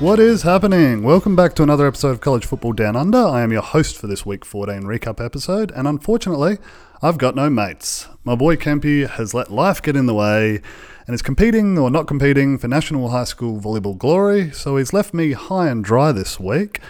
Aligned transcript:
What 0.00 0.18
is 0.18 0.44
happening? 0.44 1.02
Welcome 1.02 1.36
back 1.36 1.54
to 1.56 1.62
another 1.62 1.86
episode 1.86 2.12
of 2.12 2.22
College 2.22 2.46
Football 2.46 2.72
Down 2.72 2.96
Under. 2.96 3.18
I 3.18 3.42
am 3.42 3.52
your 3.52 3.60
host 3.60 3.98
for 3.98 4.06
this 4.06 4.24
week 4.24 4.46
14 4.46 4.84
recap 4.84 5.22
episode, 5.22 5.70
and 5.72 5.86
unfortunately, 5.86 6.56
I've 7.02 7.18
got 7.18 7.34
no 7.34 7.50
mates. 7.50 8.08
My 8.24 8.34
boy 8.34 8.56
Kempy 8.56 9.06
has 9.06 9.34
let 9.34 9.52
life 9.52 9.82
get 9.82 9.96
in 9.96 10.06
the 10.06 10.14
way 10.14 10.62
and 11.06 11.12
is 11.12 11.20
competing 11.20 11.76
or 11.76 11.90
not 11.90 12.06
competing 12.06 12.56
for 12.56 12.66
National 12.66 13.10
High 13.10 13.24
School 13.24 13.60
Volleyball 13.60 13.98
Glory, 13.98 14.50
so 14.52 14.78
he's 14.78 14.94
left 14.94 15.12
me 15.12 15.32
high 15.32 15.68
and 15.68 15.84
dry 15.84 16.12
this 16.12 16.40
week. 16.40 16.80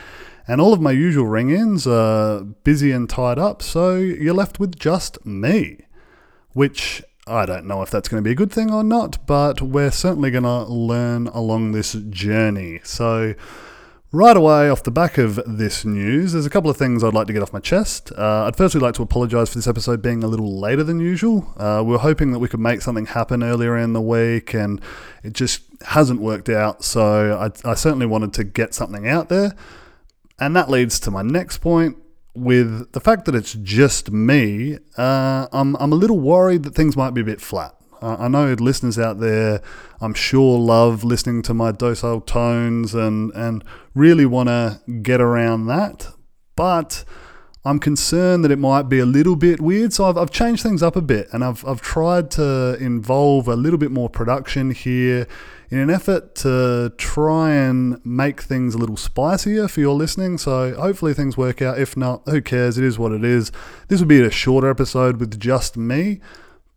And 0.46 0.60
all 0.60 0.72
of 0.72 0.80
my 0.80 0.92
usual 0.92 1.26
ring 1.26 1.50
ins 1.50 1.88
are 1.88 2.44
busy 2.44 2.92
and 2.92 3.10
tied 3.10 3.40
up, 3.40 3.60
so 3.60 3.96
you're 3.96 4.34
left 4.34 4.60
with 4.60 4.78
just 4.78 5.26
me. 5.26 5.78
Which 6.52 7.02
I 7.30 7.46
don't 7.46 7.66
know 7.66 7.80
if 7.82 7.90
that's 7.90 8.08
going 8.08 8.22
to 8.22 8.26
be 8.26 8.32
a 8.32 8.34
good 8.34 8.50
thing 8.50 8.72
or 8.72 8.82
not, 8.82 9.24
but 9.24 9.62
we're 9.62 9.92
certainly 9.92 10.32
going 10.32 10.44
to 10.44 10.64
learn 10.64 11.28
along 11.28 11.72
this 11.72 11.92
journey. 11.92 12.80
So, 12.82 13.34
right 14.10 14.36
away, 14.36 14.68
off 14.68 14.82
the 14.82 14.90
back 14.90 15.16
of 15.16 15.40
this 15.46 15.84
news, 15.84 16.32
there's 16.32 16.44
a 16.44 16.50
couple 16.50 16.68
of 16.70 16.76
things 16.76 17.04
I'd 17.04 17.14
like 17.14 17.28
to 17.28 17.32
get 17.32 17.40
off 17.40 17.52
my 17.52 17.60
chest. 17.60 18.10
Uh, 18.18 18.46
I'd 18.46 18.56
firstly 18.56 18.80
like 18.80 18.94
to 18.94 19.02
apologise 19.02 19.50
for 19.50 19.58
this 19.58 19.68
episode 19.68 20.02
being 20.02 20.24
a 20.24 20.26
little 20.26 20.58
later 20.58 20.82
than 20.82 20.98
usual. 20.98 21.54
Uh, 21.56 21.82
we 21.84 21.92
were 21.92 21.98
hoping 21.98 22.32
that 22.32 22.40
we 22.40 22.48
could 22.48 22.58
make 22.58 22.82
something 22.82 23.06
happen 23.06 23.44
earlier 23.44 23.78
in 23.78 23.92
the 23.92 24.00
week, 24.00 24.52
and 24.52 24.80
it 25.22 25.32
just 25.32 25.62
hasn't 25.86 26.20
worked 26.20 26.48
out. 26.48 26.82
So, 26.82 27.38
I, 27.38 27.70
I 27.70 27.74
certainly 27.74 28.06
wanted 28.06 28.32
to 28.34 28.44
get 28.44 28.74
something 28.74 29.06
out 29.06 29.28
there. 29.28 29.54
And 30.40 30.56
that 30.56 30.68
leads 30.68 30.98
to 31.00 31.12
my 31.12 31.22
next 31.22 31.58
point, 31.58 31.96
with 32.34 32.92
the 32.92 33.00
fact 33.00 33.24
that 33.24 33.34
it's 33.34 33.54
just 33.54 34.10
me, 34.10 34.78
uh, 34.96 35.46
I'm, 35.52 35.76
I'm 35.76 35.92
a 35.92 35.96
little 35.96 36.20
worried 36.20 36.62
that 36.62 36.74
things 36.74 36.96
might 36.96 37.14
be 37.14 37.20
a 37.20 37.24
bit 37.24 37.40
flat. 37.40 37.74
Uh, 38.02 38.16
I 38.18 38.28
know 38.28 38.52
listeners 38.54 38.98
out 38.98 39.20
there, 39.20 39.60
I'm 40.00 40.14
sure, 40.14 40.58
love 40.58 41.04
listening 41.04 41.42
to 41.42 41.54
my 41.54 41.70
docile 41.72 42.20
tones 42.20 42.94
and, 42.94 43.30
and 43.34 43.62
really 43.94 44.24
want 44.24 44.48
to 44.48 44.80
get 45.02 45.20
around 45.20 45.66
that. 45.66 46.08
But 46.56 47.04
I'm 47.62 47.78
concerned 47.78 48.42
that 48.44 48.50
it 48.50 48.58
might 48.58 48.88
be 48.88 49.00
a 49.00 49.06
little 49.06 49.36
bit 49.36 49.60
weird. 49.60 49.92
So 49.92 50.06
I've, 50.06 50.16
I've 50.16 50.30
changed 50.30 50.62
things 50.62 50.82
up 50.82 50.96
a 50.96 51.02
bit 51.02 51.28
and 51.32 51.44
I've, 51.44 51.64
I've 51.66 51.82
tried 51.82 52.30
to 52.32 52.76
involve 52.80 53.48
a 53.48 53.56
little 53.56 53.78
bit 53.78 53.90
more 53.90 54.08
production 54.08 54.70
here 54.70 55.26
in 55.70 55.78
an 55.78 55.90
effort 55.90 56.34
to 56.36 56.92
try 56.96 57.52
and 57.52 58.04
make 58.04 58.40
things 58.40 58.74
a 58.74 58.78
little 58.78 58.96
spicier 58.96 59.68
for 59.68 59.80
your 59.80 59.94
listening. 59.94 60.38
So 60.38 60.74
hopefully 60.74 61.12
things 61.12 61.36
work 61.36 61.60
out. 61.60 61.78
If 61.78 61.98
not, 61.98 62.22
who 62.26 62.40
cares? 62.40 62.78
It 62.78 62.84
is 62.84 62.98
what 62.98 63.12
it 63.12 63.24
is. 63.24 63.52
This 63.88 64.00
will 64.00 64.08
be 64.08 64.22
a 64.22 64.30
shorter 64.30 64.70
episode 64.70 65.20
with 65.20 65.38
just 65.38 65.76
me, 65.76 66.20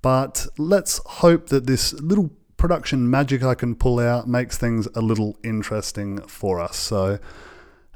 but 0.02 0.48
let's 0.58 1.00
hope 1.06 1.48
that 1.48 1.66
this 1.66 1.94
little 1.94 2.30
production 2.58 3.10
magic 3.10 3.42
I 3.42 3.56
can 3.56 3.74
pull 3.76 4.00
out 4.00 4.28
makes 4.28 4.58
things 4.58 4.88
a 4.96 5.02
little 5.02 5.38
interesting 5.44 6.20
for 6.22 6.60
us. 6.60 6.76
So. 6.76 7.20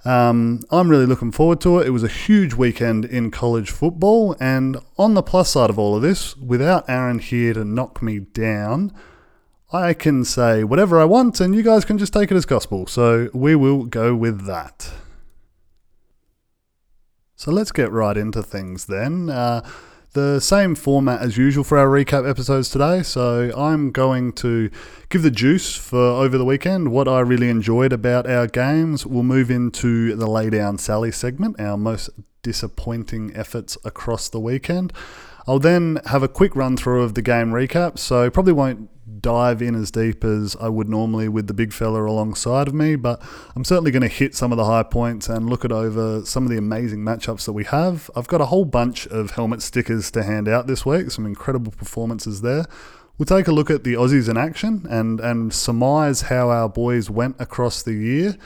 Um, 0.05 0.61
I'm 0.71 0.89
really 0.89 1.05
looking 1.05 1.31
forward 1.31 1.59
to 1.61 1.79
it. 1.79 1.87
It 1.87 1.91
was 1.91 2.03
a 2.03 2.07
huge 2.07 2.53
weekend 2.53 3.03
in 3.05 3.31
college 3.31 3.71
football, 3.71 4.35
and 4.39 4.77
on 4.97 5.15
the 5.15 5.23
plus 5.23 5.49
side 5.49 5.69
of 5.69 5.77
all 5.77 5.95
of 5.95 6.01
this, 6.01 6.37
without 6.37 6.89
Aaron 6.89 7.19
here 7.19 7.53
to 7.53 7.65
knock 7.65 8.01
me 8.01 8.19
down, 8.19 8.93
I 9.71 9.93
can 9.93 10.23
say 10.23 10.63
whatever 10.63 10.97
I 10.99 11.03
want 11.03 11.41
and 11.41 11.53
you 11.53 11.61
guys 11.61 11.83
can 11.83 11.97
just 11.97 12.13
take 12.13 12.31
it 12.31 12.35
as 12.35 12.45
gospel. 12.45 12.87
So 12.87 13.29
we 13.33 13.53
will 13.53 13.83
go 13.83 14.15
with 14.15 14.45
that. 14.45 14.93
So 17.35 17.51
let's 17.51 17.71
get 17.71 17.91
right 17.91 18.15
into 18.15 18.41
things 18.41 18.85
then. 18.85 19.29
Uh, 19.29 19.67
the 20.13 20.39
same 20.39 20.75
format 20.75 21.21
as 21.21 21.37
usual 21.37 21.63
for 21.63 21.77
our 21.77 21.87
recap 21.87 22.29
episodes 22.29 22.69
today. 22.69 23.03
So 23.03 23.51
I'm 23.55 23.91
going 23.91 24.33
to 24.33 24.69
give 25.09 25.21
the 25.21 25.31
juice 25.31 25.75
for 25.75 25.97
over 25.97 26.37
the 26.37 26.45
weekend, 26.45 26.91
what 26.91 27.07
I 27.07 27.19
really 27.19 27.49
enjoyed 27.49 27.93
about 27.93 28.29
our 28.29 28.47
games. 28.47 29.05
We'll 29.05 29.23
move 29.23 29.51
into 29.51 30.15
the 30.15 30.27
lay 30.27 30.49
down 30.49 30.77
Sally 30.77 31.11
segment, 31.11 31.59
our 31.59 31.77
most 31.77 32.09
disappointing 32.41 33.35
efforts 33.35 33.77
across 33.83 34.29
the 34.29 34.39
weekend. 34.39 34.93
I'll 35.47 35.59
then 35.59 35.99
have 36.05 36.23
a 36.23 36.27
quick 36.27 36.55
run 36.55 36.75
through 36.75 37.03
of 37.03 37.13
the 37.13 37.21
game 37.21 37.51
recap, 37.51 37.97
so 37.97 38.29
probably 38.29 38.53
won't 38.53 38.89
dive 39.21 39.61
in 39.61 39.75
as 39.75 39.91
deep 39.91 40.23
as 40.23 40.55
I 40.59 40.69
would 40.69 40.89
normally 40.89 41.27
with 41.27 41.47
the 41.47 41.53
big 41.53 41.73
fella 41.73 42.03
alongside 42.03 42.67
of 42.67 42.73
me, 42.73 42.95
but 42.95 43.21
I'm 43.55 43.63
certainly 43.63 43.91
going 43.91 44.01
to 44.01 44.07
hit 44.07 44.35
some 44.35 44.51
of 44.51 44.57
the 44.57 44.65
high 44.65 44.83
points 44.83 45.29
and 45.29 45.49
look 45.49 45.65
at 45.65 45.71
over 45.71 46.23
some 46.25 46.43
of 46.43 46.49
the 46.49 46.57
amazing 46.57 46.99
matchups 46.99 47.45
that 47.45 47.53
we 47.53 47.63
have. 47.65 48.09
I've 48.15 48.27
got 48.27 48.41
a 48.41 48.45
whole 48.45 48.65
bunch 48.65 49.07
of 49.07 49.31
helmet 49.31 49.61
stickers 49.61 50.11
to 50.11 50.23
hand 50.23 50.47
out 50.47 50.67
this 50.67 50.85
week, 50.85 51.11
some 51.11 51.25
incredible 51.25 51.71
performances 51.71 52.41
there. 52.41 52.65
We'll 53.17 53.25
take 53.25 53.47
a 53.47 53.51
look 53.51 53.71
at 53.71 53.83
the 53.83 53.95
Aussies 53.95 54.29
in 54.29 54.37
action 54.37 54.85
and, 54.89 55.19
and 55.19 55.51
surmise 55.51 56.21
how 56.23 56.49
our 56.49 56.69
boys 56.69 57.09
went 57.09 57.35
across 57.39 57.81
the 57.81 57.93
year. 57.93 58.37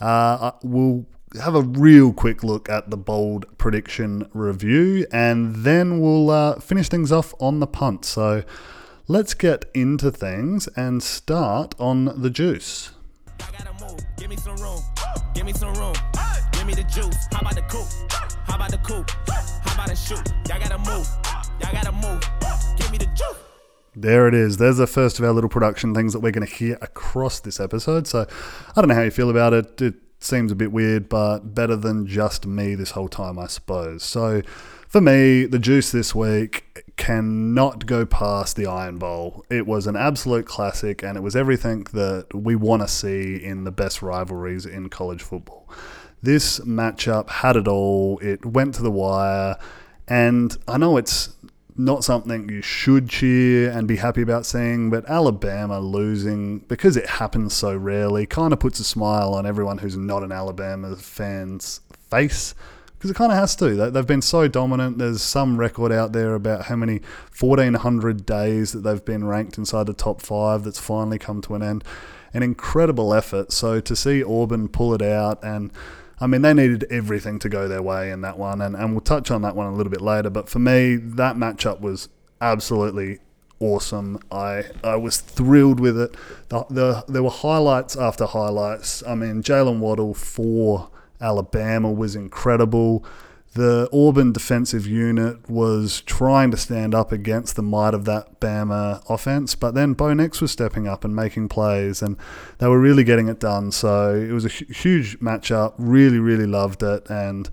Uh, 0.00 0.50
we'll 0.62 1.06
have 1.42 1.54
a 1.54 1.62
real 1.62 2.12
quick 2.12 2.42
look 2.42 2.68
at 2.68 2.90
the 2.90 2.96
bold 2.96 3.46
prediction 3.58 4.28
review 4.32 5.06
and 5.12 5.56
then 5.56 6.00
we'll 6.00 6.30
uh, 6.30 6.58
finish 6.60 6.88
things 6.88 7.12
off 7.12 7.34
on 7.40 7.60
the 7.60 7.66
punt. 7.66 8.04
So, 8.04 8.44
Let's 9.10 9.32
get 9.32 9.64
into 9.72 10.10
things 10.10 10.66
and 10.76 11.02
start 11.02 11.74
on 11.78 12.20
the 12.20 12.28
juice. 12.28 12.90
Give 14.18 14.28
me 14.28 14.36
some 14.36 14.56
room. 14.56 14.82
Give 15.34 15.46
me 15.46 15.54
some 15.54 15.72
room. 15.72 15.94
Give 16.52 16.66
me 16.66 16.74
the 16.74 16.82
juice. 16.82 17.16
How 17.32 17.40
about 17.40 17.54
the 17.54 17.62
coupe? 17.62 17.88
How 18.44 18.56
about 18.56 18.70
the 18.70 18.76
coupe? 18.76 19.10
How 19.30 19.72
about 19.72 19.88
the 19.88 19.96
shoot? 19.96 20.30
Y'all 20.46 20.60
gotta 20.60 20.76
move. 20.76 21.08
Y'all 21.58 21.72
gotta 21.72 21.92
move. 21.92 22.20
Give 22.76 22.92
me 22.92 22.98
the 22.98 23.06
juice. 23.06 23.38
There 23.96 24.28
it 24.28 24.34
is. 24.34 24.58
There's 24.58 24.76
the 24.76 24.86
first 24.86 25.18
of 25.18 25.24
our 25.24 25.32
little 25.32 25.48
production 25.48 25.94
things 25.94 26.12
that 26.12 26.20
we're 26.20 26.30
going 26.30 26.46
to 26.46 26.54
hear 26.54 26.76
across 26.82 27.40
this 27.40 27.60
episode. 27.60 28.06
So 28.06 28.26
I 28.76 28.80
don't 28.82 28.88
know 28.88 28.94
how 28.94 29.04
you 29.04 29.10
feel 29.10 29.30
about 29.30 29.54
it. 29.54 29.80
It 29.80 29.94
seems 30.20 30.52
a 30.52 30.54
bit 30.54 30.70
weird, 30.70 31.08
but 31.08 31.54
better 31.54 31.76
than 31.76 32.06
just 32.06 32.46
me 32.46 32.74
this 32.74 32.90
whole 32.90 33.08
time, 33.08 33.38
I 33.38 33.46
suppose. 33.46 34.02
So 34.02 34.42
for 34.86 35.00
me, 35.00 35.46
the 35.46 35.58
juice 35.58 35.92
this 35.92 36.14
week 36.14 36.87
cannot 36.98 37.86
go 37.86 38.04
past 38.04 38.56
the 38.56 38.66
Iron 38.66 38.98
Bowl. 38.98 39.44
It 39.48 39.66
was 39.66 39.86
an 39.86 39.96
absolute 39.96 40.44
classic, 40.44 41.02
and 41.02 41.16
it 41.16 41.22
was 41.22 41.34
everything 41.34 41.84
that 41.94 42.26
we 42.34 42.54
want 42.54 42.82
to 42.82 42.88
see 42.88 43.42
in 43.42 43.64
the 43.64 43.70
best 43.70 44.02
rivalries 44.02 44.66
in 44.66 44.90
college 44.90 45.22
football. 45.22 45.66
This 46.22 46.58
matchup 46.60 47.30
had 47.30 47.56
it 47.56 47.68
all. 47.68 48.18
It 48.18 48.44
went 48.44 48.74
to 48.74 48.82
the 48.82 48.90
wire, 48.90 49.56
and 50.06 50.54
I 50.66 50.76
know 50.76 50.98
it's 50.98 51.30
not 51.76 52.02
something 52.02 52.48
you 52.48 52.60
should 52.60 53.08
cheer 53.08 53.70
and 53.70 53.86
be 53.86 53.96
happy 53.96 54.20
about 54.20 54.44
seeing, 54.44 54.90
but 54.90 55.08
Alabama 55.08 55.78
losing, 55.78 56.58
because 56.58 56.96
it 56.96 57.06
happens 57.06 57.54
so 57.54 57.76
rarely, 57.76 58.26
kind 58.26 58.52
of 58.52 58.58
puts 58.58 58.80
a 58.80 58.84
smile 58.84 59.32
on 59.32 59.46
everyone 59.46 59.78
who's 59.78 59.96
not 59.96 60.24
an 60.24 60.32
Alabama 60.32 60.96
fan's 60.96 61.80
face 62.10 62.54
because 62.98 63.12
it 63.12 63.14
kind 63.14 63.30
of 63.30 63.38
has 63.38 63.54
to. 63.56 63.90
They've 63.90 64.06
been 64.06 64.22
so 64.22 64.48
dominant. 64.48 64.98
There's 64.98 65.22
some 65.22 65.56
record 65.56 65.92
out 65.92 66.12
there 66.12 66.34
about 66.34 66.64
how 66.64 66.74
many 66.74 67.00
1,400 67.38 68.26
days 68.26 68.72
that 68.72 68.80
they've 68.80 69.04
been 69.04 69.24
ranked 69.24 69.56
inside 69.56 69.86
the 69.86 69.94
top 69.94 70.20
five 70.20 70.64
that's 70.64 70.80
finally 70.80 71.16
come 71.16 71.40
to 71.42 71.54
an 71.54 71.62
end. 71.62 71.84
An 72.34 72.42
incredible 72.42 73.14
effort. 73.14 73.52
So 73.52 73.78
to 73.80 73.94
see 73.94 74.24
Auburn 74.24 74.66
pull 74.68 74.94
it 74.94 75.02
out, 75.02 75.38
and 75.44 75.70
I 76.20 76.26
mean, 76.26 76.42
they 76.42 76.52
needed 76.52 76.84
everything 76.90 77.38
to 77.38 77.48
go 77.48 77.68
their 77.68 77.82
way 77.82 78.10
in 78.10 78.22
that 78.22 78.36
one, 78.36 78.60
and, 78.60 78.74
and 78.74 78.90
we'll 78.90 79.00
touch 79.00 79.30
on 79.30 79.42
that 79.42 79.54
one 79.54 79.68
a 79.68 79.74
little 79.74 79.92
bit 79.92 80.00
later. 80.00 80.28
But 80.28 80.48
for 80.48 80.58
me, 80.58 80.96
that 80.96 81.36
matchup 81.36 81.80
was 81.80 82.08
absolutely 82.40 83.20
awesome. 83.60 84.18
I 84.32 84.64
I 84.82 84.96
was 84.96 85.20
thrilled 85.20 85.78
with 85.78 85.98
it. 86.00 86.16
The, 86.48 86.64
the, 86.68 87.04
there 87.06 87.22
were 87.22 87.30
highlights 87.30 87.96
after 87.96 88.26
highlights. 88.26 89.04
I 89.06 89.14
mean, 89.14 89.42
Jaylen 89.42 89.78
Waddle 89.78 90.14
for 90.14 90.90
Alabama 91.20 91.90
was 91.90 92.16
incredible. 92.16 93.04
The 93.54 93.88
Auburn 93.92 94.32
defensive 94.32 94.86
unit 94.86 95.48
was 95.48 96.02
trying 96.02 96.50
to 96.50 96.56
stand 96.56 96.94
up 96.94 97.12
against 97.12 97.56
the 97.56 97.62
might 97.62 97.94
of 97.94 98.04
that 98.04 98.40
Bama 98.40 99.02
offense, 99.08 99.54
but 99.54 99.74
then 99.74 99.94
Bo 99.94 100.12
Nix 100.12 100.40
was 100.40 100.52
stepping 100.52 100.86
up 100.86 101.04
and 101.04 101.16
making 101.16 101.48
plays, 101.48 102.02
and 102.02 102.16
they 102.58 102.68
were 102.68 102.78
really 102.78 103.04
getting 103.04 103.28
it 103.28 103.40
done. 103.40 103.72
So 103.72 104.14
it 104.14 104.32
was 104.32 104.44
a 104.44 104.48
huge 104.48 105.18
matchup. 105.20 105.74
Really, 105.78 106.18
really 106.18 106.46
loved 106.46 106.82
it, 106.82 107.08
and 107.08 107.48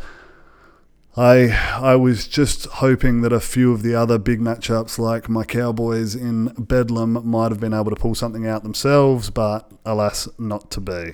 I 1.17 1.47
I 1.81 1.95
was 1.95 2.27
just 2.27 2.65
hoping 2.65 3.21
that 3.21 3.31
a 3.31 3.39
few 3.39 3.71
of 3.71 3.81
the 3.81 3.95
other 3.95 4.17
big 4.17 4.41
matchups, 4.41 4.99
like 4.99 5.29
my 5.29 5.45
Cowboys 5.45 6.13
in 6.13 6.47
Bedlam, 6.57 7.25
might 7.25 7.51
have 7.51 7.61
been 7.61 7.73
able 7.73 7.89
to 7.89 7.95
pull 7.95 8.15
something 8.15 8.45
out 8.45 8.63
themselves, 8.63 9.29
but 9.29 9.71
alas, 9.85 10.27
not 10.37 10.69
to 10.71 10.81
be. 10.81 11.13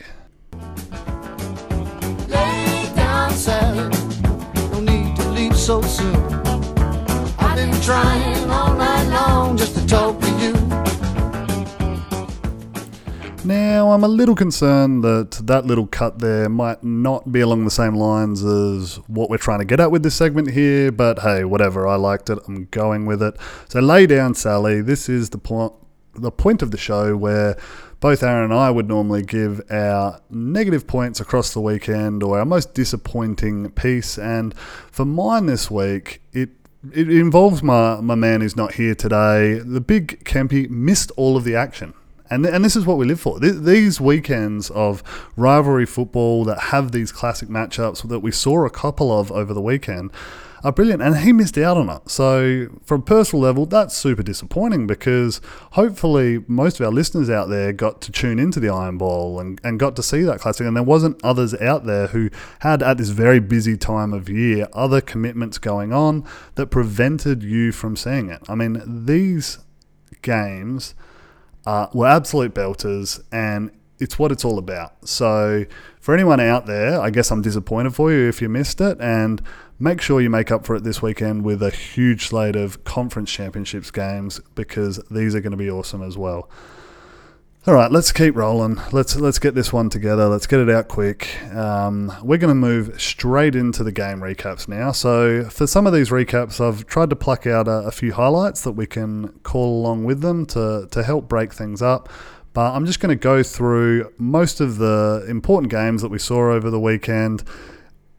No 3.32 4.80
need 4.82 5.16
to 5.16 5.30
leave 5.30 5.56
so 5.56 5.82
soon. 5.82 6.16
I've 7.40 7.56
been 7.56 7.82
trying 7.82 8.50
all 8.50 8.76
night 8.76 9.08
long 9.10 9.58
just 9.58 9.76
to 9.76 9.88
talk 9.88 10.20
to 10.20 10.30
you. 10.40 10.54
Now, 13.44 13.92
I'm 13.92 14.04
a 14.04 14.08
little 14.08 14.36
concerned 14.36 15.04
that 15.04 15.32
that 15.48 15.66
little 15.66 15.88
cut 15.88 16.20
there 16.20 16.50
might 16.50 16.84
not 16.84 17.32
be 17.32 17.40
along 17.40 17.66
the 17.66 17.72
same 17.72 17.96
lines 17.96 18.44
as 18.44 18.98
what 19.08 19.30
we're 19.30 19.38
trying 19.38 19.60
to 19.60 19.66
get 19.66 19.80
at 19.80 19.92
with 19.92 20.04
this 20.04 20.14
segment 20.16 20.52
here, 20.52 20.92
but 20.92 21.20
hey, 21.20 21.44
whatever. 21.44 21.88
I 21.88 21.96
liked 21.96 22.30
it. 22.30 22.38
I'm 22.48 22.66
going 22.66 23.06
with 23.08 23.24
it. 23.24 23.36
So, 23.70 23.80
lay 23.80 24.06
down, 24.06 24.36
Sally. 24.36 24.82
This 24.82 25.10
is 25.10 25.32
the 25.32 25.40
point, 25.40 25.74
the 26.14 26.32
point 26.32 26.62
of 26.62 26.72
the 26.72 26.78
show 26.78 27.16
where 27.16 27.58
both 28.00 28.24
Aaron 28.24 28.46
and 28.46 28.54
I 28.54 28.72
would 28.72 28.88
normally 28.88 29.22
give 29.22 29.62
our 29.70 30.20
negative 30.30 30.88
points 30.88 31.20
across 31.20 31.54
the 31.54 31.62
weekend 31.62 32.24
or 32.24 32.40
our 32.40 32.46
most 32.46 32.74
disappointing 32.74 33.70
piece. 33.72 34.18
And 34.18 34.58
for 34.58 35.06
mine 35.06 35.46
this 35.46 35.70
week, 35.70 36.22
it 36.34 36.50
it 36.92 37.10
involves 37.12 37.62
my, 37.62 38.02
my 38.02 38.16
man 38.16 38.42
who's 38.42 38.56
not 38.56 38.74
here 38.74 38.96
today. 38.96 39.60
The 39.60 39.82
big 39.82 40.24
Kempy 40.26 40.68
missed 40.68 41.12
all 41.12 41.38
of 41.38 41.44
the 41.44 41.56
action. 41.56 41.94
And, 42.32 42.46
and 42.46 42.66
this 42.66 42.76
is 42.76 42.86
what 42.86 42.98
we 42.98 43.06
live 43.06 43.20
for. 43.20 43.40
These 43.40 44.00
weekends 44.02 44.72
of 44.72 45.04
rivalry 45.36 45.86
football 45.86 46.46
that 46.46 46.60
have 46.60 46.92
these 46.92 47.12
classic 47.12 47.50
matchups 47.50 48.08
that 48.08 48.22
we 48.22 48.32
saw 48.32 48.66
a 48.66 48.70
couple 48.70 49.12
of 49.12 49.32
over 49.32 49.54
the 49.54 49.62
weekend 49.62 50.12
are 50.64 50.72
brilliant, 50.72 51.02
and 51.02 51.18
he 51.18 51.34
missed 51.34 51.58
out 51.58 51.78
on 51.78 51.90
it. 51.90 52.10
So, 52.10 52.68
from 52.84 53.02
a 53.02 53.04
personal 53.04 53.44
level, 53.44 53.66
that's 53.66 53.96
super 53.96 54.24
disappointing 54.24 54.88
because 54.88 55.42
hopefully 55.72 56.44
most 56.48 56.80
of 56.80 56.86
our 56.86 56.92
listeners 56.92 57.30
out 57.30 57.50
there 57.50 57.74
got 57.74 58.02
to 58.02 58.12
tune 58.12 58.40
into 58.40 58.60
the 58.60 58.70
Iron 58.70 58.98
Bowl 58.98 59.40
and, 59.40 59.60
and 59.64 59.80
got 59.80 59.96
to 59.96 60.04
see 60.04 60.22
that 60.24 60.40
classic, 60.40 60.68
and 60.68 60.76
there 60.76 60.84
wasn't 60.84 61.24
others 61.24 61.54
out 61.56 61.86
there 61.86 62.08
who 62.08 62.30
had 62.60 62.84
at 62.84 62.98
this 62.98 63.10
very 63.10 63.40
busy 63.40 63.78
time 63.78 64.14
of 64.14 64.30
year 64.30 64.68
other 64.74 65.02
commitments 65.02 65.58
going 65.58 65.94
on 65.94 66.26
that 66.56 66.68
prevented 66.68 67.44
you 67.44 67.72
from 67.72 67.96
seeing 67.96 68.30
it. 68.30 68.42
I 68.48 68.56
mean, 68.56 69.06
these 69.06 69.60
games 70.22 70.94
uh, 71.66 71.88
were 71.94 72.08
absolute 72.08 72.54
belters, 72.54 73.22
and 73.32 73.72
it's 74.00 74.18
what 74.18 74.32
it's 74.32 74.44
all 74.44 74.58
about. 74.58 75.08
So, 75.08 75.66
for 76.00 76.14
anyone 76.14 76.40
out 76.40 76.66
there, 76.66 77.00
I 77.00 77.12
guess 77.12 77.32
I'm 77.32 77.42
disappointed 77.42 77.94
for 77.94 78.12
you 78.12 78.28
if 78.28 78.42
you 78.42 78.50
missed 78.50 78.82
it, 78.82 79.00
and 79.00 79.42
make 79.82 80.00
sure 80.00 80.22
you 80.22 80.30
make 80.30 80.52
up 80.52 80.66
for 80.66 80.76
it 80.76 80.84
this 80.84 81.02
weekend 81.02 81.44
with 81.44 81.64
a 81.64 81.72
huge 81.72 82.28
slate 82.28 82.56
of 82.56 82.84
conference 82.84 83.32
championships 83.32 83.90
games 83.90 84.40
because 84.54 84.98
these 85.10 85.34
are 85.34 85.42
going 85.42 85.52
to 85.52 85.58
be 85.58 85.70
awesome 85.70 86.04
as 86.04 86.18
well. 86.18 86.50
All 87.68 87.76
right, 87.76 87.92
let's 87.92 88.12
keep 88.12 88.36
rolling. 88.36 88.80
Let's 88.92 89.16
let's 89.16 89.38
get 89.38 89.54
this 89.54 89.72
one 89.72 89.90
together. 89.90 90.28
Let's 90.28 90.48
get 90.48 90.62
it 90.62 90.70
out 90.70 90.88
quick. 90.88 91.30
Um, 91.54 92.12
we're 92.24 92.40
going 92.40 92.50
to 92.50 92.56
move 92.56 93.00
straight 93.00 93.56
into 93.56 93.84
the 93.84 93.92
game 93.92 94.20
recaps 94.20 94.68
now. 94.68 94.92
So 94.92 95.44
for 95.46 95.68
some 95.68 95.86
of 95.86 95.94
these 95.94 96.10
recaps, 96.10 96.60
I've 96.60 96.88
tried 96.88 97.12
to 97.12 97.16
pluck 97.16 97.46
out 97.46 97.68
a, 97.68 97.84
a 97.86 97.92
few 97.92 98.14
highlights 98.14 98.62
that 98.62 98.72
we 98.72 98.88
can 98.88 99.30
call 99.44 99.80
along 99.80 100.06
with 100.06 100.22
them 100.22 100.48
to 100.48 100.88
to 100.90 101.04
help 101.04 101.28
break 101.28 101.54
things 101.54 101.84
up. 101.84 102.10
But 102.54 102.74
I'm 102.74 102.86
just 102.86 103.00
going 103.00 103.16
to 103.16 103.22
go 103.22 103.44
through 103.44 104.12
most 104.18 104.60
of 104.60 104.78
the 104.78 105.26
important 105.30 105.72
games 105.72 106.02
that 106.02 106.10
we 106.10 106.18
saw 106.18 106.52
over 106.52 106.70
the 106.70 106.80
weekend 106.80 107.44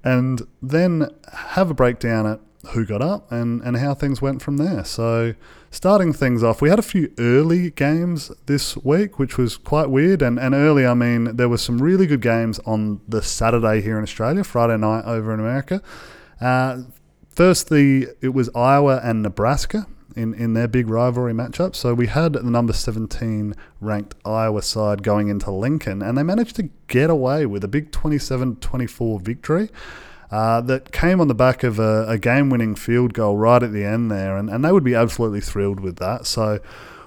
and 0.05 0.43
then 0.61 1.09
have 1.33 1.71
a 1.71 1.75
breakdown 1.75 2.27
at 2.27 2.41
who 2.71 2.87
got 2.87 3.03
up 3.03 3.31
and, 3.33 3.61
and 3.63 3.77
how 3.77 3.95
things 3.95 4.23
went 4.23 4.41
from 4.41 4.57
there. 4.57 4.85
So, 4.85 5.35
starting 5.71 6.13
things 6.13 6.43
off, 6.43 6.63
we 6.63 6.71
had 6.71 6.79
a 6.79 6.83
few 6.83 7.13
early 7.19 7.71
games 7.71 8.31
this 8.47 8.77
week, 8.77 9.19
which 9.19 9.37
was 9.37 9.57
quite 9.57 9.91
weird. 9.91 10.23
And, 10.23 10.39
and 10.39 10.55
early, 10.55 10.87
I 10.87 10.95
mean, 10.95 11.37
there 11.37 11.49
were 11.49 11.59
some 11.59 11.83
really 11.83 12.07
good 12.07 12.21
games 12.21 12.61
on 12.61 13.01
the 13.09 13.23
Saturday 13.23 13.81
here 13.81 13.97
in 13.99 14.05
Australia, 14.05 14.45
Friday 14.45 14.77
night 14.77 15.05
over 15.05 15.35
in 15.35 15.41
America. 15.41 15.83
Uh, 16.41 16.83
firstly, 17.29 18.07
it 18.21 18.33
was 18.33 18.49
Iowa 18.55 19.01
and 19.03 19.23
Nebraska 19.23 19.87
in, 20.17 20.35
in 20.35 20.55
their 20.55 20.69
big 20.69 20.89
rivalry 20.89 21.33
matchup. 21.33 21.75
So 21.75 21.95
we 21.95 22.07
had 22.07 22.35
the 22.35 22.43
number 22.43 22.73
17 22.73 23.55
ranked 23.81 24.15
Iowa 24.25 24.63
side 24.63 25.03
going 25.03 25.29
into 25.29 25.51
Lincoln, 25.51 26.03
and 26.03 26.17
they 26.17 26.23
managed 26.23 26.57
to 26.57 26.69
get 26.87 27.11
away 27.11 27.47
with 27.47 27.65
a 27.65 27.69
big 27.69 27.91
27 27.93 28.57
24 28.57 29.21
victory. 29.21 29.71
Uh, 30.31 30.63
that 30.63 30.93
came 30.93 31.21
on 31.21 31.29
the 31.29 31.35
back 31.35 31.63
of 31.63 31.79
a, 31.79 32.07
a 32.09 32.17
game 32.17 32.49
winning 32.49 32.75
field 32.75 33.13
goal 33.13 33.37
right 33.37 33.63
at 33.63 33.71
the 33.71 33.85
end 33.85 34.11
there, 34.11 34.39
and, 34.39 34.49
and 34.49 34.65
they 34.65 34.73
would 34.73 34.83
be 34.83 34.95
absolutely 34.95 35.43
thrilled 35.43 35.79
with 35.79 35.99
that. 35.99 36.27
So, 36.27 36.59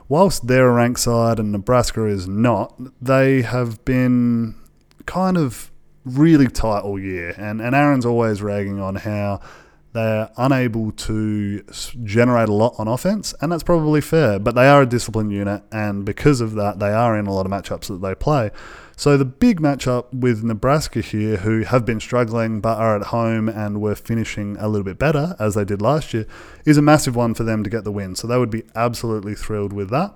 whilst 0.08 0.46
they're 0.46 0.70
a 0.70 0.74
ranked 0.74 1.00
side 1.00 1.40
and 1.40 1.52
Nebraska 1.52 2.06
is 2.06 2.28
not, 2.28 2.76
they 3.02 3.42
have 3.42 3.84
been 3.84 4.54
kind 5.08 5.38
of 5.38 5.72
really 6.06 6.48
tight 6.48 6.82
all 6.82 7.00
year. 7.00 7.34
And, 7.38 7.62
and 7.62 7.76
Aaron's 7.76 8.06
always 8.06 8.42
ragging 8.42 8.80
on 8.80 8.96
how 8.96 9.42
they're 9.96 10.30
unable 10.36 10.92
to 10.92 11.64
generate 12.04 12.50
a 12.50 12.54
lot 12.54 12.76
on 12.78 12.88
offense, 12.88 13.34
and 13.40 13.50
that's 13.50 13.64
probably 13.64 14.02
fair. 14.02 14.38
But 14.40 14.54
they 14.54 14.68
are 14.68 14.82
a 14.82 14.86
disciplined 14.86 15.32
unit, 15.32 15.64
and 15.72 16.04
because 16.04 16.42
of 16.42 16.56
that, 16.56 16.80
they 16.80 16.92
are 16.92 17.18
in 17.18 17.28
a 17.28 17.34
lot 17.34 17.46
of 17.46 17.52
matchups 17.52 17.88
that 17.88 18.02
they 18.02 18.14
play. 18.14 18.52
So 18.98 19.16
the 19.16 19.24
big 19.24 19.62
matchup 19.62 20.14
with 20.14 20.44
Nebraska 20.44 21.00
here, 21.00 21.38
who 21.38 21.62
have 21.62 21.86
been 21.86 22.02
struggling 22.02 22.60
but 22.60 22.78
are 22.78 22.98
at 22.98 23.08
home 23.08 23.48
and 23.48 23.80
were 23.80 23.96
finishing 23.96 24.58
a 24.60 24.68
little 24.68 24.84
bit 24.84 25.00
better 25.00 25.36
as 25.40 25.56
they 25.56 25.64
did 25.64 25.82
last 25.82 26.14
year, 26.14 26.28
is 26.66 26.78
a 26.78 26.82
massive 26.82 27.16
one 27.16 27.34
for 27.34 27.44
them 27.44 27.64
to 27.64 27.70
get 27.70 27.86
the 27.86 27.92
win. 27.92 28.16
So 28.16 28.28
they 28.28 28.38
would 28.38 28.52
be 28.52 28.64
absolutely 28.76 29.34
thrilled 29.34 29.72
with 29.72 29.90
that. 29.92 30.14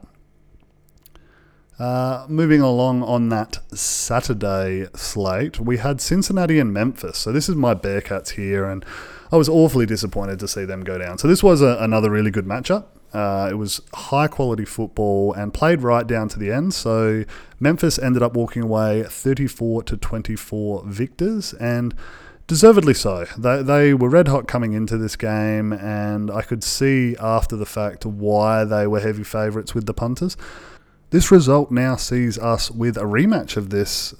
Uh, 1.79 2.25
moving 2.27 2.59
along 2.59 3.03
on 3.03 3.29
that 3.29 3.59
Saturday 3.73 4.87
slate, 4.93 5.61
we 5.61 5.77
had 5.77 6.01
Cincinnati 6.01 6.59
and 6.59 6.73
Memphis. 6.73 7.17
So 7.17 7.31
this 7.31 7.47
is 7.47 7.55
my 7.55 7.73
Bearcats 7.73 8.31
here, 8.31 8.65
and 8.65 8.83
I 9.31 9.37
was 9.37 9.49
awfully 9.49 9.85
disappointed 9.85 10.39
to 10.39 10.47
see 10.47 10.65
them 10.65 10.83
go 10.83 10.97
down. 10.97 11.17
So 11.17 11.27
this 11.27 11.43
was 11.43 11.61
a, 11.61 11.77
another 11.79 12.09
really 12.09 12.31
good 12.31 12.45
matchup. 12.45 12.85
Uh, 13.13 13.47
it 13.51 13.55
was 13.55 13.81
high 13.93 14.27
quality 14.27 14.65
football 14.65 15.33
and 15.33 15.53
played 15.53 15.81
right 15.81 16.05
down 16.05 16.29
to 16.29 16.39
the 16.39 16.51
end. 16.51 16.73
So 16.73 17.25
Memphis 17.59 17.97
ended 17.97 18.21
up 18.21 18.33
walking 18.33 18.63
away 18.63 19.03
34 19.03 19.83
to 19.83 19.97
24 19.97 20.83
victors 20.85 21.53
and 21.53 21.95
deservedly 22.49 22.93
so. 22.93 23.25
They, 23.37 23.61
they 23.63 23.93
were 23.93 24.09
red 24.09 24.27
hot 24.27 24.47
coming 24.47 24.73
into 24.73 24.97
this 24.97 25.15
game, 25.15 25.71
and 25.71 26.31
I 26.31 26.41
could 26.41 26.63
see 26.63 27.15
after 27.19 27.55
the 27.55 27.65
fact 27.65 28.05
why 28.05 28.63
they 28.63 28.87
were 28.87 28.99
heavy 28.99 29.23
favourites 29.23 29.73
with 29.73 29.85
the 29.85 29.93
punters. 29.93 30.35
This 31.11 31.31
result 31.31 31.71
now 31.71 31.95
sees 31.95 32.37
us 32.37 32.69
with 32.69 32.95
a 32.95 33.01
rematch 33.01 33.57
of 33.57 33.71
this 33.71 34.13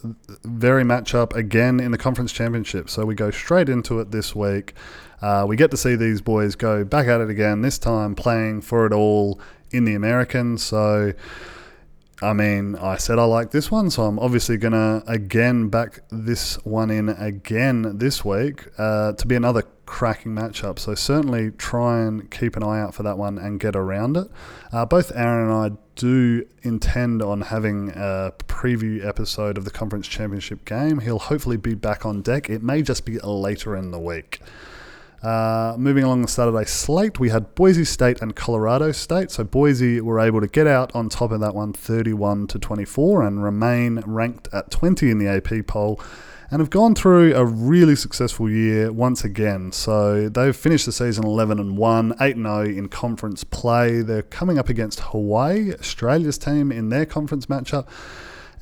very 0.44 0.84
matchup 0.84 1.36
again 1.36 1.80
in 1.80 1.92
the 1.92 2.00
conference 2.00 2.32
championship. 2.32 2.90
So 2.90 3.06
we 3.06 3.14
go 3.14 3.30
straight 3.30 3.70
into 3.70 4.00
it 4.00 4.10
this 4.10 4.36
week. 4.36 4.74
Uh, 5.22 5.46
we 5.48 5.56
get 5.56 5.70
to 5.70 5.78
see 5.78 5.96
these 5.96 6.20
boys 6.22 6.56
go 6.56 6.84
back 6.84 7.08
at 7.08 7.22
it 7.22 7.30
again, 7.30 7.62
this 7.62 7.78
time 7.78 8.16
playing 8.16 8.62
for 8.62 8.88
it 8.88 8.94
all 8.94 9.40
in 9.70 9.86
the 9.86 9.94
American. 9.94 10.58
So, 10.58 11.14
I 12.24 12.34
mean, 12.34 12.76
I 12.76 12.98
said 12.98 13.20
I 13.20 13.26
like 13.26 13.52
this 13.52 13.70
one, 13.70 13.92
so 13.92 14.04
I'm 14.04 14.18
obviously 14.18 14.58
going 14.58 14.74
to 14.74 15.04
again 15.06 15.70
back 15.70 16.00
this 16.10 16.56
one 16.66 16.90
in 16.90 17.10
again 17.10 18.00
this 18.00 18.26
week 18.26 18.66
uh, 18.80 19.14
to 19.14 19.28
be 19.28 19.36
another 19.36 19.64
cracking 19.90 20.36
matchup. 20.36 20.78
So 20.78 20.94
certainly 20.94 21.50
try 21.50 22.02
and 22.02 22.30
keep 22.30 22.56
an 22.56 22.62
eye 22.62 22.80
out 22.80 22.94
for 22.94 23.02
that 23.02 23.18
one 23.18 23.40
and 23.40 23.60
get 23.60 23.76
around 23.76 24.18
it. 24.18 24.28
Uh, 24.72 24.86
both 24.86 25.12
Aaron 25.16 25.50
and 25.50 25.52
I 25.52 25.78
do 25.96 26.46
intend 26.62 27.24
on 27.24 27.42
having 27.42 27.90
a 27.96 28.31
preview 28.48 29.04
episode 29.04 29.58
of 29.58 29.66
the 29.66 29.72
conference 29.72 30.08
championship 30.08 30.64
game. 30.64 31.00
He'll 31.00 31.18
hopefully 31.18 31.58
be 31.58 31.74
back 31.74 32.06
on 32.06 32.22
deck. 32.22 32.52
It 32.52 32.62
may 32.62 32.84
just 32.84 33.04
be 33.04 33.18
later 33.18 33.76
in 33.76 33.90
the 33.90 34.00
week. 34.00 34.40
Uh, 35.24 35.76
moving 35.78 36.04
along 36.04 36.22
the 36.22 36.28
Saturday 36.28 36.66
slate, 36.66 37.19
we 37.19 37.30
had 37.30 37.56
Boise 37.56 37.84
State 37.84 38.22
and 38.22 38.36
Colorado 38.36 38.92
State. 38.92 39.31
So 39.31 39.44
Boise 39.44 40.02
were 40.02 40.19
able 40.19 40.40
to 40.40 40.48
get 40.48 40.68
out 40.68 40.94
on 40.96 41.10
top 41.10 41.31
of 41.31 41.40
that 41.40 41.56
one, 41.56 41.74
31 41.74 42.46
to 42.48 42.60
24, 42.60 43.24
and 43.24 43.44
remain 43.44 44.04
ranked 44.06 44.50
at 44.54 44.69
20 44.69 45.10
in 45.10 45.18
the 45.18 45.28
AP 45.28 45.66
poll 45.66 46.00
and 46.52 46.60
have 46.60 46.70
gone 46.70 46.96
through 46.96 47.36
a 47.36 47.46
really 47.46 47.96
successful 47.96 48.50
year 48.50 48.92
once 48.92 49.24
again. 49.24 49.72
So 49.72 50.30
they've 50.30 50.56
finished 50.56 50.86
the 50.86 50.92
season 50.92 51.26
11 51.26 51.60
and 51.60 51.78
1, 51.78 52.16
8 52.20 52.36
0 52.36 52.62
in 52.66 52.90
conference 52.90 53.44
play. 53.44 54.02
They're 54.02 54.24
coming 54.24 54.58
up 54.58 54.70
against 54.70 55.00
Hawaii, 55.00 55.74
Australia's 55.74 56.38
team, 56.38 56.72
in 56.72 56.90
their 56.90 57.06
conference 57.06 57.46
matchup. 57.46 57.88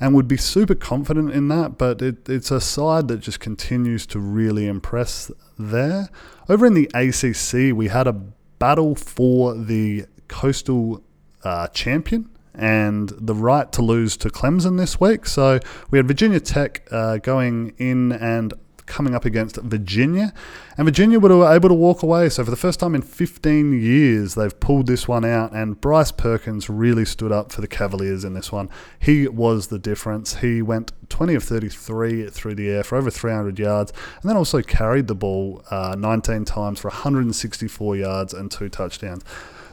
And 0.00 0.14
would 0.14 0.28
be 0.28 0.36
super 0.36 0.76
confident 0.76 1.32
in 1.32 1.48
that, 1.48 1.76
but 1.76 2.00
it, 2.02 2.28
it's 2.28 2.52
a 2.52 2.60
side 2.60 3.08
that 3.08 3.18
just 3.18 3.40
continues 3.40 4.06
to 4.06 4.20
really 4.20 4.68
impress 4.68 5.32
there. 5.58 6.08
Over 6.48 6.66
in 6.66 6.74
the 6.74 6.88
ACC, 6.94 7.76
we 7.76 7.88
had 7.88 8.06
a 8.06 8.12
battle 8.12 8.94
for 8.94 9.54
the 9.54 10.06
coastal 10.28 11.02
uh, 11.42 11.66
champion 11.68 12.30
and 12.58 13.10
the 13.16 13.34
right 13.34 13.70
to 13.72 13.82
lose 13.82 14.16
to 14.18 14.28
Clemson 14.28 14.76
this 14.76 15.00
week. 15.00 15.26
So 15.26 15.60
we 15.90 15.98
had 15.98 16.06
Virginia 16.06 16.40
Tech 16.40 16.86
uh, 16.90 17.18
going 17.18 17.74
in 17.78 18.12
and 18.12 18.52
coming 18.88 19.14
up 19.14 19.24
against 19.24 19.56
Virginia. 19.56 20.32
And 20.76 20.86
Virginia 20.86 21.20
were 21.20 21.52
able 21.52 21.68
to 21.68 21.74
walk 21.74 22.02
away. 22.02 22.28
So 22.30 22.44
for 22.44 22.50
the 22.50 22.56
first 22.56 22.80
time 22.80 22.94
in 22.94 23.02
15 23.02 23.80
years, 23.80 24.34
they've 24.34 24.58
pulled 24.58 24.86
this 24.86 25.06
one 25.06 25.24
out. 25.24 25.52
And 25.52 25.80
Bryce 25.80 26.10
Perkins 26.10 26.68
really 26.68 27.04
stood 27.04 27.30
up 27.30 27.52
for 27.52 27.60
the 27.60 27.68
Cavaliers 27.68 28.24
in 28.24 28.34
this 28.34 28.50
one. 28.50 28.68
He 28.98 29.28
was 29.28 29.68
the 29.68 29.78
difference. 29.78 30.36
He 30.36 30.62
went 30.62 30.92
20 31.08 31.34
of 31.34 31.44
33 31.44 32.28
through 32.30 32.54
the 32.54 32.70
air 32.70 32.82
for 32.82 32.96
over 32.96 33.10
300 33.10 33.58
yards, 33.58 33.92
and 34.20 34.28
then 34.28 34.36
also 34.36 34.60
carried 34.62 35.06
the 35.06 35.14
ball 35.14 35.62
uh, 35.70 35.94
19 35.98 36.44
times 36.44 36.80
for 36.80 36.88
164 36.88 37.96
yards 37.96 38.34
and 38.34 38.50
two 38.50 38.68
touchdowns 38.68 39.24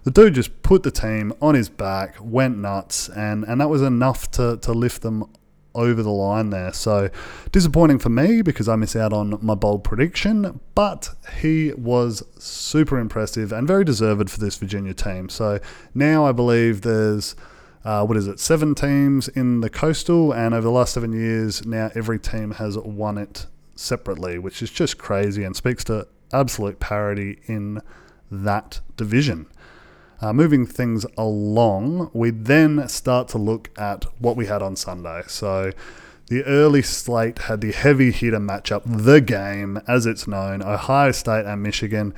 the 0.05 0.11
dude 0.11 0.35
just 0.35 0.61
put 0.61 0.83
the 0.83 0.91
team 0.91 1.33
on 1.41 1.55
his 1.55 1.67
back, 1.67 2.15
went 2.21 2.57
nuts, 2.57 3.09
and, 3.09 3.43
and 3.43 3.59
that 3.59 3.69
was 3.69 3.81
enough 3.81 4.29
to, 4.31 4.57
to 4.57 4.71
lift 4.71 5.01
them 5.01 5.25
over 5.73 6.01
the 6.01 6.11
line 6.11 6.51
there. 6.51 6.71
So 6.71 7.09
disappointing 7.51 7.99
for 7.99 8.09
me 8.09 8.41
because 8.41 8.69
I 8.69 8.75
miss 8.75 8.95
out 8.95 9.11
on 9.11 9.37
my 9.41 9.55
bold 9.55 9.83
prediction, 9.83 10.61
but 10.75 11.09
he 11.39 11.73
was 11.73 12.23
super 12.39 12.97
impressive 12.97 13.51
and 13.51 13.67
very 13.67 13.83
deserved 13.83 14.29
for 14.29 14.39
this 14.39 14.55
Virginia 14.55 14.93
team. 14.93 15.27
So 15.27 15.59
now 15.93 16.25
I 16.25 16.31
believe 16.31 16.81
there's 16.81 17.35
uh, 17.83 18.05
what 18.05 18.17
is 18.17 18.27
it, 18.27 18.39
seven 18.39 18.73
teams 18.73 19.27
in 19.27 19.61
the 19.61 19.69
coastal, 19.69 20.33
and 20.33 20.55
over 20.55 20.63
the 20.63 20.71
last 20.71 20.93
seven 20.93 21.13
years, 21.13 21.65
now 21.67 21.91
every 21.93 22.17
team 22.17 22.51
has 22.51 22.77
won 22.79 23.17
it 23.17 23.45
separately, 23.75 24.39
which 24.39 24.63
is 24.63 24.71
just 24.71 24.97
crazy 24.97 25.43
and 25.43 25.55
speaks 25.55 25.83
to 25.83 26.07
absolute 26.33 26.79
parity 26.79 27.39
in 27.45 27.79
that 28.31 28.81
division. 28.97 29.45
Uh, 30.25 30.33
moving 30.33 30.65
things 30.65 31.05
along, 31.19 32.09
we 32.11 32.31
then 32.31 32.89
start 32.89 33.27
to 33.27 33.37
look 33.37 33.69
at 33.77 34.05
what 34.17 34.35
we 34.35 34.47
had 34.47 34.59
on 34.59 34.75
Sunday. 34.75 35.21
So 35.27 35.69
the 36.29 36.43
early 36.45 36.81
slate 36.81 37.37
had 37.43 37.61
the 37.61 37.71
heavy 37.71 38.11
hitter 38.11 38.39
matchup, 38.39 38.81
the 38.85 39.21
game, 39.21 39.79
as 39.87 40.07
it's 40.07 40.27
known, 40.27 40.63
Ohio 40.63 41.11
State 41.11 41.45
and 41.45 41.61
Michigan, 41.61 42.11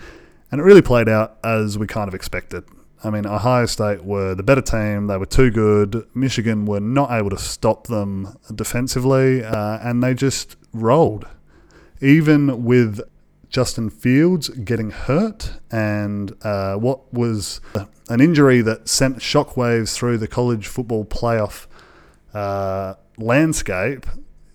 and 0.49 0.61
it 0.61 0.63
really 0.63 0.81
played 0.81 1.09
out 1.09 1.37
as 1.43 1.77
we 1.77 1.85
kind 1.85 2.07
of 2.07 2.15
expected. 2.15 2.63
I 3.03 3.09
mean, 3.09 3.25
Ohio 3.25 3.65
State 3.65 4.05
were 4.05 4.33
the 4.35 4.43
better 4.43 4.61
team. 4.61 5.07
They 5.07 5.17
were 5.17 5.25
too 5.25 5.51
good. 5.51 6.07
Michigan 6.13 6.65
were 6.65 6.79
not 6.79 7.11
able 7.11 7.31
to 7.31 7.37
stop 7.37 7.87
them 7.87 8.37
defensively, 8.55 9.43
uh, 9.43 9.79
and 9.81 10.01
they 10.01 10.13
just 10.13 10.55
rolled. 10.71 11.27
Even 11.99 12.63
with 12.63 13.01
Justin 13.49 13.89
Fields 13.89 14.49
getting 14.49 14.91
hurt 14.91 15.53
and 15.71 16.35
uh, 16.43 16.75
what 16.75 17.13
was 17.13 17.61
an 18.09 18.21
injury 18.21 18.61
that 18.61 18.87
sent 18.87 19.17
shockwaves 19.17 19.93
through 19.93 20.17
the 20.17 20.27
college 20.27 20.67
football 20.67 21.05
playoff 21.05 21.67
uh, 22.33 22.95
landscape, 23.17 24.05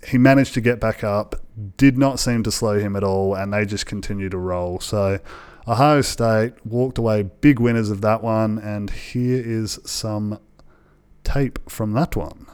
he 0.07 0.19
managed 0.19 0.55
to 0.55 0.61
get 0.61 0.81
back 0.81 1.03
up, 1.03 1.37
did 1.77 1.97
not 1.97 2.19
seem 2.19 2.43
to 2.43 2.51
slow 2.51 2.79
him 2.79 2.97
at 2.97 3.05
all, 3.05 3.35
and 3.35 3.53
they 3.53 3.65
just 3.65 3.87
continue 3.87 4.29
to 4.29 4.39
roll. 4.39 4.81
So 4.81 5.21
Ohio 5.67 6.01
State 6.01 6.55
walked 6.65 6.99
away 6.99 7.23
big 7.23 7.61
winners 7.61 7.91
of 7.91 8.01
that 8.03 8.23
one, 8.23 8.59
and 8.59 8.91
here 8.91 9.43
is 9.45 9.79
some 9.85 10.39
tape 11.25 11.59
from 11.71 11.93
that 11.93 12.17
one. 12.17 12.47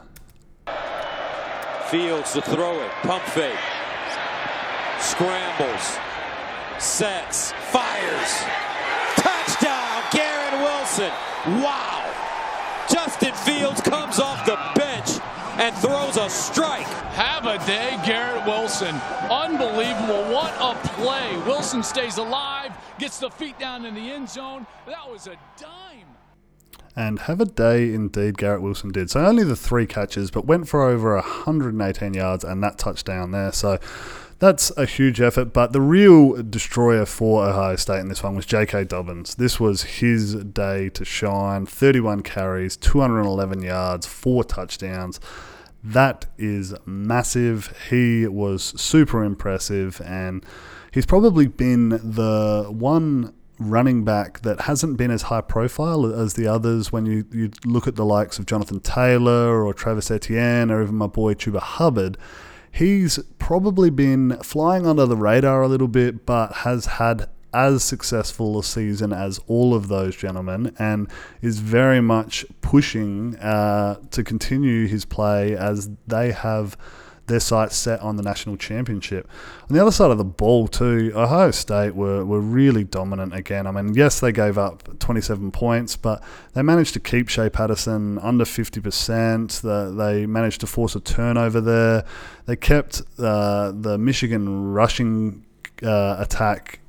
Fields 1.87 2.33
to 2.33 2.41
throw 2.41 2.79
it, 2.79 2.91
pump 3.01 3.23
fake, 3.23 3.57
scrambles, 4.99 5.97
sets, 6.79 7.51
fires, 7.71 8.31
touchdown, 9.17 10.03
Garrett 10.11 10.53
Wilson. 10.61 11.11
Wow! 11.61 12.05
Justin 12.91 13.33
Fields 13.33 13.81
comes 13.81 14.19
off 14.19 14.45
the 14.45 14.57
bench 14.79 15.19
and 15.59 15.75
throws 15.77 16.17
a 16.17 16.29
strike. 16.29 16.87
Have 17.13 17.45
a 17.45 17.57
day, 17.65 17.99
Garrett 18.05 18.45
Wilson. 18.45 18.95
Unbelievable. 19.29 20.33
What 20.33 20.53
a 20.59 20.75
play. 20.89 21.37
Wilson 21.45 21.83
stays 21.83 22.17
alive, 22.17 22.71
gets 22.97 23.19
the 23.19 23.29
feet 23.29 23.59
down 23.59 23.85
in 23.85 23.93
the 23.93 24.11
end 24.11 24.29
zone. 24.29 24.65
That 24.87 25.09
was 25.11 25.27
a 25.27 25.35
dime. 25.57 26.07
And 26.95 27.19
have 27.19 27.39
a 27.39 27.45
day 27.45 27.93
indeed, 27.93 28.37
Garrett 28.37 28.61
Wilson 28.61 28.91
did. 28.91 29.09
So 29.09 29.25
only 29.25 29.43
the 29.43 29.55
three 29.55 29.85
catches, 29.85 30.31
but 30.31 30.45
went 30.45 30.67
for 30.67 30.83
over 30.83 31.13
118 31.15 32.13
yards 32.13 32.43
and 32.43 32.63
that 32.63 32.77
touchdown 32.77 33.31
there. 33.31 33.51
So 33.51 33.79
that's 34.39 34.71
a 34.77 34.85
huge 34.85 35.21
effort. 35.21 35.53
But 35.53 35.73
the 35.73 35.81
real 35.81 36.41
destroyer 36.43 37.05
for 37.05 37.45
Ohio 37.45 37.75
State 37.75 37.99
in 37.99 38.07
this 38.07 38.23
one 38.23 38.35
was 38.35 38.45
J.K. 38.45 38.85
Dobbins. 38.85 39.35
This 39.35 39.59
was 39.59 39.83
his 39.83 40.35
day 40.35 40.89
to 40.89 41.05
shine 41.05 41.65
31 41.65 42.23
carries, 42.23 42.77
211 42.77 43.61
yards, 43.61 44.07
four 44.07 44.43
touchdowns. 44.43 45.19
That 45.83 46.25
is 46.37 46.73
massive. 46.85 47.73
He 47.89 48.27
was 48.27 48.63
super 48.79 49.23
impressive, 49.23 50.01
and 50.05 50.45
he's 50.91 51.05
probably 51.05 51.47
been 51.47 51.89
the 51.89 52.67
one 52.69 53.33
running 53.59 54.05
back 54.05 54.39
that 54.41 54.61
hasn't 54.61 54.97
been 54.97 55.11
as 55.11 55.23
high 55.23 55.41
profile 55.41 56.05
as 56.05 56.35
the 56.35 56.47
others 56.47 56.93
when 56.93 57.05
you, 57.05 57.25
you 57.31 57.51
look 57.65 57.87
at 57.87 57.97
the 57.97 58.05
likes 58.05 58.39
of 58.39 58.45
Jonathan 58.45 58.79
Taylor 58.79 59.65
or 59.65 59.73
Travis 59.73 60.09
Etienne 60.09 60.71
or 60.71 60.81
even 60.81 60.95
my 60.95 61.07
boy 61.07 61.33
Chuba 61.33 61.59
Hubbard. 61.59 62.17
He's 62.71 63.19
probably 63.39 63.89
been 63.89 64.37
flying 64.43 64.85
under 64.85 65.05
the 65.05 65.17
radar 65.17 65.61
a 65.61 65.67
little 65.67 65.87
bit, 65.87 66.25
but 66.25 66.53
has 66.57 66.85
had 66.85 67.29
as 67.53 67.83
successful 67.83 68.59
a 68.59 68.63
season 68.63 69.11
as 69.11 69.39
all 69.47 69.73
of 69.73 69.87
those 69.87 70.15
gentlemen 70.15 70.75
and 70.77 71.09
is 71.41 71.59
very 71.59 72.01
much 72.01 72.45
pushing 72.61 73.35
uh, 73.37 73.95
to 74.11 74.23
continue 74.23 74.87
his 74.87 75.05
play 75.05 75.55
as 75.55 75.89
they 76.07 76.31
have 76.31 76.77
their 77.29 77.39
sights 77.39 77.77
set 77.77 78.01
on 78.01 78.17
the 78.17 78.23
national 78.23 78.57
championship. 78.57 79.29
On 79.69 79.75
the 79.75 79.81
other 79.81 79.91
side 79.91 80.11
of 80.11 80.17
the 80.17 80.25
ball, 80.25 80.67
too, 80.67 81.11
Ohio 81.15 81.51
State 81.51 81.95
were, 81.95 82.25
were 82.25 82.41
really 82.41 82.83
dominant 82.83 83.33
again. 83.33 83.65
I 83.65 83.71
mean, 83.71 83.93
yes, 83.93 84.19
they 84.19 84.31
gave 84.31 84.57
up 84.57 84.99
27 84.99 85.51
points, 85.51 85.95
but 85.95 86.21
they 86.53 86.61
managed 86.61 86.93
to 86.95 86.99
keep 86.99 87.29
Shea 87.29 87.49
Patterson 87.49 88.19
under 88.19 88.43
50%. 88.43 89.61
The, 89.61 89.93
they 89.95 90.25
managed 90.25 90.59
to 90.61 90.67
force 90.67 90.95
a 90.95 90.99
turnover 90.99 91.61
there. 91.61 92.03
They 92.45 92.57
kept 92.57 93.01
uh, 93.17 93.71
the 93.73 93.97
Michigan 93.97 94.73
rushing 94.73 95.45
uh, 95.81 96.17
attack 96.19 96.79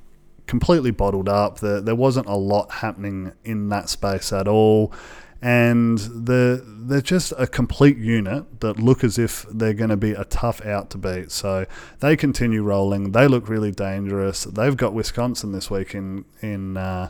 completely 0.47 0.91
bottled 0.91 1.29
up. 1.29 1.59
There, 1.59 1.79
there 1.79 1.95
wasn't 1.95 2.27
a 2.27 2.35
lot 2.35 2.71
happening 2.71 3.31
in 3.45 3.69
that 3.69 3.87
space 3.89 4.33
at 4.33 4.49
all 4.49 4.93
and 5.41 5.97
they're, 5.97 6.57
they're 6.57 7.01
just 7.01 7.33
a 7.37 7.47
complete 7.47 7.97
unit 7.97 8.61
that 8.61 8.79
look 8.79 9.03
as 9.03 9.17
if 9.17 9.45
they're 9.51 9.73
going 9.73 9.89
to 9.89 9.97
be 9.97 10.11
a 10.11 10.23
tough 10.25 10.63
out 10.63 10.91
to 10.91 10.99
beat. 10.99 11.31
So 11.31 11.65
they 11.99 12.15
continue 12.15 12.61
rolling. 12.61 13.11
They 13.11 13.27
look 13.27 13.49
really 13.49 13.71
dangerous. 13.71 14.43
They've 14.43 14.77
got 14.77 14.93
Wisconsin 14.93 15.51
this 15.51 15.71
week 15.71 15.95
in, 15.95 16.25
in 16.41 16.77
uh, 16.77 17.09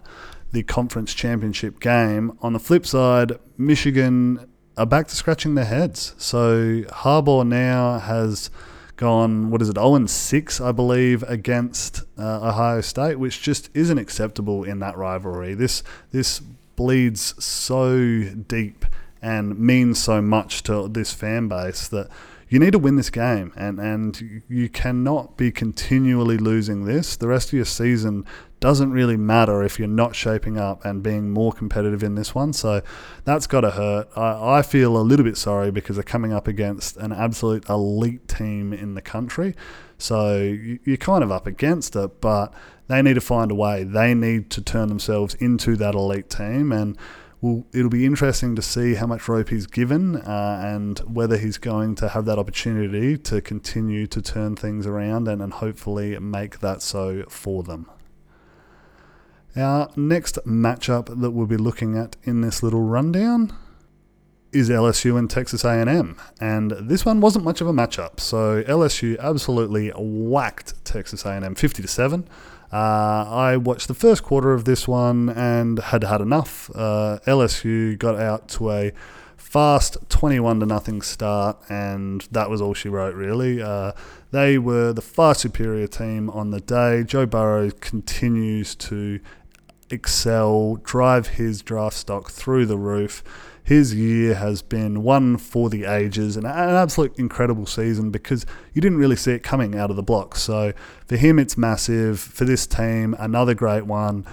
the 0.53 0.63
conference 0.63 1.13
championship 1.13 1.81
game. 1.81 2.37
On 2.41 2.53
the 2.53 2.59
flip 2.59 2.85
side, 2.85 3.33
Michigan 3.57 4.47
are 4.77 4.85
back 4.85 5.07
to 5.07 5.15
scratching 5.15 5.55
their 5.55 5.65
heads. 5.65 6.15
So 6.17 6.83
Harbaugh 6.83 7.45
now 7.45 7.99
has 7.99 8.49
gone, 8.95 9.49
what 9.49 9.61
is 9.61 9.67
it, 9.67 9.75
0 9.75 10.05
6, 10.05 10.61
I 10.61 10.71
believe, 10.71 11.23
against 11.23 12.03
uh, 12.17 12.47
Ohio 12.47 12.79
State, 12.79 13.19
which 13.19 13.41
just 13.41 13.69
isn't 13.73 13.97
acceptable 13.97 14.63
in 14.63 14.79
that 14.79 14.95
rivalry. 14.95 15.53
This, 15.53 15.83
this 16.11 16.41
bleeds 16.81 17.35
so 17.43 18.23
deep 18.47 18.87
and 19.21 19.59
means 19.59 20.01
so 20.01 20.19
much 20.19 20.63
to 20.63 20.87
this 20.87 21.13
fan 21.13 21.47
base 21.47 21.87
that 21.87 22.09
you 22.49 22.57
need 22.57 22.71
to 22.71 22.79
win 22.79 22.95
this 22.95 23.11
game 23.11 23.53
and, 23.55 23.79
and 23.79 24.41
you 24.49 24.67
cannot 24.67 25.37
be 25.37 25.51
continually 25.51 26.39
losing 26.39 26.85
this. 26.85 27.15
The 27.15 27.27
rest 27.27 27.49
of 27.49 27.53
your 27.53 27.65
season 27.65 28.25
doesn't 28.59 28.91
really 28.91 29.15
matter 29.15 29.61
if 29.61 29.77
you're 29.77 29.87
not 29.87 30.15
shaping 30.15 30.57
up 30.57 30.83
and 30.83 31.03
being 31.03 31.29
more 31.29 31.53
competitive 31.53 32.01
in 32.01 32.15
this 32.15 32.33
one. 32.33 32.51
So 32.51 32.81
that's 33.25 33.45
got 33.45 33.61
to 33.61 33.71
hurt. 33.71 34.09
I, 34.15 34.57
I 34.57 34.61
feel 34.63 34.97
a 34.97 35.03
little 35.03 35.23
bit 35.23 35.37
sorry 35.37 35.69
because 35.69 35.97
they're 35.97 36.03
coming 36.03 36.33
up 36.33 36.47
against 36.47 36.97
an 36.97 37.11
absolute 37.11 37.69
elite 37.69 38.27
team 38.27 38.73
in 38.73 38.95
the 38.95 39.03
country. 39.03 39.55
So 40.01 40.39
you're 40.83 40.97
kind 40.97 41.23
of 41.23 41.31
up 41.31 41.47
against 41.47 41.95
it, 41.95 42.21
but 42.21 42.53
they 42.87 43.01
need 43.01 43.13
to 43.13 43.21
find 43.21 43.51
a 43.51 43.55
way. 43.55 43.83
They 43.83 44.13
need 44.13 44.49
to 44.51 44.61
turn 44.61 44.89
themselves 44.89 45.35
into 45.35 45.75
that 45.77 45.95
elite 45.95 46.29
team, 46.29 46.71
and 46.71 46.97
it'll 47.71 47.89
be 47.89 48.05
interesting 48.05 48.55
to 48.55 48.61
see 48.61 48.95
how 48.95 49.07
much 49.07 49.27
rope 49.27 49.49
he's 49.49 49.65
given 49.65 50.15
uh, 50.17 50.61
and 50.63 50.99
whether 50.99 51.37
he's 51.37 51.57
going 51.57 51.95
to 51.95 52.09
have 52.09 52.25
that 52.25 52.37
opportunity 52.37 53.17
to 53.17 53.41
continue 53.41 54.05
to 54.07 54.21
turn 54.21 54.55
things 54.55 54.85
around 54.85 55.27
and, 55.27 55.41
and 55.41 55.53
hopefully 55.53 56.17
make 56.19 56.59
that 56.59 56.81
so 56.81 57.23
for 57.29 57.63
them. 57.63 57.89
Our 59.55 59.89
next 59.95 60.37
matchup 60.45 61.19
that 61.19 61.31
we'll 61.31 61.47
be 61.47 61.57
looking 61.57 61.97
at 61.97 62.15
in 62.23 62.41
this 62.41 62.63
little 62.63 62.83
rundown 62.83 63.55
is 64.51 64.69
LSU 64.69 65.17
and 65.17 65.29
Texas 65.29 65.63
A&M, 65.63 66.17
and 66.39 66.71
this 66.71 67.05
one 67.05 67.21
wasn't 67.21 67.45
much 67.45 67.61
of 67.61 67.67
a 67.67 67.73
matchup. 67.73 68.19
So 68.19 68.63
LSU 68.63 69.17
absolutely 69.19 69.89
whacked 69.95 70.83
Texas 70.83 71.25
A&M 71.25 71.55
50 71.55 71.81
to 71.81 71.87
seven. 71.87 72.27
Uh, 72.71 73.25
I 73.27 73.57
watched 73.57 73.87
the 73.87 73.93
first 73.93 74.23
quarter 74.23 74.53
of 74.53 74.65
this 74.65 74.87
one 74.87 75.29
and 75.29 75.79
had 75.79 76.03
had 76.03 76.21
enough. 76.21 76.69
Uh, 76.73 77.19
LSU 77.25 77.97
got 77.97 78.15
out 78.15 78.47
to 78.49 78.71
a 78.71 78.91
fast 79.35 79.97
21 80.09 80.61
to 80.61 80.65
nothing 80.65 81.01
start, 81.01 81.57
and 81.69 82.21
that 82.31 82.49
was 82.49 82.61
all 82.61 82.73
she 82.73 82.87
wrote, 82.87 83.15
really. 83.15 83.61
Uh, 83.61 83.91
they 84.31 84.57
were 84.57 84.93
the 84.93 85.01
far 85.01 85.35
superior 85.35 85.87
team 85.87 86.29
on 86.29 86.51
the 86.51 86.61
day. 86.61 87.03
Joe 87.03 87.25
Burrow 87.25 87.71
continues 87.71 88.75
to 88.75 89.19
excel, 89.89 90.77
drive 90.77 91.27
his 91.27 91.61
draft 91.61 91.97
stock 91.97 92.31
through 92.31 92.65
the 92.65 92.77
roof 92.77 93.23
his 93.63 93.93
year 93.93 94.35
has 94.35 94.61
been 94.61 95.03
one 95.03 95.37
for 95.37 95.69
the 95.69 95.85
ages 95.85 96.35
and 96.35 96.45
an 96.45 96.51
absolute 96.51 97.17
incredible 97.17 97.65
season 97.65 98.11
because 98.11 98.45
you 98.73 98.81
didn't 98.81 98.97
really 98.97 99.15
see 99.15 99.31
it 99.33 99.43
coming 99.43 99.75
out 99.75 99.89
of 99.89 99.95
the 99.95 100.03
blocks. 100.03 100.41
So 100.41 100.73
for 101.05 101.15
him, 101.15 101.39
it's 101.39 101.57
massive. 101.57 102.19
For 102.19 102.45
this 102.45 102.65
team, 102.65 103.15
another 103.19 103.53
great 103.53 103.85
one. 103.85 104.25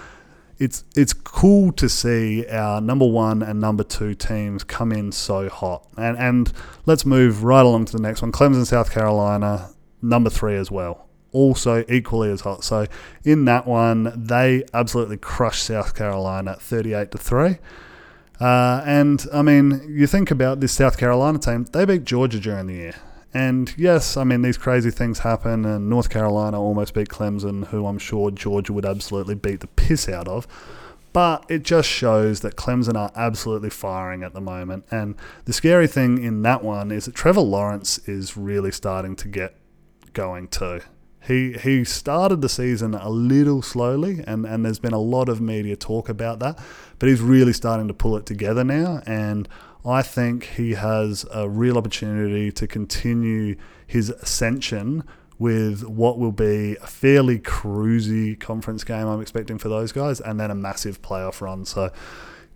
It's 0.58 0.84
it's 0.96 1.12
cool 1.12 1.70
to 1.72 1.88
see 1.88 2.44
our 2.48 2.80
number 2.80 3.06
one 3.06 3.42
and 3.42 3.60
number 3.60 3.84
two 3.84 4.14
teams 4.14 4.64
come 4.64 4.90
in 4.90 5.12
so 5.12 5.48
hot. 5.48 5.86
And 5.96 6.18
and 6.18 6.52
let's 6.84 7.06
move 7.06 7.44
right 7.44 7.64
along 7.64 7.84
to 7.86 7.92
the 7.92 8.02
next 8.02 8.22
one. 8.22 8.32
Clemson, 8.32 8.66
South 8.66 8.90
Carolina, 8.90 9.70
number 10.02 10.30
three 10.30 10.56
as 10.56 10.70
well 10.70 11.08
also 11.32 11.84
equally 11.88 12.30
as 12.30 12.40
hot. 12.40 12.64
So 12.64 12.86
in 13.24 13.44
that 13.44 13.66
one, 13.66 14.12
they 14.16 14.64
absolutely 14.72 15.18
crushed 15.18 15.64
South 15.64 15.94
Carolina 15.94 16.56
38 16.58 17.10
to 17.12 17.18
3. 17.18 17.58
Uh, 18.40 18.82
and 18.86 19.26
I 19.32 19.42
mean, 19.42 19.84
you 19.88 20.06
think 20.06 20.30
about 20.30 20.60
this 20.60 20.72
South 20.72 20.96
Carolina 20.96 21.38
team, 21.38 21.64
they 21.64 21.84
beat 21.84 22.04
Georgia 22.04 22.38
during 22.38 22.66
the 22.66 22.74
year. 22.74 22.94
And 23.34 23.74
yes, 23.76 24.16
I 24.16 24.24
mean, 24.24 24.42
these 24.42 24.56
crazy 24.56 24.90
things 24.90 25.18
happen, 25.20 25.64
and 25.64 25.90
North 25.90 26.08
Carolina 26.08 26.60
almost 26.60 26.94
beat 26.94 27.08
Clemson, 27.08 27.66
who 27.66 27.86
I'm 27.86 27.98
sure 27.98 28.30
Georgia 28.30 28.72
would 28.72 28.86
absolutely 28.86 29.34
beat 29.34 29.60
the 29.60 29.66
piss 29.66 30.08
out 30.08 30.28
of. 30.28 30.46
But 31.12 31.44
it 31.48 31.62
just 31.62 31.88
shows 31.88 32.40
that 32.40 32.56
Clemson 32.56 32.96
are 32.96 33.10
absolutely 33.16 33.70
firing 33.70 34.22
at 34.22 34.34
the 34.34 34.40
moment. 34.40 34.84
And 34.90 35.14
the 35.44 35.52
scary 35.52 35.86
thing 35.86 36.22
in 36.22 36.42
that 36.42 36.62
one 36.62 36.90
is 36.90 37.06
that 37.06 37.14
Trevor 37.14 37.40
Lawrence 37.40 37.98
is 38.06 38.36
really 38.36 38.72
starting 38.72 39.16
to 39.16 39.28
get 39.28 39.56
going 40.12 40.48
too. 40.48 40.80
He 41.26 41.52
he 41.52 41.84
started 41.84 42.40
the 42.40 42.48
season 42.48 42.94
a 42.94 43.10
little 43.10 43.60
slowly, 43.60 44.22
and, 44.26 44.46
and 44.46 44.64
there's 44.64 44.78
been 44.78 44.92
a 44.92 45.00
lot 45.00 45.28
of 45.28 45.40
media 45.40 45.76
talk 45.76 46.08
about 46.08 46.38
that. 46.38 46.58
But 46.98 47.08
he's 47.08 47.20
really 47.20 47.52
starting 47.52 47.88
to 47.88 47.94
pull 47.94 48.16
it 48.16 48.24
together 48.24 48.64
now, 48.64 49.02
and 49.06 49.48
I 49.84 50.02
think 50.02 50.44
he 50.44 50.72
has 50.72 51.26
a 51.32 51.48
real 51.48 51.78
opportunity 51.78 52.50
to 52.52 52.66
continue 52.66 53.56
his 53.86 54.10
ascension 54.10 55.04
with 55.38 55.84
what 55.84 56.18
will 56.18 56.32
be 56.32 56.76
a 56.82 56.86
fairly 56.86 57.38
cruisy 57.38 58.38
conference 58.38 58.82
game 58.82 59.06
I'm 59.06 59.20
expecting 59.20 59.58
for 59.58 59.68
those 59.68 59.92
guys, 59.92 60.20
and 60.20 60.38
then 60.38 60.50
a 60.50 60.54
massive 60.54 61.00
playoff 61.02 61.40
run. 61.40 61.64
So 61.64 61.90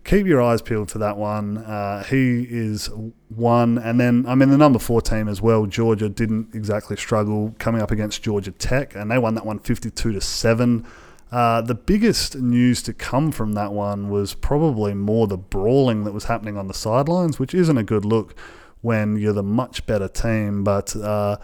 keep 0.03 0.27
your 0.27 0.41
eyes 0.41 0.61
peeled 0.61 0.91
for 0.91 0.99
that 0.99 1.17
one. 1.17 1.57
Uh, 1.57 2.03
he 2.03 2.45
is 2.49 2.89
one, 3.29 3.77
and 3.77 3.99
then 3.99 4.25
I 4.27 4.35
mean 4.35 4.49
the 4.49 4.57
number 4.57 4.79
four 4.79 5.01
team 5.01 5.27
as 5.27 5.41
well. 5.41 5.65
Georgia 5.65 6.09
didn't 6.09 6.53
exactly 6.53 6.97
struggle 6.97 7.55
coming 7.59 7.81
up 7.81 7.91
against 7.91 8.23
Georgia 8.23 8.51
Tech, 8.51 8.95
and 8.95 9.09
they 9.09 9.17
won 9.17 9.35
that 9.35 9.45
one 9.45 9.59
52 9.59 10.13
to 10.13 10.21
seven. 10.21 10.85
Uh, 11.31 11.61
the 11.61 11.73
biggest 11.73 12.35
news 12.35 12.83
to 12.83 12.93
come 12.93 13.31
from 13.31 13.53
that 13.53 13.73
one 13.73 14.09
was 14.09 14.35
probably 14.35 14.93
more 14.93 15.25
the 15.25 15.37
brawling 15.37 16.03
that 16.03 16.13
was 16.13 16.25
happening 16.25 16.57
on 16.57 16.67
the 16.67 16.73
sidelines, 16.75 17.39
which 17.39 17.55
isn't 17.55 17.77
a 17.77 17.83
good 17.83 18.05
look 18.05 18.35
when 18.81 19.15
you're 19.15 19.33
the 19.33 19.41
much 19.41 19.85
better 19.87 20.07
team. 20.07 20.63
But 20.63 20.95
uh, 20.95 21.37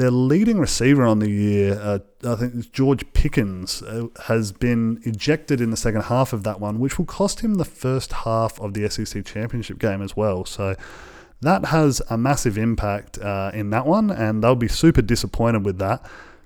their 0.00 0.10
leading 0.10 0.58
receiver 0.58 1.04
on 1.04 1.18
the 1.18 1.28
year, 1.28 1.78
uh, 1.78 1.98
I 2.24 2.34
think 2.34 2.54
it's 2.54 2.66
George 2.66 3.04
Pickens, 3.12 3.82
uh, 3.82 4.06
has 4.26 4.50
been 4.50 4.98
ejected 5.04 5.60
in 5.60 5.70
the 5.70 5.76
second 5.76 6.02
half 6.02 6.32
of 6.32 6.42
that 6.44 6.58
one, 6.58 6.80
which 6.80 6.98
will 6.98 7.04
cost 7.04 7.40
him 7.40 7.56
the 7.56 7.66
first 7.66 8.12
half 8.12 8.58
of 8.60 8.72
the 8.72 8.88
SEC 8.88 9.24
championship 9.26 9.78
game 9.78 10.00
as 10.00 10.16
well. 10.16 10.46
So 10.46 10.74
that 11.42 11.66
has 11.66 12.00
a 12.08 12.16
massive 12.16 12.56
impact 12.56 13.18
uh, 13.18 13.50
in 13.52 13.68
that 13.70 13.86
one, 13.86 14.10
and 14.10 14.42
they'll 14.42 14.54
be 14.54 14.68
super 14.68 15.02
disappointed 15.02 15.66
with 15.66 15.78
that. 15.78 16.04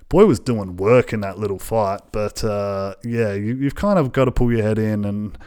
Boy 0.09 0.25
was 0.25 0.39
doing 0.39 0.75
work 0.75 1.13
in 1.13 1.21
that 1.21 1.39
little 1.39 1.59
fight, 1.59 2.01
but 2.11 2.43
uh, 2.43 2.95
yeah, 3.05 3.33
you, 3.33 3.55
you've 3.55 3.75
kind 3.75 3.97
of 3.97 4.11
got 4.11 4.25
to 4.25 4.31
pull 4.31 4.51
your 4.51 4.63
head 4.63 4.77
in, 4.77 5.05
and 5.05 5.37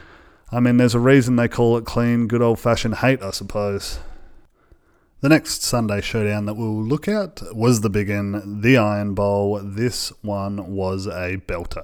I 0.51 0.59
mean, 0.59 0.77
there's 0.77 0.95
a 0.95 0.99
reason 0.99 1.35
they 1.35 1.47
call 1.47 1.77
it 1.77 1.85
clean, 1.85 2.27
good 2.27 2.41
old 2.41 2.59
fashioned 2.59 2.95
hate, 2.95 3.21
I 3.21 3.29
suppose. 3.29 3.99
The 5.21 5.27
next 5.27 5.67
Sunday 5.67 5.99
showdown 5.99 6.45
that 6.47 6.55
we'll 6.55 6.79
look 6.79 7.03
at 7.11 7.43
was 7.51 7.81
the 7.83 7.91
big 7.91 8.07
one, 8.07 8.63
the 8.63 8.77
Iron 8.77 9.15
Bowl. 9.19 9.59
This 9.59 10.15
one 10.23 10.71
was 10.71 11.11
a 11.11 11.43
belter. 11.43 11.83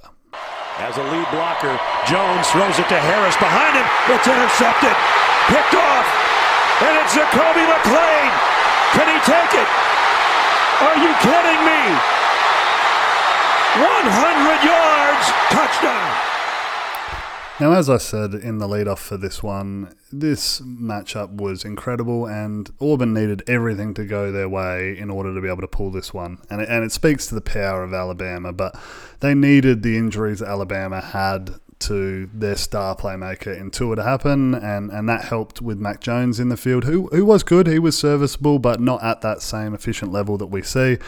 As 0.80 0.96
a 0.96 1.04
lead 1.04 1.28
blocker, 1.28 1.76
Jones 2.08 2.48
throws 2.48 2.80
it 2.80 2.88
to 2.88 2.96
Harris 2.96 3.36
behind 3.36 3.76
him. 3.76 3.84
It's 4.08 4.24
intercepted, 4.24 4.96
picked 5.52 5.76
off, 5.76 6.08
and 6.80 6.96
it's 6.96 7.12
Zakoby 7.12 7.60
McClain. 7.60 8.32
Can 8.96 9.04
he 9.04 9.20
take 9.28 9.52
it? 9.52 9.68
Are 10.80 10.96
you 10.96 11.12
kidding 11.20 11.60
me? 11.60 11.82
100 13.84 14.64
yards, 14.64 15.24
touchdown. 15.52 16.35
Now, 17.58 17.72
as 17.72 17.88
I 17.88 17.96
said 17.96 18.34
in 18.34 18.58
the 18.58 18.68
lead 18.68 18.86
off 18.86 19.00
for 19.00 19.16
this 19.16 19.42
one, 19.42 19.94
this 20.12 20.60
matchup 20.60 21.30
was 21.36 21.64
incredible, 21.64 22.26
and 22.26 22.70
Auburn 22.82 23.14
needed 23.14 23.48
everything 23.48 23.94
to 23.94 24.04
go 24.04 24.30
their 24.30 24.48
way 24.48 24.96
in 24.98 25.08
order 25.08 25.34
to 25.34 25.40
be 25.40 25.48
able 25.48 25.62
to 25.62 25.66
pull 25.66 25.90
this 25.90 26.12
one. 26.12 26.36
And 26.50 26.60
it, 26.60 26.68
and 26.68 26.84
it 26.84 26.92
speaks 26.92 27.26
to 27.28 27.34
the 27.34 27.40
power 27.40 27.82
of 27.82 27.94
Alabama, 27.94 28.52
but 28.52 28.78
they 29.20 29.34
needed 29.34 29.82
the 29.82 29.96
injuries 29.96 30.42
Alabama 30.42 31.00
had 31.00 31.54
to 31.78 32.28
their 32.32 32.56
star 32.56 32.96
playmaker 32.96 33.58
in 33.58 33.70
Tua 33.70 33.96
to 33.96 34.02
happen, 34.02 34.54
and, 34.54 34.90
and 34.90 35.08
that 35.08 35.26
helped 35.26 35.60
with 35.60 35.78
Mac 35.78 36.00
Jones 36.00 36.40
in 36.40 36.48
the 36.48 36.56
field, 36.56 36.84
who, 36.84 37.08
who 37.08 37.24
was 37.24 37.42
good, 37.42 37.66
he 37.66 37.78
was 37.78 37.96
serviceable, 37.96 38.58
but 38.58 38.80
not 38.80 39.02
at 39.02 39.20
that 39.20 39.42
same 39.42 39.74
efficient 39.74 40.10
level 40.10 40.38
that 40.38 40.46
we 40.46 40.62
see. 40.62 40.98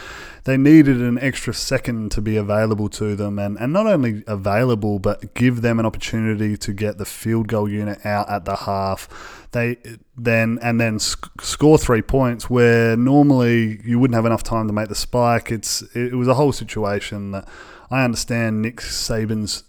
They 0.43 0.57
needed 0.57 1.01
an 1.01 1.17
extra 1.19 1.53
second 1.53 2.11
to 2.11 2.21
be 2.21 2.37
available 2.37 2.87
to 2.89 3.15
them, 3.15 3.39
and, 3.39 3.57
and 3.57 3.73
not 3.73 3.87
only 3.87 4.23
available, 4.27 4.99
but 4.99 5.33
give 5.33 5.61
them 5.61 5.79
an 5.79 5.85
opportunity 5.85 6.55
to 6.57 6.73
get 6.73 6.97
the 6.97 7.05
field 7.05 7.47
goal 7.47 7.69
unit 7.69 8.05
out 8.05 8.29
at 8.29 8.45
the 8.45 8.55
half. 8.55 9.47
They 9.51 9.77
then 10.15 10.59
and 10.61 10.79
then 10.79 10.99
sc- 10.99 11.41
score 11.41 11.79
three 11.79 12.03
points 12.03 12.49
where 12.49 12.95
normally 12.95 13.81
you 13.83 13.97
wouldn't 13.97 14.15
have 14.15 14.25
enough 14.25 14.43
time 14.43 14.67
to 14.67 14.73
make 14.73 14.89
the 14.89 14.95
spike. 14.95 15.51
It's 15.51 15.81
it 15.95 16.13
was 16.13 16.27
a 16.27 16.35
whole 16.35 16.51
situation 16.51 17.31
that 17.31 17.47
I 17.89 18.03
understand 18.03 18.61
Nick 18.61 18.77
Saban's 18.77 19.63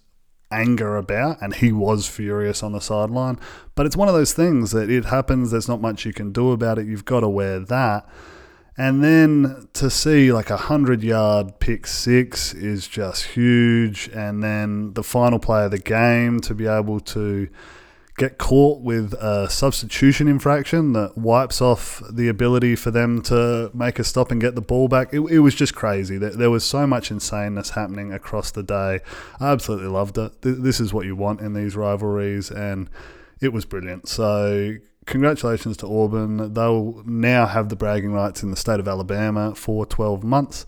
anger 0.50 0.96
about, 0.96 1.40
and 1.40 1.54
he 1.54 1.72
was 1.72 2.06
furious 2.06 2.62
on 2.62 2.72
the 2.72 2.80
sideline. 2.80 3.38
But 3.74 3.86
it's 3.86 3.96
one 3.96 4.08
of 4.08 4.14
those 4.14 4.32
things 4.32 4.72
that 4.72 4.90
it 4.90 5.06
happens, 5.06 5.50
there's 5.50 5.68
not 5.68 5.80
much 5.80 6.04
you 6.04 6.12
can 6.12 6.32
do 6.32 6.52
about 6.52 6.78
it, 6.78 6.86
you've 6.86 7.04
got 7.04 7.20
to 7.20 7.28
wear 7.28 7.60
that. 7.60 8.08
And 8.76 9.04
then 9.04 9.68
to 9.74 9.90
see 9.90 10.32
like 10.32 10.48
a 10.48 10.54
100 10.54 11.02
yard 11.02 11.60
pick 11.60 11.86
six 11.86 12.54
is 12.54 12.88
just 12.88 13.24
huge. 13.24 14.08
And 14.14 14.42
then 14.42 14.94
the 14.94 15.02
final 15.02 15.38
play 15.38 15.66
of 15.66 15.70
the 15.70 15.78
game 15.78 16.40
to 16.40 16.54
be 16.54 16.66
able 16.66 17.00
to 17.00 17.48
get 18.20 18.36
caught 18.36 18.82
with 18.82 19.14
a 19.14 19.48
substitution 19.48 20.28
infraction 20.28 20.92
that 20.92 21.16
wipes 21.16 21.62
off 21.62 22.02
the 22.12 22.28
ability 22.28 22.76
for 22.76 22.90
them 22.90 23.22
to 23.22 23.70
make 23.72 23.98
a 23.98 24.04
stop 24.04 24.30
and 24.30 24.42
get 24.42 24.54
the 24.54 24.60
ball 24.60 24.88
back. 24.88 25.08
It, 25.14 25.20
it 25.20 25.38
was 25.38 25.54
just 25.54 25.74
crazy. 25.74 26.18
There, 26.18 26.50
was 26.50 26.62
so 26.62 26.86
much 26.86 27.08
insaneness 27.08 27.70
happening 27.70 28.12
across 28.12 28.50
the 28.50 28.62
day. 28.62 29.00
I 29.40 29.50
absolutely 29.50 29.88
loved 29.88 30.18
it. 30.18 30.32
This 30.42 30.80
is 30.80 30.92
what 30.92 31.06
you 31.06 31.16
want 31.16 31.40
in 31.40 31.54
these 31.54 31.76
rivalries, 31.76 32.50
and 32.50 32.90
it 33.40 33.54
was 33.54 33.64
brilliant. 33.64 34.06
So, 34.06 34.74
congratulations 35.06 35.78
to 35.78 35.86
Auburn. 35.86 36.52
They'll 36.52 37.02
now 37.06 37.46
have 37.46 37.70
the 37.70 37.76
bragging 37.76 38.12
rights 38.12 38.42
in 38.42 38.50
the 38.50 38.56
state 38.56 38.80
of 38.80 38.86
Alabama 38.86 39.54
for 39.54 39.86
12 39.86 40.22
months 40.22 40.66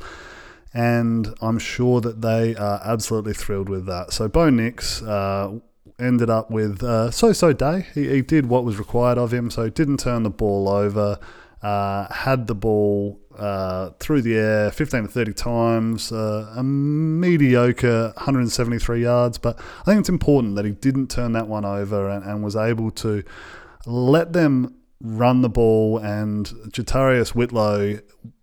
and 0.74 1.34
I'm 1.42 1.58
sure 1.58 2.00
that 2.00 2.22
they 2.22 2.56
are 2.56 2.80
absolutely 2.82 3.34
thrilled 3.34 3.68
with 3.68 3.84
that. 3.86 4.14
So 4.14 4.26
Bo 4.26 4.48
Nix 4.48 5.02
uh, 5.02 5.58
ended 5.98 6.30
up 6.30 6.50
with 6.50 6.82
uh, 6.82 7.10
so-so 7.10 7.52
day. 7.52 7.86
He, 7.94 8.08
he, 8.08 8.22
did 8.22 8.46
what 8.46 8.64
was 8.64 8.78
required 8.78 9.18
of 9.18 9.32
him, 9.32 9.50
so 9.50 9.68
didn't 9.68 9.98
turn 9.98 10.22
the 10.22 10.30
ball 10.30 10.68
over. 10.68 11.18
Uh, 11.62 12.12
had 12.12 12.48
the 12.48 12.54
ball 12.56 13.20
uh, 13.38 13.90
through 14.00 14.20
the 14.20 14.36
air 14.36 14.70
15 14.72 15.02
to 15.02 15.08
30 15.08 15.32
times, 15.32 16.10
uh, 16.10 16.52
a 16.56 16.62
mediocre 16.62 18.12
173 18.16 19.02
yards. 19.02 19.38
But 19.38 19.60
I 19.80 19.84
think 19.84 20.00
it's 20.00 20.08
important 20.08 20.56
that 20.56 20.64
he 20.64 20.72
didn't 20.72 21.08
turn 21.08 21.32
that 21.32 21.46
one 21.46 21.64
over 21.64 22.08
and, 22.08 22.24
and 22.24 22.42
was 22.42 22.56
able 22.56 22.90
to 22.92 23.22
let 23.86 24.32
them 24.32 24.74
run 25.00 25.42
the 25.42 25.48
ball. 25.48 25.98
And 25.98 26.46
JaTarvious 26.46 27.34
Whitlow 27.34 28.00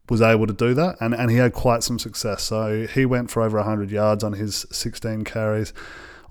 was 0.10 0.22
able 0.22 0.48
to 0.48 0.54
do 0.54 0.74
that, 0.74 0.96
and, 1.00 1.14
and 1.14 1.30
he 1.30 1.38
had 1.38 1.54
quite 1.54 1.84
some 1.84 2.00
success. 2.00 2.44
So 2.44 2.88
he 2.88 3.06
went 3.06 3.30
for 3.30 3.44
over 3.44 3.58
100 3.58 3.92
yards 3.92 4.24
on 4.24 4.34
his 4.34 4.66
16 4.72 5.24
carries. 5.24 5.74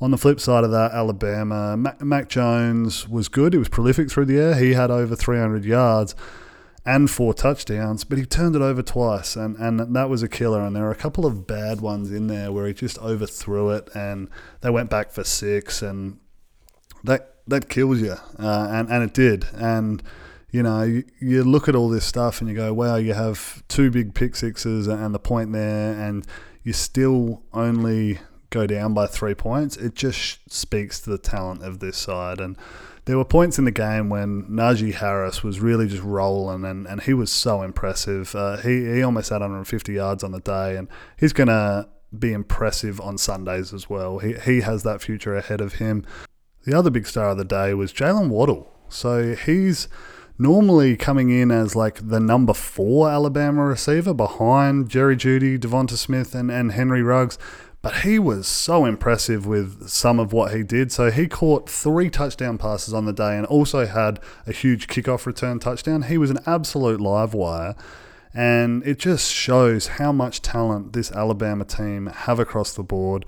On 0.00 0.10
the 0.12 0.18
flip 0.18 0.38
side 0.38 0.62
of 0.62 0.70
that, 0.70 0.92
Alabama, 0.92 1.76
Mac, 1.76 2.28
Jones 2.28 3.08
was 3.08 3.28
good. 3.28 3.52
He 3.52 3.58
was 3.58 3.68
prolific 3.68 4.10
through 4.10 4.26
the 4.26 4.38
air. 4.38 4.54
He 4.54 4.74
had 4.74 4.90
over 4.90 5.16
300 5.16 5.64
yards 5.64 6.14
and 6.84 7.10
four 7.10 7.34
touchdowns, 7.34 8.04
but 8.04 8.16
he 8.16 8.24
turned 8.24 8.54
it 8.54 8.62
over 8.62 8.80
twice, 8.80 9.34
and, 9.36 9.56
and 9.56 9.94
that 9.94 10.08
was 10.08 10.22
a 10.22 10.28
killer. 10.28 10.62
And 10.62 10.74
there 10.74 10.84
were 10.84 10.92
a 10.92 10.96
couple 10.96 11.26
of 11.26 11.46
bad 11.46 11.80
ones 11.80 12.12
in 12.12 12.28
there 12.28 12.52
where 12.52 12.66
he 12.66 12.72
just 12.72 12.98
overthrew 12.98 13.70
it, 13.70 13.90
and 13.94 14.30
they 14.60 14.70
went 14.70 14.88
back 14.88 15.10
for 15.10 15.24
six, 15.24 15.82
and 15.82 16.18
that 17.04 17.34
that 17.46 17.68
kills 17.68 18.00
you, 18.00 18.16
uh, 18.38 18.68
and 18.70 18.88
and 18.88 19.02
it 19.02 19.12
did. 19.12 19.46
And 19.52 20.02
you 20.50 20.62
know, 20.62 20.82
you, 20.82 21.04
you, 21.20 21.44
look 21.44 21.68
at 21.68 21.74
all 21.74 21.90
this 21.90 22.06
stuff 22.06 22.40
and 22.40 22.48
you 22.48 22.56
go, 22.56 22.72
wow, 22.72 22.96
you 22.96 23.12
have 23.12 23.62
two 23.68 23.90
big 23.90 24.14
pick 24.14 24.34
sixes 24.34 24.86
and 24.86 25.14
the 25.14 25.18
point 25.18 25.52
there, 25.52 25.92
and 25.92 26.26
you 26.62 26.72
still 26.72 27.42
only 27.52 28.18
go 28.50 28.66
down 28.66 28.94
by 28.94 29.06
three 29.06 29.34
points, 29.34 29.76
it 29.76 29.94
just 29.94 30.50
speaks 30.50 31.00
to 31.00 31.10
the 31.10 31.18
talent 31.18 31.62
of 31.62 31.80
this 31.80 31.96
side. 31.96 32.40
And 32.40 32.56
there 33.04 33.16
were 33.16 33.24
points 33.24 33.58
in 33.58 33.64
the 33.64 33.70
game 33.70 34.08
when 34.08 34.44
Najee 34.44 34.94
Harris 34.94 35.42
was 35.42 35.60
really 35.60 35.88
just 35.88 36.02
rolling, 36.02 36.64
and, 36.64 36.86
and 36.86 37.02
he 37.02 37.14
was 37.14 37.30
so 37.30 37.62
impressive. 37.62 38.34
Uh, 38.34 38.58
he, 38.58 38.84
he 38.84 39.02
almost 39.02 39.30
had 39.30 39.40
150 39.40 39.92
yards 39.92 40.22
on 40.22 40.32
the 40.32 40.40
day, 40.40 40.76
and 40.76 40.88
he's 41.18 41.32
going 41.32 41.48
to 41.48 41.88
be 42.16 42.32
impressive 42.32 43.00
on 43.00 43.18
Sundays 43.18 43.72
as 43.72 43.88
well. 43.88 44.18
He, 44.18 44.34
he 44.34 44.60
has 44.60 44.82
that 44.82 45.00
future 45.02 45.36
ahead 45.36 45.60
of 45.60 45.74
him. 45.74 46.04
The 46.64 46.76
other 46.76 46.90
big 46.90 47.06
star 47.06 47.30
of 47.30 47.38
the 47.38 47.44
day 47.44 47.74
was 47.74 47.92
Jaylen 47.92 48.28
Waddle. 48.28 48.70
So 48.88 49.34
he's 49.34 49.88
normally 50.38 50.96
coming 50.96 51.30
in 51.30 51.50
as 51.50 51.74
like 51.74 52.08
the 52.08 52.20
number 52.20 52.54
four 52.54 53.10
Alabama 53.10 53.64
receiver 53.64 54.14
behind 54.14 54.88
Jerry 54.88 55.16
Jeudy, 55.16 55.58
Devonta 55.58 55.96
Smith, 55.96 56.34
and, 56.34 56.50
and 56.50 56.72
Henry 56.72 57.02
Ruggs. 57.02 57.38
But 57.80 57.98
he 57.98 58.18
was 58.18 58.48
so 58.48 58.84
impressive 58.84 59.46
with 59.46 59.88
some 59.88 60.18
of 60.18 60.32
what 60.32 60.52
he 60.52 60.62
did. 60.64 60.90
So 60.90 61.10
he 61.10 61.28
caught 61.28 61.70
three 61.70 62.10
touchdown 62.10 62.58
passes 62.58 62.92
on 62.92 63.04
the 63.04 63.12
day 63.12 63.36
and 63.36 63.46
also 63.46 63.86
had 63.86 64.18
a 64.46 64.52
huge 64.52 64.88
kickoff 64.88 65.26
return 65.26 65.60
touchdown. 65.60 66.02
He 66.02 66.18
was 66.18 66.30
an 66.30 66.40
absolute 66.44 67.00
live 67.00 67.34
wire. 67.34 67.76
And 68.34 68.84
it 68.86 68.98
just 68.98 69.32
shows 69.32 69.86
how 69.86 70.12
much 70.12 70.42
talent 70.42 70.92
this 70.92 71.12
Alabama 71.12 71.64
team 71.64 72.06
have 72.06 72.38
across 72.40 72.74
the 72.74 72.82
board. 72.82 73.24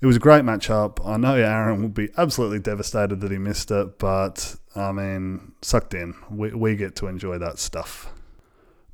It 0.00 0.06
was 0.06 0.16
a 0.16 0.20
great 0.20 0.44
matchup. 0.44 1.04
I 1.04 1.16
know 1.16 1.34
Aaron 1.34 1.82
will 1.82 1.88
be 1.88 2.10
absolutely 2.16 2.60
devastated 2.60 3.20
that 3.20 3.32
he 3.32 3.38
missed 3.38 3.70
it, 3.70 3.98
but 3.98 4.54
I 4.76 4.92
mean, 4.92 5.52
sucked 5.60 5.94
in. 5.94 6.14
We, 6.30 6.52
we 6.52 6.76
get 6.76 6.94
to 6.96 7.08
enjoy 7.08 7.38
that 7.38 7.58
stuff. 7.58 8.12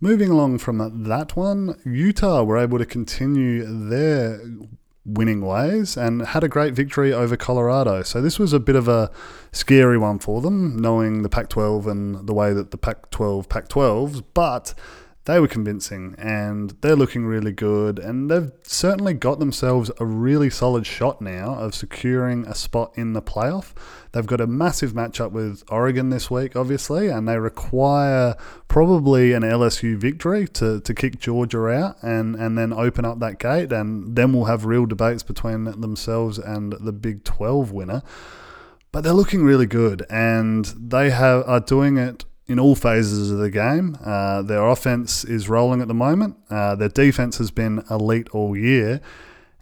Moving 0.01 0.31
along 0.31 0.59
from 0.59 1.05
that 1.05 1.37
one, 1.37 1.81
Utah 1.85 2.43
were 2.43 2.59
able 2.59 2.79
to 2.79 2.87
continue 2.87 3.65
their 3.65 4.41
winning 5.07 5.43
ways 5.43 5.97
and 5.97 6.23
had 6.23 6.43
a 6.43 6.49
great 6.49 6.75
victory 6.75 7.13
over 7.13 7.37
Colorado. 7.37 8.03
So 8.03 8.21
this 8.23 8.39
was 8.39 8.53
a 8.53 8.61
bit 8.61 8.77
of 8.77 8.89
a 8.89 9.11
scary 9.53 9.99
one 9.99 10.19
for 10.19 10.41
them, 10.41 10.77
knowing 10.77 11.23
the 11.23 11.29
Pac 11.29 11.49
12 11.49 11.87
and 11.87 12.27
the 12.27 12.35
way 12.35 12.53
that 12.53 12.71
the 12.71 12.79
Pac 12.79 13.11
12 13.11 13.49
Pac 13.49 13.69
12s, 13.69 14.23
but 14.33 14.75
they 15.27 15.41
were 15.41 15.49
convincing 15.49 16.15
and 16.19 16.71
they're 16.83 16.97
looking 16.97 17.25
really 17.25 17.53
good 17.53 17.99
and 17.99 18.31
they've 18.31 18.53
certainly 18.63 19.15
got 19.15 19.39
themselves 19.39 19.91
a 19.99 20.05
really 20.05 20.51
solid 20.51 20.87
shot 20.87 21.23
now 21.23 21.55
of 21.55 21.75
securing 21.75 22.47
a 22.47 22.55
spot 22.55 22.93
in 22.95 23.15
the 23.15 23.23
playoff. 23.23 23.73
They've 24.13 24.27
got 24.27 24.43
a 24.43 24.47
massive 24.47 24.93
matchup 24.93 25.33
with 25.33 25.65
Oregon 25.71 26.11
this 26.11 26.31
week, 26.31 26.55
obviously, 26.57 27.09
and 27.09 27.27
they 27.27 27.39
require 27.39 28.37
probably 28.69 29.33
an 29.33 29.43
LSU 29.43 29.97
victory 29.97 30.47
to, 30.49 30.81
to 30.81 30.95
kick 30.95 31.19
Georgia 31.19 31.69
out 31.69 31.97
and, 32.03 32.37
and 32.37 32.59
then 32.59 32.73
open 32.75 33.07
up 33.07 33.19
that 33.21 33.39
gate. 33.39 33.73
And 33.73 34.15
then 34.15 34.35
we'll 34.35 34.45
have 34.45 34.67
real 34.67 34.85
debates 34.85 35.23
between 35.23 35.65
themselves 35.65 36.39
and 36.39 36.75
the 36.75 36.93
Big 36.93 37.25
12 37.25 37.73
winner. 37.73 38.03
But 38.93 39.03
they're 39.03 39.13
looking 39.15 39.43
really 39.43 39.67
good 39.67 40.05
and 40.09 40.67
they 40.67 41.11
have 41.11 41.49
are 41.49 41.59
doing 41.59 41.97
it 41.97 42.25
in 42.47 42.59
all 42.59 42.75
phases 42.75 43.31
of 43.31 43.39
the 43.39 43.51
game. 43.51 43.97
Uh, 44.05 44.43
their 44.43 44.67
offense 44.69 45.25
is 45.25 45.49
rolling 45.49 45.81
at 45.81 45.89
the 45.89 45.95
moment. 45.95 46.37
Uh, 46.51 46.75
their 46.75 46.89
defense 46.89 47.39
has 47.39 47.51
been 47.51 47.83
elite 47.91 48.29
all 48.31 48.57
year, 48.57 49.01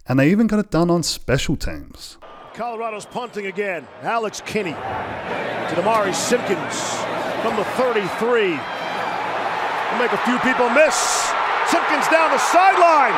and 0.07 0.19
they 0.19 0.29
even 0.31 0.47
got 0.47 0.59
it 0.59 0.69
done 0.69 0.89
on 0.89 1.03
special 1.03 1.55
teams. 1.55 2.17
Colorado's 2.53 3.05
punting 3.05 3.47
again. 3.47 3.87
Alex 4.01 4.41
Kinney 4.45 4.73
to 4.73 5.73
Demari 5.73 6.13
Simpkins 6.13 7.01
from 7.41 7.55
the 7.55 7.65
33. 7.79 8.51
Will 8.51 9.99
make 9.99 10.13
a 10.13 10.21
few 10.21 10.37
people 10.45 10.69
miss. 10.69 11.33
Simpkins 11.65 12.07
down 12.13 12.29
the 12.29 12.37
sideline. 12.37 13.15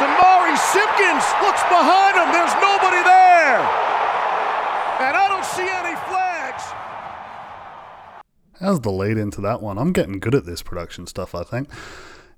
Demari 0.00 0.56
Simpkins 0.56 1.24
looks 1.44 1.60
behind 1.68 2.16
him. 2.16 2.32
There's 2.32 2.54
nobody 2.64 3.02
there. 3.04 3.60
And 5.04 5.12
I 5.16 5.28
don't 5.28 5.44
see 5.44 5.68
any. 5.68 5.89
How's 8.60 8.80
the 8.80 8.90
lead 8.90 9.16
into 9.16 9.40
that 9.40 9.62
one? 9.62 9.78
I'm 9.78 9.92
getting 9.92 10.20
good 10.20 10.34
at 10.34 10.44
this 10.44 10.62
production 10.62 11.06
stuff, 11.06 11.34
I 11.34 11.42
think. 11.42 11.68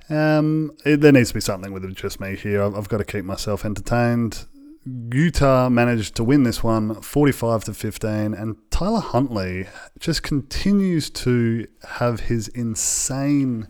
Um, 0.09 0.77
it, 0.85 1.01
there 1.01 1.13
needs 1.13 1.29
to 1.29 1.35
be 1.35 1.41
something 1.41 1.73
with 1.73 1.95
just 1.95 2.21
me 2.21 2.37
here. 2.37 2.63
I've, 2.63 2.75
I've 2.77 2.89
got 2.89 2.99
to 2.99 3.05
keep 3.05 3.25
myself 3.25 3.65
entertained. 3.65 4.47
Utah 4.85 5.69
managed 5.69 6.17
to 6.17 6.25
win 6.25 6.43
this 6.43 6.63
one 6.63 7.01
45 7.01 7.65
to 7.65 7.75
15 7.75 8.35
and 8.35 8.57
Tyler 8.71 9.01
Huntley 9.01 9.67
just 10.01 10.25
continues 10.25 11.09
to 11.11 11.69
have 11.99 12.21
his 12.21 12.49
insane 12.49 13.69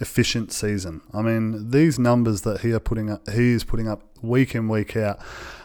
efficient 0.00 0.52
season. 0.52 1.00
I 1.14 1.22
mean, 1.22 1.70
these 1.70 1.98
numbers 1.98 2.42
that 2.42 2.60
he 2.60 2.72
are 2.72 2.80
putting 2.80 3.10
up 3.10 3.28
he 3.28 3.52
is 3.52 3.64
putting 3.64 3.88
up 3.88 4.02
week 4.22 4.54
in 4.54 4.68
week 4.68 4.96
out 4.96 5.18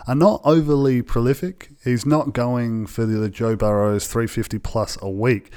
are 0.08 0.16
not 0.16 0.42
overly 0.46 1.02
prolific. 1.02 1.72
He's 1.84 2.06
not 2.06 2.34
going 2.34 2.86
for 2.86 3.06
the 3.06 3.30
Joe 3.30 3.56
Burrows 3.56 4.08
350 4.08 4.60
plus 4.60 4.98
a 5.02 5.10
week, 5.10 5.52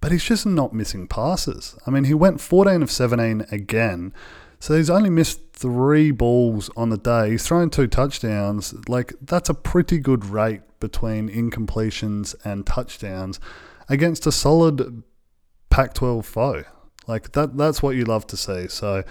but 0.00 0.12
he's 0.12 0.24
just 0.24 0.46
not 0.46 0.72
missing 0.72 1.06
passes. 1.06 1.76
I 1.86 1.90
mean, 1.90 2.04
he 2.04 2.14
went 2.14 2.40
14 2.40 2.82
of 2.82 2.90
17 2.90 3.46
again. 3.50 4.12
So 4.58 4.76
he's 4.76 4.90
only 4.90 5.10
missed 5.10 5.52
three 5.52 6.10
balls 6.10 6.70
on 6.76 6.90
the 6.90 6.96
day. 6.96 7.30
He's 7.30 7.46
thrown 7.46 7.70
two 7.70 7.86
touchdowns. 7.86 8.74
Like, 8.88 9.14
that's 9.20 9.48
a 9.48 9.54
pretty 9.54 9.98
good 9.98 10.24
rate 10.24 10.62
between 10.80 11.28
incompletions 11.28 12.34
and 12.44 12.66
touchdowns 12.66 13.40
against 13.88 14.26
a 14.26 14.32
solid 14.32 15.02
Pac 15.70 15.94
12 15.94 16.26
foe. 16.26 16.64
Like, 17.06 17.32
that, 17.32 17.56
that's 17.56 17.82
what 17.82 17.96
you 17.96 18.04
love 18.04 18.26
to 18.28 18.36
see. 18.36 18.68
So 18.68 19.04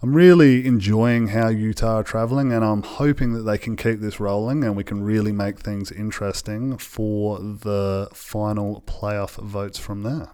I'm 0.00 0.14
really 0.14 0.64
enjoying 0.64 1.28
how 1.28 1.48
Utah 1.48 1.96
are 1.96 2.02
traveling, 2.04 2.52
and 2.52 2.64
I'm 2.64 2.84
hoping 2.84 3.32
that 3.32 3.42
they 3.42 3.58
can 3.58 3.74
keep 3.74 3.98
this 3.98 4.20
rolling 4.20 4.62
and 4.62 4.76
we 4.76 4.84
can 4.84 5.02
really 5.02 5.32
make 5.32 5.58
things 5.58 5.90
interesting 5.90 6.78
for 6.78 7.40
the 7.40 8.08
final 8.14 8.84
playoff 8.86 9.42
votes 9.42 9.76
from 9.76 10.04
there. 10.04 10.28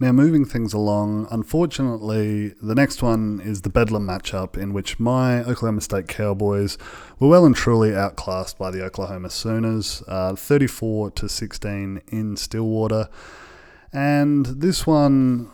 Now, 0.00 0.12
moving 0.12 0.46
things 0.46 0.72
along, 0.72 1.28
unfortunately, 1.30 2.54
the 2.62 2.74
next 2.74 3.02
one 3.02 3.42
is 3.44 3.60
the 3.60 3.68
Bedlam 3.68 4.06
matchup 4.06 4.56
in 4.56 4.72
which 4.72 4.98
my 4.98 5.40
Oklahoma 5.40 5.82
State 5.82 6.08
Cowboys 6.08 6.78
were 7.18 7.28
well 7.28 7.44
and 7.44 7.54
truly 7.54 7.94
outclassed 7.94 8.56
by 8.56 8.70
the 8.70 8.82
Oklahoma 8.82 9.28
Sooners, 9.28 10.02
uh, 10.08 10.34
34 10.34 11.10
to 11.10 11.28
16 11.28 12.00
in 12.08 12.38
Stillwater. 12.38 13.10
And 13.92 14.46
this 14.46 14.86
one, 14.86 15.50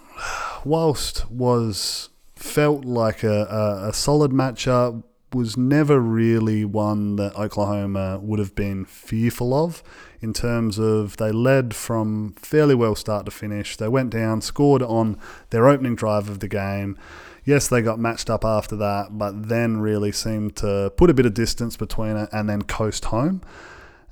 whilst 0.64 1.28
was 1.32 2.10
felt 2.44 2.84
like 2.84 3.22
a, 3.24 3.46
a, 3.46 3.88
a 3.88 3.92
solid 3.92 4.30
matchup, 4.30 5.02
was 5.32 5.56
never 5.56 5.98
really 5.98 6.64
one 6.64 7.16
that 7.16 7.34
Oklahoma 7.34 8.20
would 8.22 8.38
have 8.38 8.54
been 8.54 8.84
fearful 8.84 9.52
of 9.52 9.82
in 10.20 10.32
terms 10.32 10.78
of 10.78 11.16
they 11.16 11.32
led 11.32 11.74
from 11.74 12.34
fairly 12.38 12.74
well 12.74 12.94
start 12.94 13.24
to 13.24 13.32
finish. 13.32 13.76
They 13.76 13.88
went 13.88 14.10
down, 14.10 14.42
scored 14.42 14.82
on 14.82 15.18
their 15.50 15.66
opening 15.66 15.96
drive 15.96 16.28
of 16.28 16.38
the 16.38 16.46
game. 16.46 16.96
Yes, 17.44 17.66
they 17.66 17.82
got 17.82 17.98
matched 17.98 18.30
up 18.30 18.44
after 18.44 18.76
that, 18.76 19.18
but 19.18 19.48
then 19.48 19.78
really 19.78 20.12
seemed 20.12 20.54
to 20.56 20.92
put 20.96 21.10
a 21.10 21.14
bit 21.14 21.26
of 21.26 21.34
distance 21.34 21.76
between 21.76 22.16
it 22.16 22.28
and 22.30 22.48
then 22.48 22.62
coast 22.62 23.06
home. 23.06 23.42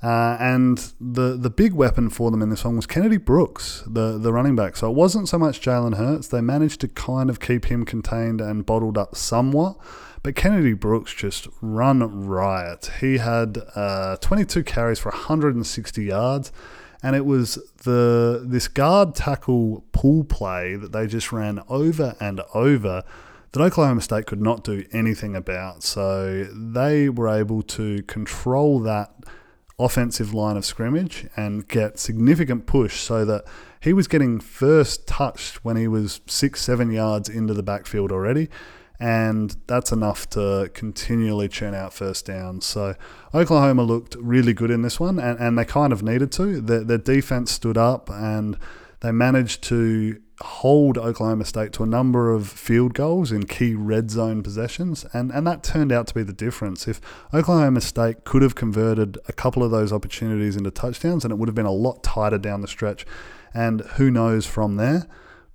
Uh, 0.03 0.35
and 0.37 0.93
the 0.99 1.37
the 1.37 1.49
big 1.49 1.71
weapon 1.73 2.09
for 2.09 2.29
them 2.29 2.41
in 2.41 2.49
this 2.49 2.65
one 2.65 2.75
was 2.75 2.85
Kennedy 2.85 3.15
Brooks, 3.15 3.83
the 3.87 4.17
the 4.17 4.33
running 4.33 4.53
back. 4.53 4.75
So 4.75 4.89
it 4.89 4.95
wasn't 4.95 5.29
so 5.29 5.39
much 5.39 5.61
Jalen 5.61 5.95
Hurts. 5.95 6.27
They 6.27 6.41
managed 6.41 6.81
to 6.81 6.89
kind 6.89 7.29
of 7.29 7.39
keep 7.39 7.65
him 7.65 7.85
contained 7.85 8.41
and 8.41 8.65
bottled 8.65 8.97
up 8.97 9.15
somewhat. 9.15 9.77
But 10.21 10.35
Kennedy 10.35 10.73
Brooks 10.73 11.13
just 11.13 11.47
run 11.61 12.25
riot. 12.25 12.91
He 12.99 13.17
had 13.17 13.59
uh, 13.75 14.17
22 14.17 14.63
carries 14.63 14.99
for 14.99 15.09
160 15.09 16.03
yards, 16.03 16.51
and 17.01 17.15
it 17.15 17.25
was 17.25 17.55
the 17.83 18.43
this 18.45 18.67
guard 18.67 19.15
tackle 19.15 19.85
pull 19.93 20.25
play 20.25 20.75
that 20.75 20.91
they 20.91 21.07
just 21.07 21.31
ran 21.31 21.61
over 21.69 22.17
and 22.19 22.41
over 22.53 23.03
that 23.53 23.61
Oklahoma 23.61 24.01
State 24.01 24.25
could 24.25 24.41
not 24.41 24.65
do 24.65 24.83
anything 24.91 25.33
about. 25.33 25.81
So 25.81 26.43
they 26.53 27.07
were 27.07 27.29
able 27.29 27.61
to 27.63 28.03
control 28.03 28.81
that 28.81 29.13
offensive 29.79 30.33
line 30.33 30.55
of 30.55 30.65
scrimmage 30.65 31.27
and 31.35 31.67
get 31.67 31.99
significant 31.99 32.65
push 32.65 32.99
so 32.99 33.25
that 33.25 33.43
he 33.79 33.91
was 33.91 34.07
getting 34.07 34.39
first 34.39 35.07
touched 35.07 35.65
when 35.65 35.75
he 35.75 35.87
was 35.87 36.21
six, 36.27 36.61
seven 36.61 36.91
yards 36.91 37.27
into 37.27 37.53
the 37.53 37.63
backfield 37.63 38.11
already 38.11 38.49
and 38.99 39.57
that's 39.67 39.91
enough 39.91 40.29
to 40.29 40.71
continually 40.73 41.49
churn 41.49 41.75
out 41.75 41.93
first 41.93 42.25
downs. 42.25 42.65
So 42.65 42.95
Oklahoma 43.33 43.83
looked 43.83 44.15
really 44.15 44.53
good 44.53 44.71
in 44.71 44.81
this 44.81 44.97
one, 44.97 45.19
and, 45.19 45.37
and 45.39 45.57
they 45.57 45.65
kind 45.65 45.91
of 45.91 46.03
needed 46.03 46.31
to. 46.33 46.61
Their, 46.61 46.85
their 46.85 46.97
defense 46.97 47.51
stood 47.51 47.77
up, 47.77 48.09
and 48.09 48.57
they 49.01 49.11
managed 49.11 49.61
to 49.63 50.21
hold 50.41 50.97
Oklahoma 50.97 51.45
State 51.45 51.73
to 51.73 51.83
a 51.83 51.87
number 51.87 52.31
of 52.31 52.47
field 52.47 52.93
goals 52.93 53.31
in 53.31 53.45
key 53.45 53.75
red 53.75 54.09
zone 54.09 54.41
possessions, 54.41 55.05
and, 55.13 55.31
and 55.31 55.45
that 55.45 55.63
turned 55.63 55.91
out 55.91 56.07
to 56.07 56.13
be 56.13 56.23
the 56.23 56.33
difference. 56.33 56.87
If 56.87 56.99
Oklahoma 57.33 57.81
State 57.81 58.23
could 58.23 58.41
have 58.41 58.55
converted 58.55 59.17
a 59.27 59.33
couple 59.33 59.63
of 59.63 59.71
those 59.71 59.93
opportunities 59.93 60.55
into 60.55 60.71
touchdowns, 60.71 61.23
and 61.23 61.31
it 61.31 61.35
would 61.37 61.47
have 61.47 61.55
been 61.55 61.65
a 61.65 61.71
lot 61.71 62.03
tighter 62.03 62.37
down 62.37 62.61
the 62.61 62.67
stretch, 62.67 63.05
and 63.53 63.81
who 63.95 64.09
knows 64.09 64.45
from 64.45 64.77
there. 64.77 65.07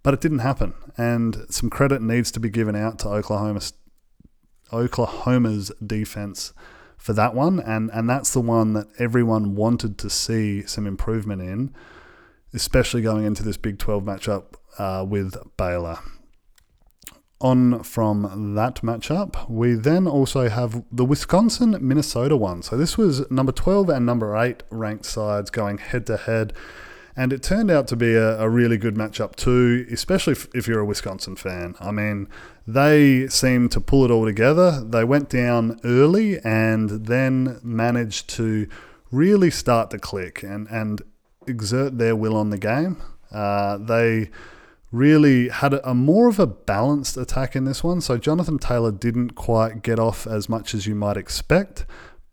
But 0.05 0.15
it 0.15 0.21
didn't 0.21 0.39
happen, 0.39 0.75
and 0.97 1.45
some 1.51 1.69
credit 1.69 2.01
needs 2.01 2.31
to 2.33 2.41
be 2.41 2.49
given 2.49 2.77
out 2.77 3.01
to 3.01 3.09
Oklahoma, 3.09 3.61
Oklahoma's 4.73 5.73
defense 5.85 6.53
for 6.97 7.13
that 7.15 7.35
one, 7.35 7.59
and 7.59 7.91
and 7.93 8.09
that's 8.09 8.33
the 8.33 8.41
one 8.41 8.75
that 8.75 8.87
everyone 8.99 9.57
wanted 9.57 9.99
to 9.99 10.09
see 10.09 10.65
some 10.67 10.87
improvement 10.87 11.43
in, 11.43 11.75
especially 12.55 13.03
going 13.03 13.25
into 13.25 13.43
this 13.43 13.57
Big 13.57 13.79
12 13.79 14.05
matchup 14.05 14.55
uh, 14.79 15.05
with 15.07 15.37
Baylor. 15.57 15.99
On 17.41 17.85
from 17.85 18.55
that 18.57 18.77
matchup, 18.77 19.49
we 19.49 19.75
then 19.75 20.09
also 20.09 20.49
have 20.49 20.83
the 20.91 21.05
Wisconsin 21.05 21.77
Minnesota 21.81 22.37
one. 22.37 22.63
So 22.63 22.77
this 22.77 22.99
was 22.99 23.31
number 23.31 23.53
12 23.53 23.91
and 23.91 24.05
number 24.05 24.37
8 24.37 24.65
ranked 24.71 25.05
sides 25.05 25.51
going 25.51 25.79
head 25.79 26.07
to 26.07 26.17
head 26.17 26.53
And 27.15 27.33
it 27.33 27.43
turned 27.43 27.71
out 27.71 27.87
to 27.89 27.97
be 27.97 28.15
a, 28.15 28.41
a 28.41 28.49
really 28.49 28.77
good 28.77 28.97
matchup 28.97 29.37
too, 29.37 29.87
especially 29.91 30.33
if, 30.33 30.49
if 30.53 30.67
you're 30.67 30.81
a 30.81 30.85
Wisconsin 30.85 31.37
fan. 31.37 31.77
I 31.81 31.93
mean, 31.93 32.29
they 32.67 33.29
seemed 33.29 33.73
to 33.73 33.81
pull 33.81 34.05
it 34.05 34.11
all 34.11 34.25
together. 34.25 34.85
They 34.85 35.05
went 35.05 35.29
down 35.29 35.81
early 35.85 36.39
and 36.41 37.07
then 37.07 37.61
managed 37.63 38.29
to 38.31 38.69
really 39.11 39.51
start 39.51 39.91
to 39.91 39.99
click 39.99 40.43
and, 40.43 40.69
and 40.69 41.03
exert 41.47 41.99
their 41.99 42.15
will 42.15 42.37
on 42.37 42.51
the 42.51 42.59
game. 42.59 42.99
Uh, 43.33 43.79
they 43.79 44.31
really 44.91 45.49
had 45.49 45.75
a, 45.75 45.95
more 45.95 46.29
of 46.29 46.39
a 46.39 46.47
balanced 46.47 47.17
attack 47.17 47.55
in 47.55 47.65
this 47.65 47.85
one. 47.85 48.01
So 48.01 48.17
Jonathan 48.17 48.59
Taylor 48.59 48.93
didn't 48.93 49.31
quite 49.31 49.83
get 49.83 49.99
off 49.99 50.27
as 50.27 50.49
much 50.49 50.75
as 50.75 50.87
you 50.87 50.95
might 50.95 51.17
expect. 51.17 51.85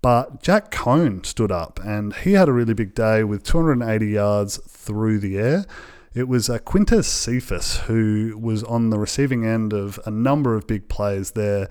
But 0.02 0.42
Jack 0.44 0.72
Coan 0.72 1.26
stood 1.26 1.52
up 1.52 1.80
and 1.84 2.14
he 2.16 2.34
had 2.34 2.48
a 2.48 2.54
really 2.54 2.74
big 2.74 2.94
day 2.94 3.24
with 3.24 3.44
280 3.44 4.08
yards 4.08 4.58
through 4.58 5.20
the 5.20 5.38
air. 5.38 5.66
It 6.14 6.28
was 6.28 6.48
Quintez 6.48 7.06
Cephus 7.06 7.80
who 7.80 8.38
was 8.40 8.64
on 8.64 8.90
the 8.90 9.00
receiving 9.00 9.46
end 9.46 9.74
of 9.74 10.00
a 10.06 10.12
number 10.12 10.56
of 10.56 10.68
big 10.68 10.88
plays 10.88 11.32
there. 11.32 11.70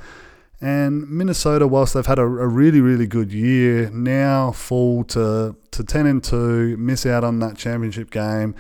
And 0.60 1.08
Minnesota, 1.08 1.66
whilst 1.66 1.94
they've 1.94 2.04
had 2.04 2.18
a, 2.18 2.22
a, 2.22 2.46
really, 2.46 2.80
really 2.80 3.06
good 3.06 3.32
year, 3.32 3.90
now 3.90 4.50
fall 4.52 5.04
to, 5.04 5.56
to 5.70 5.84
10 5.84 6.06
and 6.06 6.24
2, 6.24 6.76
miss 6.76 7.06
out 7.06 7.22
on 7.22 7.38
that 7.40 7.56
championship 7.56 8.10
game. 8.10 8.54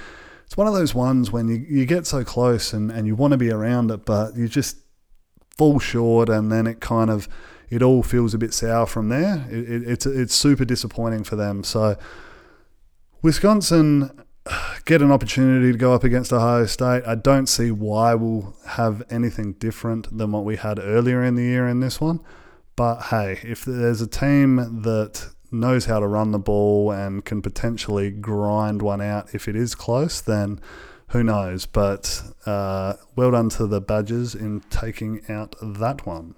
It's 0.54 0.56
one 0.56 0.68
of 0.68 0.74
those 0.74 0.94
ones 0.94 1.32
when 1.32 1.48
you, 1.48 1.66
you 1.68 1.84
get 1.84 2.06
so 2.06 2.22
close 2.22 2.72
and, 2.72 2.88
and 2.88 3.08
you 3.08 3.16
want 3.16 3.32
to 3.32 3.36
be 3.36 3.50
around 3.50 3.90
it, 3.90 4.04
but 4.04 4.36
you 4.36 4.46
just 4.46 4.76
fall 5.58 5.80
short 5.80 6.28
and 6.28 6.52
then 6.52 6.68
it 6.68 6.80
kind 6.80 7.10
of 7.10 7.28
it 7.70 7.82
all 7.82 8.04
feels 8.04 8.34
a 8.34 8.38
bit 8.38 8.54
sour 8.54 8.86
from 8.86 9.08
there. 9.08 9.48
It, 9.50 9.68
it, 9.68 9.82
it's 9.82 10.06
it's 10.06 10.32
super 10.32 10.64
disappointing 10.64 11.24
for 11.24 11.34
them. 11.34 11.64
So 11.64 11.96
Wisconsin 13.20 14.12
get 14.84 15.02
an 15.02 15.10
opportunity 15.10 15.72
to 15.72 15.76
go 15.76 15.92
up 15.92 16.04
against 16.04 16.32
Ohio 16.32 16.66
State. 16.66 17.02
I 17.04 17.16
don't 17.16 17.48
see 17.48 17.72
why 17.72 18.14
we'll 18.14 18.54
have 18.64 19.02
anything 19.10 19.54
different 19.54 20.16
than 20.16 20.30
what 20.30 20.44
we 20.44 20.54
had 20.54 20.78
earlier 20.78 21.24
in 21.24 21.34
the 21.34 21.42
year 21.42 21.66
in 21.66 21.80
this 21.80 22.00
one. 22.00 22.20
But 22.76 23.06
hey, 23.06 23.40
if 23.42 23.64
there's 23.64 24.00
a 24.00 24.06
team 24.06 24.82
that 24.82 25.33
knows 25.54 25.86
how 25.86 26.00
to 26.00 26.06
run 26.06 26.32
the 26.32 26.38
ball 26.38 26.90
and 26.90 27.24
can 27.24 27.40
potentially 27.40 28.10
grind 28.10 28.82
one 28.82 29.00
out 29.00 29.34
if 29.34 29.48
it 29.48 29.56
is 29.56 29.74
close, 29.74 30.20
then 30.20 30.60
who 31.08 31.22
knows? 31.22 31.66
But 31.66 32.22
uh, 32.44 32.94
well 33.16 33.30
done 33.30 33.48
to 33.50 33.66
the 33.66 33.80
Badgers 33.80 34.34
in 34.34 34.60
taking 34.70 35.22
out 35.28 35.54
that 35.62 36.06
one. 36.06 36.34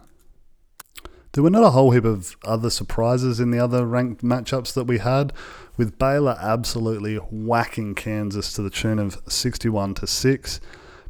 There 1.33 1.43
were 1.43 1.51
not 1.51 1.65
a 1.65 1.71
whole 1.71 1.91
heap 1.91 2.05
of 2.07 2.37
other 2.45 2.71
surprises 2.71 3.41
in 3.41 3.51
the 3.51 3.59
other 3.59 3.85
ranked 3.85 4.23
matchups 4.23 4.73
that 4.73 4.85
we 4.85 4.99
had, 4.99 5.35
with 5.77 5.99
Baylor 5.99 6.37
absolutely 6.41 7.17
whacking 7.17 7.95
Kansas 7.95 8.55
to 8.55 8.63
the 8.63 8.71
tune 8.71 8.99
of 8.99 9.19
61 9.29 9.95
to 9.95 10.07
6, 10.07 10.61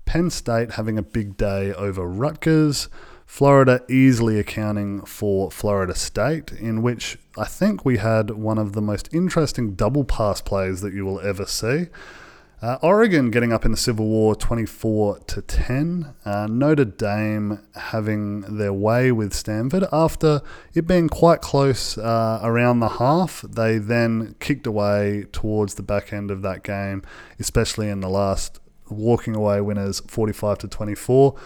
Penn 0.05 0.31
State 0.31 0.73
having 0.73 0.99
a 0.99 1.03
big 1.03 1.37
day 1.37 1.73
over 1.73 2.05
Rutgers, 2.07 2.88
Florida 3.26 3.82
easily 3.88 4.38
accounting 4.38 5.04
for 5.04 5.50
Florida 5.50 5.94
State, 5.94 6.52
in 6.52 6.80
which 6.80 7.18
I 7.36 7.44
think 7.44 7.84
we 7.84 7.98
had 7.98 8.30
one 8.30 8.56
of 8.56 8.72
the 8.72 8.80
most 8.80 9.12
interesting 9.12 9.74
double 9.74 10.04
pass 10.04 10.40
plays 10.40 10.80
that 10.80 10.94
you 10.94 11.04
will 11.04 11.20
ever 11.20 11.44
see. 11.44 11.86
Uh, 12.62 12.78
Oregon 12.80 13.30
getting 13.30 13.52
up 13.52 13.66
in 13.66 13.70
the 13.70 13.76
Civil 13.76 14.06
War 14.06 14.34
24 14.34 15.18
to 15.18 15.42
10. 15.42 16.14
Uh, 16.24 16.46
Notre 16.46 16.86
Dame 16.86 17.60
having 17.74 18.40
their 18.56 18.72
way 18.72 19.12
with 19.12 19.34
Stanford 19.34 19.84
after 19.92 20.40
it 20.72 20.86
being 20.86 21.08
quite 21.10 21.42
close 21.42 21.98
uh, 21.98 22.40
around 22.42 22.80
the 22.80 22.88
half. 22.88 23.42
They 23.42 23.76
then 23.76 24.36
kicked 24.40 24.66
away 24.66 25.26
towards 25.32 25.74
the 25.74 25.82
back 25.82 26.14
end 26.14 26.30
of 26.30 26.40
that 26.42 26.62
game, 26.62 27.02
especially 27.38 27.90
in 27.90 28.00
the 28.00 28.08
last 28.08 28.60
walking 28.88 29.36
away 29.36 29.60
winners 29.60 30.00
45 30.00 30.58
to 30.58 30.68
24. 30.68 31.36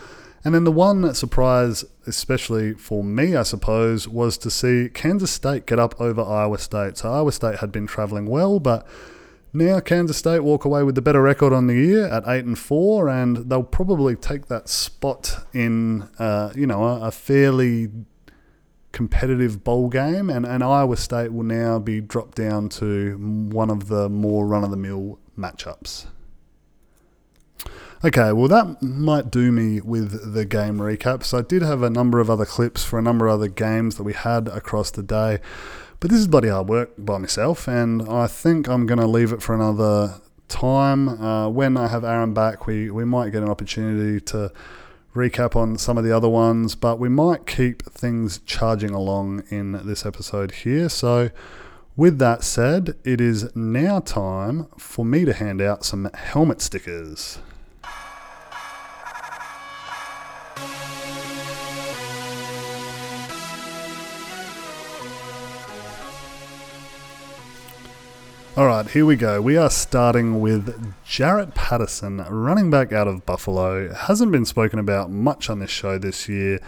And 0.42 0.55
then 0.55 0.64
the 0.64 0.72
one 0.72 1.14
surprise, 1.14 1.85
especially 2.07 2.72
for 2.74 3.05
me, 3.05 3.37
I 3.37 3.42
suppose, 3.42 4.09
was 4.09 4.38
to 4.38 4.50
see 4.50 4.88
Kansas 4.92 5.31
State 5.31 5.66
get 5.66 5.79
up 5.79 6.00
over 6.00 6.22
Iowa 6.22 6.59
State. 6.59 6.96
So 6.98 7.12
Iowa 7.12 7.33
State 7.33 7.59
had 7.59 7.70
been 7.70 7.87
traveling 7.87 8.26
well, 8.26 8.59
but 8.59 8.87
now 9.53 9.81
Kansas 9.81 10.16
State 10.16 10.40
walk 10.40 10.64
away 10.64 10.83
with 10.83 10.94
the 10.94 11.03
better 11.03 11.20
record 11.20 11.53
on 11.53 11.66
the 11.66 11.74
year 11.74 12.07
at 12.07 12.22
eight 12.26 12.44
and 12.44 12.59
four, 12.59 13.09
and 13.09 13.50
they'll 13.50 13.62
probably 13.62 14.16
take 14.16 14.46
that 14.46 14.68
spot 14.68 15.44
in 15.53 16.09
uh, 16.18 16.53
you 16.55 16.66
know 16.66 16.85
a, 16.85 17.09
a, 17.09 17.11
fairly 17.11 17.88
competitive 18.92 19.62
bowl 19.62 19.88
game, 19.88 20.31
and, 20.31 20.46
and 20.46 20.62
Iowa 20.62 20.96
State 20.96 21.33
will 21.33 21.44
now 21.44 21.79
be 21.79 22.00
dropped 22.00 22.37
down 22.37 22.68
to 22.70 23.16
one 23.53 23.70
of 23.70 23.88
the 23.88 24.09
more 24.09 24.46
run 24.46 24.64
of 24.64 24.70
the 24.70 24.76
mill 24.76 25.18
matchups. 25.37 26.07
Okay, 28.02 28.32
well, 28.32 28.48
that 28.48 28.80
might 28.80 29.30
do 29.30 29.52
me 29.52 29.82
with 29.82 30.32
the 30.32 30.46
game 30.46 30.78
recaps. 30.78 31.38
I 31.38 31.42
did 31.42 31.60
have 31.60 31.82
a 31.82 31.90
number 31.90 32.18
of 32.18 32.30
other 32.30 32.46
clips 32.46 32.82
for 32.82 32.98
a 32.98 33.02
number 33.02 33.26
of 33.26 33.34
other 33.34 33.48
games 33.48 33.96
that 33.96 34.04
we 34.04 34.14
had 34.14 34.48
across 34.48 34.90
the 34.90 35.02
day. 35.02 35.38
But 36.00 36.08
this 36.08 36.18
is 36.18 36.26
bloody 36.26 36.48
hard 36.48 36.66
work 36.66 36.92
by 36.96 37.18
myself, 37.18 37.68
and 37.68 38.00
I 38.08 38.26
think 38.26 38.68
I'm 38.70 38.86
going 38.86 39.00
to 39.00 39.06
leave 39.06 39.34
it 39.34 39.42
for 39.42 39.54
another 39.54 40.14
time. 40.48 41.10
Uh, 41.10 41.50
when 41.50 41.76
I 41.76 41.88
have 41.88 42.02
Aaron 42.02 42.32
back, 42.32 42.66
we, 42.66 42.90
we 42.90 43.04
might 43.04 43.32
get 43.32 43.42
an 43.42 43.50
opportunity 43.50 44.18
to 44.28 44.50
recap 45.14 45.54
on 45.54 45.76
some 45.76 45.98
of 45.98 46.04
the 46.04 46.16
other 46.16 46.30
ones, 46.30 46.74
but 46.74 46.98
we 46.98 47.10
might 47.10 47.44
keep 47.44 47.82
things 47.82 48.38
charging 48.46 48.92
along 48.92 49.42
in 49.50 49.72
this 49.86 50.06
episode 50.06 50.52
here. 50.52 50.88
So, 50.88 51.28
with 51.96 52.18
that 52.18 52.44
said, 52.44 52.96
it 53.04 53.20
is 53.20 53.54
now 53.54 54.00
time 54.00 54.68
for 54.78 55.04
me 55.04 55.26
to 55.26 55.34
hand 55.34 55.60
out 55.60 55.84
some 55.84 56.08
helmet 56.14 56.62
stickers. 56.62 57.40
All 68.56 68.66
right, 68.66 68.84
here 68.84 69.06
we 69.06 69.14
go. 69.14 69.40
We 69.40 69.56
are 69.56 69.70
starting 69.70 70.40
with 70.40 70.92
Jaret 71.06 71.54
Patterson, 71.54 72.18
running 72.28 72.68
back 72.68 72.92
out 72.92 73.06
of 73.06 73.24
Buffalo. 73.24 73.94
Hasn't 73.94 74.32
been 74.32 74.44
spoken 74.44 74.80
about 74.80 75.08
much 75.08 75.48
on 75.48 75.60
this 75.60 75.70
show 75.70 75.98
this 75.98 76.28
year, 76.28 76.58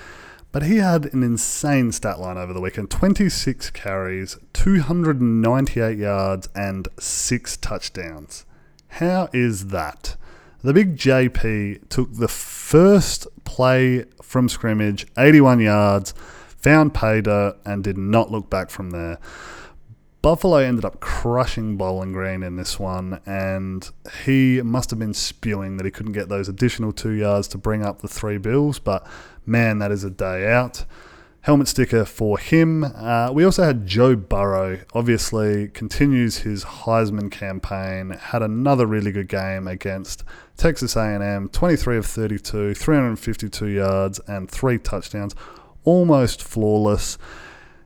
but 0.53 0.63
he 0.63 0.77
had 0.77 1.13
an 1.13 1.25
insane 1.25 1.91
stat 1.91 2.21
line 2.21 2.39
over 2.39 2.53
the 2.53 2.61
weekend 2.61 2.89
26 2.89 3.71
carries, 3.71 4.39
298 4.53 5.99
yards, 5.99 6.49
and 6.55 6.87
six 7.01 7.57
touchdowns. 7.57 8.47
How 8.87 9.29
is 9.33 9.67
that? 9.67 10.15
The 10.63 10.73
big 10.73 10.97
JP 10.97 11.89
took 11.89 12.15
the 12.15 12.29
first 12.29 13.27
play 13.43 14.05
from 14.23 14.49
scrimmage, 14.49 15.05
81 15.19 15.59
yards, 15.59 16.15
found 16.47 16.95
Pater, 16.95 17.57
and 17.67 17.83
did 17.83 17.99
not 17.99 18.31
look 18.31 18.49
back 18.49 18.71
from 18.71 18.91
there. 18.91 19.19
Buffalo 20.23 20.59
ended 20.59 20.85
up 20.85 21.01
crushing 21.01 21.77
Bowling 21.77 22.13
Green 22.13 22.45
in 22.45 22.55
this 22.55 22.79
one, 22.79 23.21
and 23.27 23.91
he 24.25 24.63
must 24.63 24.91
have 24.91 24.99
been 25.01 25.15
spewing 25.15 25.77
that 25.77 25.85
he 25.85 25.91
couldn't 25.91 26.13
get 26.13 26.29
those 26.29 26.49
additional 26.49 26.93
two 26.93 27.11
yards 27.11 27.49
to 27.49 27.59
bring 27.59 27.85
up 27.85 28.01
the 28.01 28.09
three 28.09 28.39
bills. 28.39 28.79
But 28.79 29.05
man, 29.45 29.81
that 29.81 29.91
is 29.91 30.05
a 30.05 30.11
day 30.11 30.49
out. 30.51 30.85
Helmet 31.41 31.67
sticker 31.67 32.05
for 32.05 32.39
him. 32.39 32.85
Uh, 32.85 33.33
we 33.33 33.43
also 33.43 33.65
had 33.65 33.85
Joe 33.85 34.15
Burrow, 34.15 34.79
obviously 34.95 35.67
continues 35.67 36.39
his 36.39 36.63
Heisman 36.63 37.33
campaign. 37.33 38.11
Had 38.11 38.43
another 38.43 38.87
really 38.87 39.11
good 39.11 39.27
game 39.27 39.67
against 39.67 40.23
Texas 40.57 40.95
A&M, 40.95 41.49
23 41.49 41.97
of 41.97 42.07
32, 42.07 42.75
352 42.75 43.67
yards 43.67 44.21
and 44.29 44.49
three 44.49 44.79
touchdowns, 44.79 45.35
almost 45.83 46.45
flawless. 46.45 47.19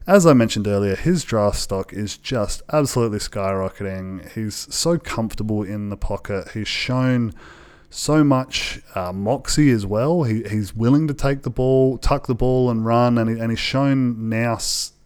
As 0.06 0.24
I 0.24 0.34
mentioned 0.34 0.68
earlier, 0.68 0.94
his 0.94 1.24
draft 1.24 1.58
stock 1.58 1.92
is 1.92 2.16
just 2.16 2.62
absolutely 2.72 3.18
skyrocketing. 3.18 4.30
He's 4.34 4.72
so 4.72 4.98
comfortable 4.98 5.64
in 5.64 5.88
the 5.88 5.96
pocket. 5.96 6.52
He's 6.52 6.68
shown 6.68 7.34
so 7.90 8.22
much 8.22 8.80
uh, 8.94 9.12
moxie 9.12 9.70
as 9.70 9.84
well. 9.84 10.22
He, 10.22 10.44
he's 10.44 10.72
willing 10.72 11.08
to 11.08 11.14
take 11.14 11.42
the 11.42 11.50
ball, 11.50 11.98
tuck 11.98 12.28
the 12.28 12.36
ball, 12.36 12.70
and 12.70 12.86
run, 12.86 13.18
and, 13.18 13.28
he, 13.28 13.40
and 13.40 13.50
he's 13.50 13.58
shown 13.58 14.28
now 14.28 14.58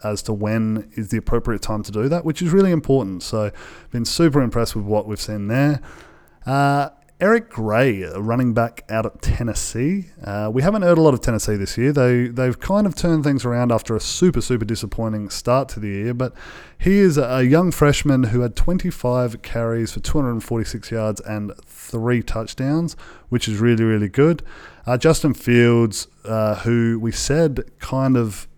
as 0.04 0.22
to 0.24 0.34
when 0.34 0.90
is 0.96 1.08
the 1.08 1.16
appropriate 1.16 1.62
time 1.62 1.82
to 1.84 1.92
do 1.92 2.06
that, 2.10 2.26
which 2.26 2.42
is 2.42 2.50
really 2.50 2.70
important. 2.70 3.22
So, 3.22 3.52
been 3.90 4.04
super 4.04 4.42
impressed 4.42 4.76
with 4.76 4.84
what 4.84 5.06
we've 5.06 5.20
seen 5.20 5.48
there. 5.48 5.80
Uh, 6.44 6.90
Eric 7.20 7.50
Gray, 7.50 8.00
a 8.00 8.18
running 8.18 8.54
back 8.54 8.82
out 8.88 9.04
of 9.04 9.20
Tennessee. 9.20 10.06
Uh, 10.24 10.50
we 10.50 10.62
haven't 10.62 10.80
heard 10.80 10.96
a 10.96 11.02
lot 11.02 11.12
of 11.12 11.20
Tennessee 11.20 11.54
this 11.54 11.76
year. 11.76 11.92
They 11.92 12.28
they've 12.28 12.58
kind 12.58 12.86
of 12.86 12.94
turned 12.94 13.24
things 13.24 13.44
around 13.44 13.72
after 13.72 13.94
a 13.94 14.00
super 14.00 14.40
super 14.40 14.64
disappointing 14.64 15.28
start 15.28 15.68
to 15.70 15.80
the 15.80 15.88
year. 15.88 16.14
But 16.14 16.32
he 16.78 16.96
is 16.96 17.18
a 17.18 17.44
young 17.44 17.72
freshman 17.72 18.24
who 18.24 18.40
had 18.40 18.56
25 18.56 19.42
carries 19.42 19.92
for 19.92 20.00
246 20.00 20.90
yards 20.90 21.20
and 21.20 21.52
three 21.66 22.22
touchdowns, 22.22 22.96
which 23.28 23.46
is 23.48 23.58
really 23.58 23.84
really 23.84 24.08
good. 24.08 24.42
Uh, 24.86 24.96
Justin 24.96 25.34
Fields, 25.34 26.08
uh, 26.24 26.54
who 26.60 26.98
we 26.98 27.12
said 27.12 27.70
kind 27.80 28.16
of 28.16 28.48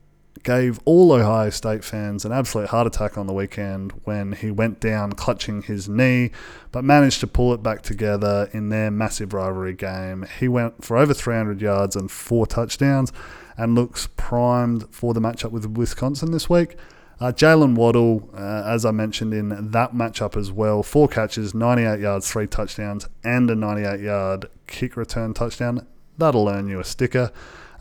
gave 0.42 0.80
all 0.84 1.12
Ohio 1.12 1.50
State 1.50 1.84
fans 1.84 2.24
an 2.24 2.32
absolute 2.32 2.68
heart 2.68 2.86
attack 2.86 3.16
on 3.16 3.26
the 3.26 3.32
weekend 3.32 3.92
when 4.04 4.32
he 4.32 4.50
went 4.50 4.80
down 4.80 5.12
clutching 5.12 5.62
his 5.62 5.88
knee, 5.88 6.30
but 6.70 6.84
managed 6.84 7.20
to 7.20 7.26
pull 7.26 7.54
it 7.54 7.62
back 7.62 7.82
together 7.82 8.48
in 8.52 8.68
their 8.68 8.90
massive 8.90 9.32
rivalry 9.32 9.74
game. 9.74 10.26
He 10.40 10.48
went 10.48 10.84
for 10.84 10.96
over 10.96 11.14
300 11.14 11.60
yards 11.60 11.96
and 11.96 12.10
four 12.10 12.46
touchdowns 12.46 13.12
and 13.56 13.74
looks 13.74 14.08
primed 14.16 14.92
for 14.92 15.14
the 15.14 15.20
matchup 15.20 15.50
with 15.50 15.66
Wisconsin 15.66 16.32
this 16.32 16.48
week. 16.48 16.76
Uh, 17.20 17.30
Jaylen 17.30 17.76
Waddle, 17.76 18.28
uh, 18.34 18.64
as 18.66 18.84
I 18.84 18.90
mentioned 18.90 19.32
in 19.32 19.70
that 19.70 19.94
matchup 19.94 20.36
as 20.36 20.50
well, 20.50 20.82
four 20.82 21.06
catches, 21.06 21.54
98 21.54 22.00
yards, 22.00 22.28
three 22.28 22.48
touchdowns, 22.48 23.06
and 23.22 23.48
a 23.48 23.54
98 23.54 24.00
yard 24.00 24.46
kick 24.66 24.96
return 24.96 25.32
touchdown. 25.32 25.86
That'll 26.18 26.48
earn 26.48 26.66
you 26.66 26.80
a 26.80 26.84
sticker. 26.84 27.30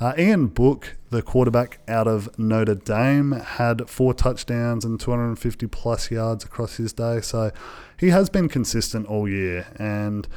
Uh, 0.01 0.15
Ian 0.17 0.47
Book, 0.47 0.97
the 1.11 1.21
quarterback 1.21 1.77
out 1.87 2.07
of 2.07 2.27
Notre 2.39 2.73
Dame, 2.73 3.33
had 3.33 3.87
four 3.87 4.15
touchdowns 4.15 4.83
and 4.83 4.99
250 4.99 5.67
plus 5.67 6.09
yards 6.09 6.43
across 6.43 6.77
his 6.77 6.91
day. 6.91 7.21
So 7.21 7.51
he 7.99 8.09
has 8.09 8.27
been 8.27 8.49
consistent 8.49 9.05
all 9.05 9.29
year. 9.29 9.67
And 9.75 10.27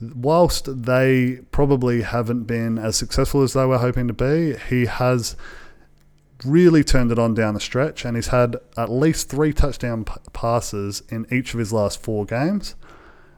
whilst 0.00 0.82
they 0.82 1.38
probably 1.52 2.02
haven't 2.02 2.44
been 2.44 2.78
as 2.78 2.96
successful 2.96 3.42
as 3.44 3.52
they 3.52 3.64
were 3.64 3.78
hoping 3.78 4.08
to 4.08 4.12
be, 4.12 4.56
he 4.68 4.86
has 4.86 5.36
really 6.44 6.82
turned 6.82 7.12
it 7.12 7.18
on 7.18 7.32
down 7.32 7.54
the 7.54 7.60
stretch 7.60 8.04
and 8.04 8.16
he's 8.16 8.26
had 8.26 8.56
at 8.76 8.90
least 8.90 9.28
three 9.30 9.52
touchdown 9.52 10.04
p- 10.04 10.14
passes 10.32 11.04
in 11.10 11.26
each 11.30 11.54
of 11.54 11.60
his 11.60 11.72
last 11.72 12.02
four 12.02 12.24
games. 12.24 12.74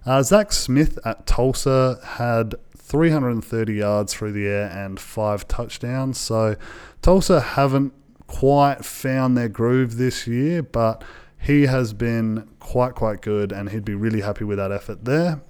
Uh, 0.07 0.23
Zach 0.23 0.51
Smith 0.51 0.99
at 1.05 1.27
Tulsa 1.27 2.01
had 2.03 2.55
330 2.89 3.75
yards 3.75 4.15
through 4.15 4.33
the 4.33 4.47
air 4.47 4.71
and 4.71 4.99
five 4.99 5.47
touchdowns. 5.47 6.19
So 6.19 6.57
Tulsa 7.03 7.41
haven't 7.41 7.93
quite 8.27 8.85
found 8.85 9.37
their 9.37 9.49
groove 9.49 9.97
this 9.97 10.27
year, 10.27 10.63
but 10.63 11.05
he 11.39 11.67
has 11.67 11.93
been 11.93 12.49
quite, 12.61 12.95
quite 12.95 13.21
good, 13.21 13.53
and 13.53 13.71
he'd 13.71 13.85
be 13.85 13.95
really 13.95 14.23
happy 14.23 14.45
with 14.45 14.59
that 14.59 14.73
effort 14.73 15.05
there. 15.05 15.43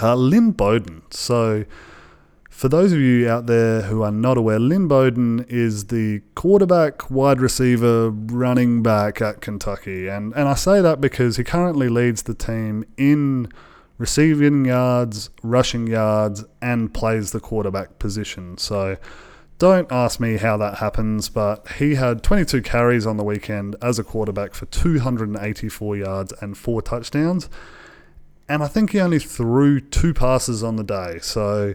Uh, 0.00 0.14
Lynn 0.14 0.52
Bowden. 0.52 1.02
So, 1.10 1.64
for 2.48 2.68
those 2.68 2.92
of 2.92 2.98
you 3.00 3.28
out 3.28 3.46
there 3.46 3.82
who 3.82 4.02
are 4.02 4.10
not 4.10 4.36
aware, 4.36 4.58
Lynn 4.58 4.86
Bowden 4.86 5.46
is 5.48 5.86
the 5.86 6.20
quarterback, 6.34 7.10
wide 7.10 7.40
receiver, 7.40 8.10
running 8.10 8.82
back 8.82 9.20
at 9.20 9.40
Kentucky. 9.40 10.08
And, 10.08 10.32
and 10.34 10.48
I 10.48 10.54
say 10.54 10.80
that 10.80 11.00
because 11.00 11.36
he 11.36 11.44
currently 11.44 11.88
leads 11.88 12.22
the 12.22 12.34
team 12.34 12.84
in 12.96 13.50
receiving 14.00 14.64
yards, 14.64 15.28
rushing 15.42 15.86
yards, 15.86 16.42
and 16.62 16.92
plays 16.92 17.32
the 17.32 17.38
quarterback 17.38 17.98
position. 17.98 18.56
So 18.56 18.96
don't 19.58 19.92
ask 19.92 20.18
me 20.18 20.38
how 20.38 20.56
that 20.56 20.78
happens, 20.78 21.28
but 21.28 21.68
he 21.72 21.96
had 21.96 22.22
22 22.22 22.62
carries 22.62 23.06
on 23.06 23.18
the 23.18 23.22
weekend 23.22 23.76
as 23.82 23.98
a 23.98 24.02
quarterback 24.02 24.54
for 24.54 24.64
284 24.64 25.96
yards 25.98 26.32
and 26.40 26.56
four 26.56 26.80
touchdowns. 26.80 27.50
And 28.48 28.62
I 28.62 28.68
think 28.68 28.92
he 28.92 29.00
only 29.00 29.18
threw 29.18 29.80
two 29.80 30.14
passes 30.14 30.64
on 30.64 30.76
the 30.76 30.82
day. 30.82 31.18
So 31.20 31.74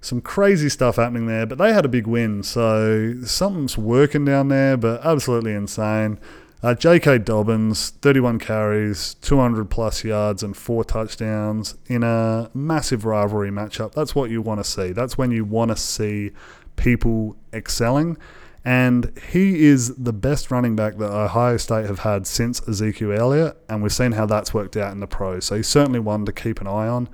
some 0.00 0.22
crazy 0.22 0.70
stuff 0.70 0.96
happening 0.96 1.26
there, 1.26 1.44
but 1.44 1.58
they 1.58 1.74
had 1.74 1.84
a 1.84 1.88
big 1.88 2.06
win. 2.06 2.42
So 2.44 3.14
something's 3.26 3.76
working 3.76 4.24
down 4.24 4.48
there, 4.48 4.78
but 4.78 5.04
absolutely 5.04 5.52
insane. 5.52 6.18
Uh, 6.60 6.74
J.K. 6.74 7.18
Dobbins, 7.18 7.90
31 8.02 8.40
carries, 8.40 9.14
200 9.14 9.70
plus 9.70 10.02
yards, 10.02 10.42
and 10.42 10.56
four 10.56 10.82
touchdowns 10.82 11.76
in 11.86 12.02
a 12.02 12.50
massive 12.52 13.04
rivalry 13.04 13.50
matchup. 13.50 13.92
That's 13.92 14.12
what 14.14 14.30
you 14.30 14.42
want 14.42 14.58
to 14.58 14.64
see. 14.64 14.90
That's 14.90 15.16
when 15.16 15.30
you 15.30 15.44
want 15.44 15.70
to 15.70 15.76
see 15.76 16.32
people 16.74 17.36
excelling. 17.52 18.16
And 18.64 19.16
he 19.30 19.66
is 19.66 19.94
the 19.94 20.12
best 20.12 20.50
running 20.50 20.74
back 20.74 20.96
that 20.98 21.12
Ohio 21.12 21.58
State 21.58 21.86
have 21.86 22.00
had 22.00 22.26
since 22.26 22.66
Ezekiel 22.66 23.12
Elliott, 23.12 23.56
and 23.68 23.80
we've 23.80 23.92
seen 23.92 24.12
how 24.12 24.26
that's 24.26 24.52
worked 24.52 24.76
out 24.76 24.92
in 24.92 24.98
the 24.98 25.06
pros. 25.06 25.44
So 25.44 25.54
he's 25.56 25.68
certainly 25.68 26.00
one 26.00 26.26
to 26.26 26.32
keep 26.32 26.60
an 26.60 26.66
eye 26.66 26.88
on. 26.88 27.08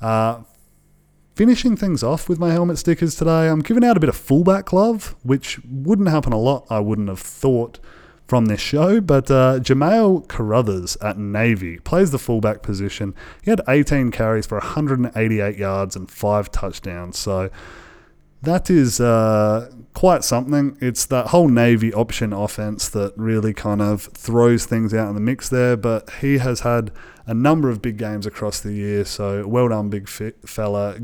Uh, 0.00 0.40
finishing 1.36 1.76
things 1.76 2.02
off 2.02 2.26
with 2.26 2.38
my 2.38 2.52
helmet 2.52 2.78
stickers 2.78 3.16
today, 3.16 3.48
I'm 3.48 3.60
giving 3.60 3.84
out 3.84 3.98
a 3.98 4.00
bit 4.00 4.08
of 4.08 4.16
fullback 4.16 4.72
love, 4.72 5.14
which 5.22 5.60
wouldn't 5.64 6.08
happen 6.08 6.32
a 6.32 6.38
lot, 6.38 6.66
I 6.70 6.80
wouldn't 6.80 7.10
have 7.10 7.20
thought 7.20 7.78
from 8.28 8.44
this 8.44 8.60
show, 8.60 9.00
but 9.00 9.30
uh, 9.30 9.58
Carothers 9.58 10.98
at 11.02 11.16
Navy 11.16 11.78
plays 11.78 12.10
the 12.10 12.18
fullback 12.18 12.62
position. 12.62 13.14
He 13.42 13.50
had 13.50 13.62
18 13.66 14.10
carries 14.10 14.46
for 14.46 14.58
188 14.58 15.56
yards 15.56 15.96
and 15.96 16.10
five 16.10 16.50
touchdowns. 16.52 17.18
So 17.18 17.48
that 18.42 18.68
is 18.68 19.00
uh, 19.00 19.72
quite 19.94 20.24
something. 20.24 20.76
It's 20.78 21.06
that 21.06 21.28
whole 21.28 21.48
Navy 21.48 21.92
option 21.94 22.34
offense 22.34 22.90
that 22.90 23.14
really 23.16 23.54
kind 23.54 23.80
of 23.80 24.02
throws 24.02 24.66
things 24.66 24.92
out 24.92 25.08
in 25.08 25.14
the 25.14 25.22
mix 25.22 25.48
there. 25.48 25.78
But 25.78 26.10
he 26.20 26.36
has 26.36 26.60
had 26.60 26.92
a 27.26 27.32
number 27.32 27.70
of 27.70 27.80
big 27.80 27.96
games 27.96 28.26
across 28.26 28.60
the 28.60 28.72
year. 28.72 29.06
So 29.06 29.48
well 29.48 29.68
done, 29.68 29.88
big 29.88 30.06
fella. 30.06 31.00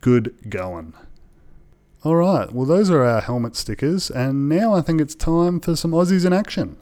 Good 0.00 0.34
going. 0.50 0.94
All 2.06 2.14
right, 2.14 2.52
well, 2.52 2.66
those 2.66 2.88
are 2.88 3.02
our 3.02 3.20
helmet 3.20 3.56
stickers, 3.56 4.12
and 4.12 4.48
now 4.48 4.74
I 4.74 4.80
think 4.80 5.00
it's 5.00 5.16
time 5.16 5.58
for 5.58 5.74
some 5.74 5.90
Aussies 5.90 6.24
in 6.24 6.32
action. 6.32 6.76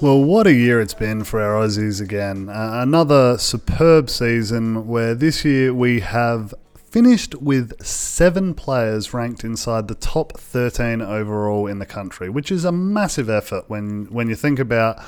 Well, 0.00 0.24
what 0.24 0.46
a 0.46 0.54
year 0.54 0.80
it's 0.80 0.94
been 0.94 1.24
for 1.24 1.42
our 1.42 1.62
Aussies 1.66 2.00
again. 2.00 2.48
Uh, 2.48 2.80
another 2.82 3.36
superb 3.36 4.08
season 4.08 4.88
where 4.88 5.14
this 5.14 5.44
year 5.44 5.74
we 5.74 6.00
have 6.00 6.54
finished 6.90 7.34
with 7.34 7.84
seven 7.84 8.54
players 8.54 9.12
ranked 9.12 9.44
inside 9.44 9.88
the 9.88 9.94
top 9.94 10.38
13 10.38 11.02
overall 11.02 11.66
in 11.66 11.78
the 11.78 11.86
country, 11.86 12.28
which 12.28 12.50
is 12.50 12.64
a 12.64 12.72
massive 12.72 13.28
effort 13.28 13.64
when, 13.68 14.06
when 14.06 14.28
you 14.28 14.34
think 14.34 14.58
about 14.58 14.98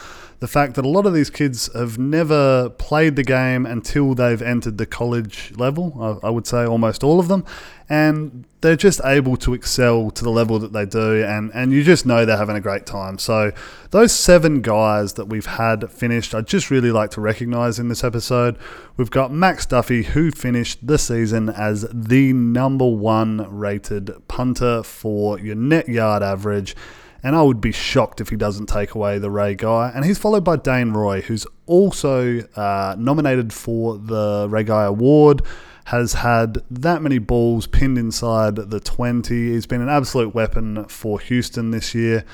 the 0.41 0.49
fact 0.49 0.75
that 0.75 0.87
a 0.87 0.89
lot 0.89 1.05
of 1.05 1.13
these 1.13 1.29
kids 1.29 1.71
have 1.75 1.99
never 1.99 2.71
played 2.71 3.15
the 3.15 3.23
game 3.23 3.67
until 3.67 4.15
they've 4.15 4.41
entered 4.41 4.79
the 4.79 4.87
college 4.87 5.53
level. 5.57 6.21
I, 6.23 6.29
I, 6.29 6.31
would 6.31 6.47
say 6.47 6.65
almost 6.65 7.05
all 7.05 7.21
of 7.21 7.29
them. 7.29 7.45
And 7.91 8.47
they're 8.63 8.77
just 8.77 9.03
able 9.05 9.37
to 9.39 9.53
excel 9.53 10.11
to 10.13 10.25
the 10.25 10.31
level 10.31 10.59
that 10.61 10.73
they 10.73 10.87
do. 10.87 11.23
And, 11.23 11.51
and 11.53 11.73
you 11.73 11.83
just 11.83 12.07
know 12.07 12.25
they're 12.25 12.39
having 12.39 12.57
a 12.57 12.61
great 12.61 12.87
time. 12.87 13.19
So, 13.19 13.53
those 13.91 14.13
seven 14.13 14.63
guys 14.63 15.15
that 15.15 15.27
we've 15.27 15.47
had 15.47 15.91
finished, 15.91 16.35
I'd 16.35 16.47
just 16.47 16.71
really 16.71 16.91
like 16.91 17.11
to 17.13 17.21
recognize 17.21 17.79
in 17.79 17.89
this 17.89 18.03
episode. 18.03 18.57
We've 18.97 19.11
got 19.11 19.33
Max 19.33 19.67
Duffy, 19.67 20.05
who 20.05 20.31
finished 20.31 20.87
the 20.87 20.99
season 20.99 21.51
as 21.51 21.87
the 21.93 22.33
number 22.33 22.87
one 22.87 23.47
rated 23.51 24.13
punter 24.29 24.83
for 24.85 25.39
your 25.39 25.57
net 25.57 25.89
yard 25.89 26.23
average 26.23 26.75
and 27.23 27.37
I 27.37 27.43
would 27.43 27.61
be 27.61 27.73
shocked 27.73 28.21
if 28.21 28.31
he 28.31 28.37
doesn't 28.37 28.67
take 28.67 28.95
away 28.95 29.19
the 29.19 29.31
Ray 29.31 29.55
Guy. 29.55 29.91
And 29.95 30.05
he's 30.05 30.19
followed 30.19 30.45
by 30.45 30.57
Dane 30.57 30.93
Roy, 30.93 31.21
who's 31.21 31.47
also 31.67 32.41
uh, 32.57 32.97
nominated 32.99 33.53
for 33.53 33.99
the 33.99 34.47
Ray 34.49 34.65
Guy 34.65 34.85
Award. 34.85 35.43
Has 35.87 36.13
had 36.13 36.63
that 36.71 37.03
many 37.03 37.19
balls 37.19 37.67
pinned 37.67 37.99
inside 37.99 38.55
the 38.57 38.79
20. 38.79 39.53
He's 39.53 39.67
been 39.67 39.81
an 39.81 39.89
absolute 39.89 40.35
weapon 40.35 40.85
for 40.85 41.19
Houston 41.19 41.73
this 41.73 41.95
year. 41.97 42.25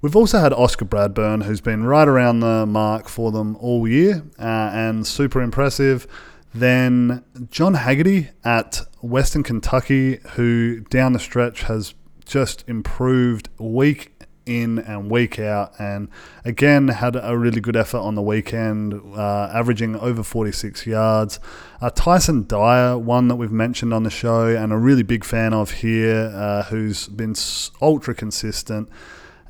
We've 0.00 0.16
also 0.16 0.40
had 0.40 0.52
Oscar 0.52 0.84
Bradburn, 0.84 1.44
who's 1.44 1.60
been 1.60 1.84
right 1.84 2.08
around 2.08 2.40
the 2.40 2.66
mark 2.66 3.08
for 3.08 3.30
them 3.30 3.56
all 3.56 3.86
year 3.86 4.24
uh, 4.38 4.70
and 4.72 5.06
super 5.06 5.40
impressive. 5.40 6.08
Then 6.54 7.24
John 7.50 7.74
Haggerty 7.74 8.30
at 8.44 8.80
Western 9.00 9.42
Kentucky, 9.42 10.18
who 10.30 10.80
down 10.80 11.12
the 11.12 11.18
stretch 11.18 11.62
has 11.64 11.94
just 12.24 12.64
improved 12.68 13.48
week 13.58 14.12
in 14.48 14.78
and 14.78 15.10
week 15.10 15.38
out. 15.38 15.72
And 15.78 16.08
again, 16.44 16.88
had 16.88 17.16
a 17.20 17.36
really 17.36 17.60
good 17.60 17.76
effort 17.76 17.98
on 17.98 18.14
the 18.14 18.22
weekend, 18.22 18.94
uh, 19.14 19.50
averaging 19.52 19.96
over 19.96 20.22
46 20.22 20.86
yards. 20.86 21.38
Uh, 21.80 21.90
Tyson 21.90 22.46
Dyer, 22.46 22.96
one 22.98 23.28
that 23.28 23.36
we've 23.36 23.52
mentioned 23.52 23.92
on 23.92 24.02
the 24.02 24.10
show 24.10 24.46
and 24.46 24.72
a 24.72 24.76
really 24.76 25.02
big 25.02 25.24
fan 25.24 25.52
of 25.52 25.70
here, 25.70 26.32
uh, 26.34 26.64
who's 26.64 27.08
been 27.08 27.34
ultra 27.82 28.14
consistent. 28.14 28.88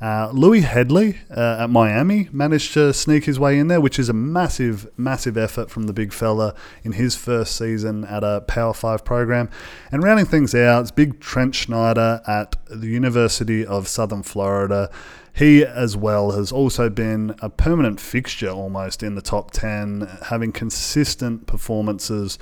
Uh, 0.01 0.29
Louis 0.31 0.61
Hedley 0.61 1.17
uh, 1.29 1.57
at 1.61 1.69
Miami 1.69 2.29
managed 2.31 2.73
to 2.73 2.93
sneak 2.93 3.25
his 3.25 3.37
way 3.37 3.59
in 3.59 3.67
there, 3.67 3.81
which 3.81 3.99
is 3.99 4.07
a 4.07 4.13
massive, 4.13 4.87
massive 4.97 5.37
effort 5.37 5.69
from 5.69 5.83
the 5.83 5.93
big 5.93 6.13
fella 6.13 6.55
in 6.83 6.93
his 6.93 7.15
first 7.15 7.55
season 7.55 8.05
at 8.05 8.23
a 8.23 8.41
Power 8.47 8.73
5 8.73 9.03
program. 9.03 9.49
And 9.91 10.01
rounding 10.01 10.25
things 10.25 10.55
out, 10.55 10.81
it's 10.81 10.91
big 10.91 11.19
Trent 11.19 11.53
Schneider 11.53 12.21
at 12.25 12.55
the 12.69 12.87
University 12.87 13.65
of 13.65 13.87
Southern 13.87 14.23
Florida. 14.23 14.89
He, 15.33 15.63
as 15.63 15.95
well, 15.95 16.31
has 16.31 16.51
also 16.51 16.89
been 16.89 17.35
a 17.41 17.49
permanent 17.49 17.99
fixture 17.99 18.49
almost 18.49 19.03
in 19.03 19.15
the 19.15 19.21
top 19.21 19.51
10, 19.51 20.19
having 20.25 20.51
consistent 20.51 21.45
performances 21.45 22.39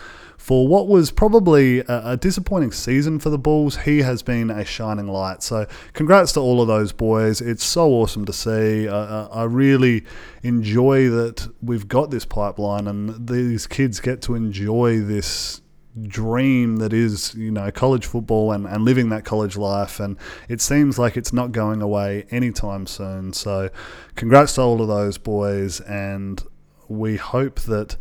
for 0.48 0.66
what 0.66 0.88
was 0.88 1.12
probably 1.12 1.80
a, 1.80 2.12
a, 2.12 2.16
disappointing 2.16 2.72
season 2.72 3.20
for 3.20 3.30
the 3.30 3.38
Bulls, 3.38 3.80
he 3.80 3.98
has 4.04 4.24
been 4.24 4.50
a 4.50 4.64
shining 4.64 5.10
light. 5.10 5.43
So, 5.43 5.68
congrats 5.91 6.32
to 6.32 6.39
all 6.39 6.62
of 6.62 6.70
those 6.70 6.93
boys. 6.93 7.41
It's 7.41 7.66
so 7.66 7.91
awesome 7.91 8.24
to 8.24 8.32
see. 8.32 8.88
Uh, 8.88 9.28
I 9.28 9.43
really 9.43 10.06
enjoy 10.43 11.10
that 11.10 11.54
we've 11.62 11.89
got 11.89 12.12
this 12.12 12.24
pipeline 12.24 12.88
and 12.88 13.28
these 13.28 13.68
kids 13.68 14.00
get 14.00 14.22
to 14.22 14.36
enjoy 14.36 15.02
this 15.02 15.62
dream 16.04 16.78
that 16.78 16.93
is, 16.93 17.36
you 17.36 17.52
know, 17.52 17.70
college 17.70 18.06
football 18.06 18.54
and, 18.54 18.66
and 18.66 18.86
living 18.86 19.10
that 19.10 19.26
college 19.26 19.58
life. 19.58 20.00
And 20.00 20.16
it 20.48 20.62
seems 20.62 20.98
like 20.98 21.18
it's 21.18 21.34
not 21.34 21.52
going 21.52 21.82
away 21.82 22.26
anytime 22.32 22.88
soon. 22.88 23.34
So, 23.34 23.70
congrats 24.16 24.56
to 24.56 24.62
all 24.62 24.82
of 24.82 24.88
those 24.88 25.18
boys. 25.18 25.82
And 25.82 26.41
we 26.88 27.18
hope 27.18 27.60
that 27.64 27.98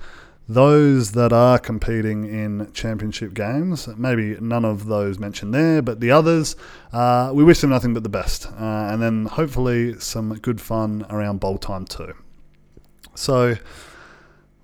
those 0.49 1.13
that 1.13 1.33
are 1.33 1.59
competing 1.59 2.25
in 2.25 2.71
championship 2.73 3.35
games, 3.35 3.89
maybe 3.97 4.37
none 4.41 4.65
of 4.65 4.87
those 4.87 5.19
mentioned 5.19 5.53
there, 5.53 5.83
but 5.83 6.01
the 6.01 6.13
others, 6.13 6.55
uh, 6.93 7.33
we 7.35 7.43
wish 7.43 7.61
them 7.61 7.71
nothing 7.71 7.95
but 7.95 8.05
the 8.05 8.09
best. 8.09 8.47
Uh, 8.47 8.89
and 8.91 9.03
then 9.03 9.27
hopefully 9.27 9.99
some 9.99 10.33
good 10.35 10.61
fun 10.61 11.05
around 11.11 11.41
bowl 11.41 11.59
time 11.59 11.85
too. 11.85 12.15
So, 13.15 13.57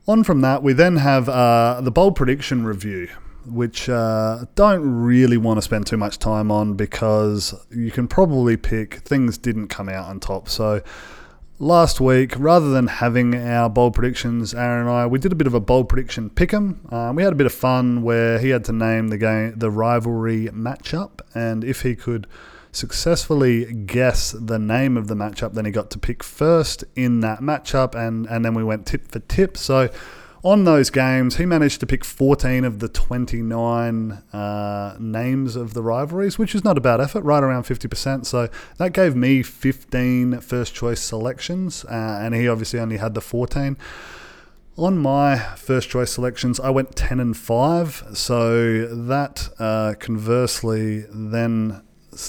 on 0.06 0.24
from 0.24 0.40
that, 0.42 0.62
we 0.62 0.72
then 0.72 0.96
have 0.96 1.28
uh, 1.28 1.80
the 1.80 1.90
bowl 1.90 2.12
prediction 2.12 2.64
review, 2.64 3.08
which 3.46 3.88
uh, 3.88 4.44
don't 4.54 5.02
really 5.02 5.36
want 5.36 5.58
to 5.58 5.62
spend 5.62 5.86
too 5.86 5.96
much 5.96 6.18
time 6.18 6.52
on 6.52 6.74
because 6.74 7.54
you 7.70 7.90
can 7.90 8.06
probably 8.06 8.56
pick 8.56 8.96
things 9.00 9.36
didn't 9.36 9.68
come 9.68 9.88
out 9.88 10.06
on 10.06 10.20
top. 10.20 10.48
So, 10.48 10.82
last 11.62 12.00
week, 12.00 12.34
rather 12.36 12.70
than 12.70 12.88
having 12.88 13.36
our 13.36 13.70
bold 13.70 13.94
predictions, 13.94 14.52
Aaron 14.52 14.80
and 14.80 14.90
I, 14.90 15.06
we 15.06 15.20
did 15.20 15.30
a 15.30 15.36
bit 15.36 15.46
of 15.46 15.54
a 15.54 15.60
bold 15.60 15.88
prediction 15.88 16.28
pick'em. 16.28 16.92
Um, 16.92 17.14
we 17.14 17.22
had 17.22 17.32
a 17.32 17.36
bit 17.36 17.46
of 17.46 17.54
fun 17.54 18.02
where 18.02 18.40
he 18.40 18.48
had 18.48 18.64
to 18.64 18.72
name 18.72 19.08
the 19.08 19.16
game, 19.16 19.54
the 19.56 19.70
rivalry 19.70 20.48
matchup, 20.48 21.20
and 21.34 21.62
if 21.62 21.82
he 21.82 21.94
could 21.94 22.26
successfully 22.72 23.72
guess 23.72 24.32
the 24.32 24.58
name 24.58 24.96
of 24.96 25.06
the 25.06 25.14
matchup, 25.14 25.54
then 25.54 25.64
he 25.64 25.70
got 25.70 25.88
to 25.92 26.00
pick 26.00 26.24
first 26.24 26.82
in 26.96 27.20
that 27.20 27.38
matchup, 27.38 27.94
and 27.94 28.26
and 28.26 28.44
then 28.44 28.54
we 28.54 28.64
went 28.64 28.84
tip 28.84 29.06
for 29.06 29.20
tip. 29.20 29.56
So 29.56 29.88
on 30.44 30.64
those 30.64 30.90
games, 30.90 31.36
he 31.36 31.46
managed 31.46 31.78
to 31.80 31.86
pick 31.86 32.04
14 32.04 32.64
of 32.64 32.80
the 32.80 32.88
29 32.88 34.12
uh, 34.32 34.96
names 34.98 35.54
of 35.54 35.74
the 35.74 35.82
rivalries, 35.82 36.36
which 36.36 36.54
is 36.54 36.64
not 36.64 36.76
a 36.76 36.80
bad 36.80 37.00
effort, 37.00 37.22
right 37.22 37.42
around 37.42 37.62
50%. 37.62 38.26
So 38.26 38.48
that 38.78 38.92
gave 38.92 39.14
me 39.14 39.42
15 39.42 40.40
first 40.40 40.74
choice 40.74 41.00
selections, 41.00 41.84
uh, 41.84 42.18
and 42.20 42.34
he 42.34 42.48
obviously 42.48 42.80
only 42.80 42.96
had 42.96 43.14
the 43.14 43.20
14. 43.20 43.76
On 44.76 44.98
my 44.98 45.36
first 45.36 45.90
choice 45.90 46.12
selections, 46.12 46.58
I 46.58 46.70
went 46.70 46.96
10 46.96 47.20
and 47.20 47.36
5. 47.36 48.04
So 48.14 48.86
that 48.86 49.48
uh, 49.60 49.94
conversely 50.00 51.04
then 51.12 51.82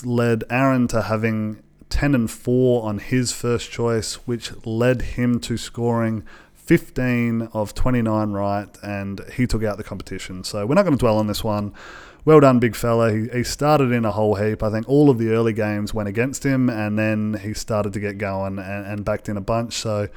led 0.04 0.44
Aaron 0.52 0.88
to 0.90 1.04
having 1.04 1.64
10 1.90 2.14
and 2.14 2.30
4 2.30 2.84
on 2.84 3.00
his 3.00 3.32
first 3.32 3.72
choice, 3.72 4.16
which 4.28 4.52
led 4.66 5.02
him 5.02 5.40
to 5.40 5.58
scoring 5.58 6.24
15 6.66 7.50
of 7.54 7.74
29 7.74 8.32
right, 8.32 8.70
and 8.82 9.22
he 9.34 9.46
took 9.46 9.64
out 9.64 9.78
the 9.78 9.84
competition. 9.84 10.44
So 10.44 10.66
we're 10.66 10.76
not 10.76 10.84
going 10.84 10.98
to 10.98 11.00
dwell 11.00 11.18
on 11.18 11.28
this 11.28 11.44
one. 11.44 11.74
Well 12.26 12.40
done, 12.40 12.60
big 12.60 12.76
fella. 12.76 13.12
He, 13.12 13.28
he 13.28 13.44
started 13.44 13.92
in 13.92 14.06
a 14.06 14.12
whole 14.12 14.36
heap. 14.36 14.64
I 14.64 14.72
think 14.72 14.88
all 14.88 15.10
of 15.10 15.18
the 15.18 15.30
early 15.30 15.52
games 15.52 15.94
went 15.94 16.08
against 16.08 16.46
him, 16.46 16.70
and 16.70 16.98
then 16.98 17.40
he 17.42 17.54
started 17.54 17.92
to 17.94 18.00
get 18.00 18.18
going 18.18 18.60
and, 18.60 18.86
and 18.86 19.06
backed 19.06 19.28
in 19.28 19.36
a 19.36 19.42
bunch. 19.42 19.74
So 19.74 20.08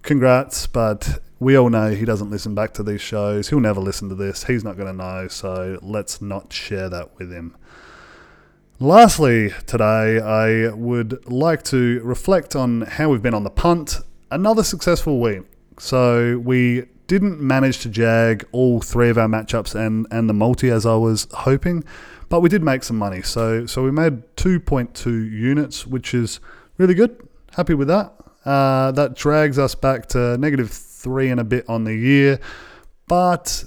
congrats, 0.00 0.66
but 0.66 1.20
we 1.38 1.56
all 1.56 1.68
know 1.68 1.90
he 1.90 2.06
doesn't 2.06 2.30
listen 2.30 2.54
back 2.54 2.72
to 2.74 2.82
these 2.82 3.02
shows. 3.02 3.50
He'll 3.50 3.60
never 3.60 3.80
listen 3.80 4.08
to 4.08 4.14
this. 4.14 4.44
He's 4.44 4.64
not 4.64 4.76
going 4.76 4.88
to 4.88 4.94
know, 4.94 5.28
so 5.28 5.78
let's 5.82 6.22
not 6.22 6.52
share 6.54 6.88
that 6.88 7.18
with 7.18 7.30
him. 7.30 7.54
Lastly, 8.80 9.50
today, 9.66 10.20
I 10.20 10.72
would 10.72 11.30
like 11.30 11.62
to 11.64 12.00
reflect 12.02 12.56
on 12.56 12.80
how 12.80 13.10
we've 13.10 13.22
been 13.22 13.34
on 13.34 13.44
the 13.44 13.50
punt. 13.50 13.98
Another 14.30 14.64
successful 14.64 15.20
week. 15.20 15.42
So 15.78 16.38
we 16.38 16.86
didn't 17.06 17.40
manage 17.40 17.80
to 17.80 17.88
jag 17.88 18.46
all 18.52 18.80
three 18.80 19.10
of 19.10 19.18
our 19.18 19.28
matchups 19.28 19.74
and, 19.74 20.06
and 20.10 20.28
the 20.28 20.34
multi 20.34 20.70
as 20.70 20.86
I 20.86 20.94
was 20.96 21.28
hoping, 21.32 21.84
but 22.28 22.40
we 22.40 22.48
did 22.48 22.62
make 22.62 22.82
some 22.82 22.96
money. 22.96 23.22
So 23.22 23.66
so 23.66 23.82
we 23.82 23.90
made 23.90 24.22
2.2 24.36 25.30
units, 25.30 25.86
which 25.86 26.14
is 26.14 26.40
really 26.78 26.94
good. 26.94 27.28
Happy 27.54 27.74
with 27.74 27.88
that. 27.88 28.14
Uh, 28.44 28.92
that 28.92 29.14
drags 29.14 29.58
us 29.58 29.74
back 29.74 30.06
to 30.06 30.36
negative 30.38 30.70
three 30.70 31.28
and 31.28 31.38
a 31.38 31.44
bit 31.44 31.68
on 31.68 31.84
the 31.84 31.94
year, 31.94 32.40
but 33.06 33.64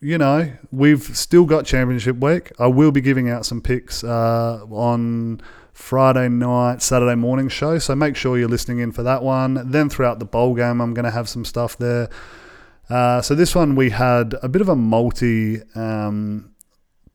you 0.00 0.18
know 0.18 0.52
we've 0.70 1.02
still 1.16 1.46
got 1.46 1.64
championship 1.64 2.16
week. 2.16 2.52
I 2.58 2.66
will 2.66 2.92
be 2.92 3.00
giving 3.00 3.30
out 3.30 3.46
some 3.46 3.60
picks 3.60 4.04
uh, 4.04 4.64
on 4.70 5.40
Friday 5.74 6.28
night, 6.28 6.80
Saturday 6.80 7.16
morning 7.16 7.48
show. 7.48 7.78
So 7.78 7.94
make 7.96 8.16
sure 8.16 8.38
you're 8.38 8.48
listening 8.48 8.78
in 8.78 8.92
for 8.92 9.02
that 9.02 9.22
one. 9.22 9.70
Then 9.70 9.90
throughout 9.90 10.20
the 10.20 10.24
bowl 10.24 10.54
game, 10.54 10.80
I'm 10.80 10.94
going 10.94 11.04
to 11.04 11.10
have 11.10 11.28
some 11.28 11.44
stuff 11.44 11.76
there. 11.76 12.08
Uh, 12.88 13.20
so 13.20 13.34
this 13.34 13.54
one 13.54 13.74
we 13.74 13.90
had 13.90 14.36
a 14.42 14.48
bit 14.48 14.62
of 14.62 14.68
a 14.68 14.76
multi 14.76 15.60
um, 15.74 16.54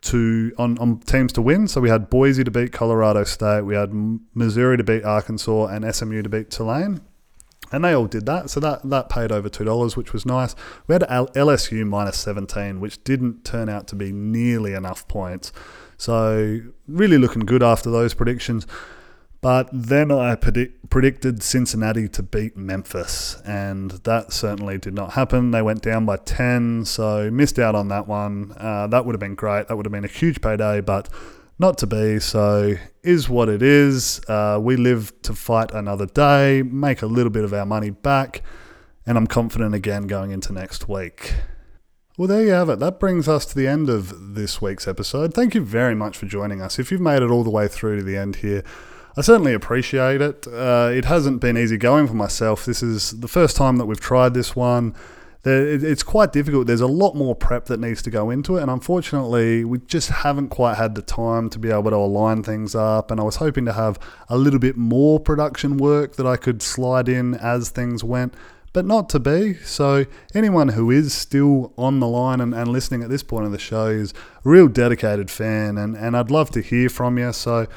to 0.02 0.52
on, 0.58 0.78
on 0.80 1.00
teams 1.00 1.32
to 1.34 1.42
win. 1.42 1.68
So 1.68 1.80
we 1.80 1.90
had 1.90 2.10
Boise 2.10 2.44
to 2.44 2.52
beat 2.52 2.74
Colorado 2.74 3.24
State, 3.24 3.62
we 3.62 3.76
had 3.76 3.92
Missouri 4.34 4.78
to 4.78 4.84
beat 4.84 5.04
Arkansas, 5.04 5.68
and 5.68 5.96
SMU 5.96 6.22
to 6.22 6.30
beat 6.30 6.52
Tulane. 6.52 7.02
And 7.72 7.86
they 7.86 7.94
all 7.94 8.08
did 8.08 8.26
that, 8.26 8.50
so 8.50 8.60
that, 8.62 8.82
that 8.90 9.10
paid 9.10 9.32
over 9.32 9.48
two 9.48 9.64
dollars, 9.64 9.96
which 9.96 10.12
was 10.12 10.26
nice. 10.26 10.56
We 10.88 10.94
had 10.94 11.04
LSU 11.04 11.88
minus 11.88 12.18
seventeen, 12.18 12.80
which 12.80 13.04
didn't 13.04 13.46
turn 13.46 13.70
out 13.70 13.88
to 13.90 13.96
be 13.96 14.12
nearly 14.12 14.74
enough 14.74 15.08
points. 15.08 15.54
So 16.00 16.62
really 16.88 17.18
looking 17.18 17.42
good 17.42 17.62
after 17.62 17.92
those 17.92 18.14
predictions. 18.16 18.66
But 19.42 19.70
then 19.72 20.12
I 20.12 20.36
predict, 20.36 20.90
predicted 20.90 21.44
Cincinnati 21.44 22.10
to 22.10 22.24
beat 22.24 22.58
Memphis, 22.58 23.42
and 23.46 23.92
that 23.92 24.34
certainly 24.34 24.78
did 24.78 24.94
not 24.94 25.14
happen. 25.14 25.52
They 25.52 25.62
went 25.62 25.82
down 25.82 26.06
by 26.06 26.18
10, 26.18 26.84
so 26.86 27.30
missed 27.32 27.58
out 27.58 27.74
on 27.74 27.88
that 27.88 28.08
one. 28.08 28.54
Uh, 28.58 28.88
that 28.88 29.06
would 29.06 29.14
have 29.14 29.20
been 29.20 29.36
great. 29.36 29.68
That 29.68 29.78
would 29.78 29.86
have 29.86 29.94
been 29.94 30.04
a 30.04 30.10
huge 30.10 30.42
payday, 30.42 30.82
but 30.82 31.08
not 31.58 31.78
to 31.80 31.88
be. 31.88 32.20
So, 32.20 32.76
is 33.02 33.30
what 33.30 33.48
it 33.48 33.62
is. 33.62 34.20
Uh, 34.28 34.60
we 34.62 34.76
live 34.76 35.14
to 35.22 35.34
fight 35.34 35.72
another 35.72 36.06
day, 36.06 36.62
make 36.62 37.02
a 37.02 37.08
little 37.08 37.32
bit 37.32 37.46
of 37.46 37.54
our 37.54 37.66
money 37.66 37.92
back, 37.92 38.42
and 39.06 39.18
I'm 39.18 39.28
confident 39.28 39.74
again 39.74 40.08
going 40.08 40.32
into 40.32 40.52
next 40.52 40.90
week. 40.90 41.36
Well, 42.20 42.28
there 42.28 42.44
you 42.44 42.52
have 42.52 42.68
it. 42.68 42.80
That 42.80 43.00
brings 43.00 43.30
us 43.30 43.46
to 43.46 43.56
the 43.56 43.66
end 43.66 43.90
of 43.90 44.36
this 44.36 44.62
week's 44.62 44.90
episode. 44.90 45.34
Thank 45.34 45.56
you 45.56 45.64
very 45.64 45.96
much 45.96 46.18
for 46.18 46.26
joining 46.26 46.62
us. 46.62 46.78
If 46.78 46.92
you've 46.92 47.00
made 47.00 47.22
it 47.22 47.30
all 47.30 47.46
the 47.46 47.50
way 47.50 47.70
through 47.70 47.96
to 47.96 48.04
the 48.04 48.18
end 48.18 48.36
here, 48.36 48.62
I 49.16 49.22
certainly 49.22 49.54
appreciate 49.54 50.20
it. 50.20 50.46
Uh, 50.46 50.92
it 50.94 51.06
hasn't 51.06 51.40
been 51.40 51.58
easy 51.58 51.78
going 51.78 52.10
for 52.10 52.16
myself. 52.16 52.66
This 52.66 52.84
is 52.84 53.12
the 53.22 53.30
first 53.30 53.56
time 53.56 53.78
that 53.78 53.86
we've 53.86 54.02
tried 54.02 54.34
this 54.34 54.54
one. 54.54 54.96
It's 55.46 56.04
quite 56.04 56.34
difficult. 56.34 56.68
There's 56.68 56.82
a 56.82 56.88
lot 56.88 57.16
more 57.16 57.36
prep 57.36 57.68
that 57.68 57.80
needs 57.80 58.02
to 58.02 58.10
go 58.10 58.30
into 58.30 58.58
it, 58.58 58.64
and 58.64 58.70
unfortunately, 58.70 59.64
we 59.64 59.78
just 59.78 60.10
haven't 60.10 60.50
quite 60.50 60.76
had 60.76 60.96
the 60.96 61.02
time 61.02 61.50
to 61.52 61.58
be 61.58 61.72
able 61.72 61.90
to 61.90 61.96
align 61.96 62.44
things 62.44 62.76
up. 62.76 63.12
And 63.12 63.22
I 63.22 63.24
was 63.24 63.38
hoping 63.38 63.64
to 63.64 63.72
have 63.72 63.98
a 64.28 64.38
little 64.38 64.60
bit 64.60 64.76
more 64.76 65.22
production 65.22 65.78
work 65.78 66.18
that 66.18 66.28
I 66.28 66.36
could 66.36 66.62
slide 66.62 67.08
in 67.08 67.36
as 67.36 67.70
things 67.70 68.04
went 68.04 68.34
but 68.74 68.86
not 68.86 69.10
to 69.10 69.20
be. 69.20 69.56
So, 69.56 70.06
anyone 70.34 70.70
who 70.70 70.92
is 70.92 71.14
still 71.14 71.74
on 71.78 72.00
the 72.00 72.08
line 72.08 72.42
and, 72.42 72.54
and 72.54 72.70
listening 72.72 73.04
at 73.04 73.10
this 73.10 73.24
point 73.24 73.46
of 73.46 73.52
the 73.52 73.60
show 73.60 73.88
is 73.88 74.14
a 74.46 74.50
real 74.50 74.68
dedicated 74.68 75.30
fan, 75.32 75.78
and, 75.78 75.96
and 75.96 76.16
I'd 76.16 76.32
love 76.32 76.50
to 76.52 76.62
hear 76.62 76.90
from 76.90 77.18
you. 77.18 77.34
So, 77.34 77.68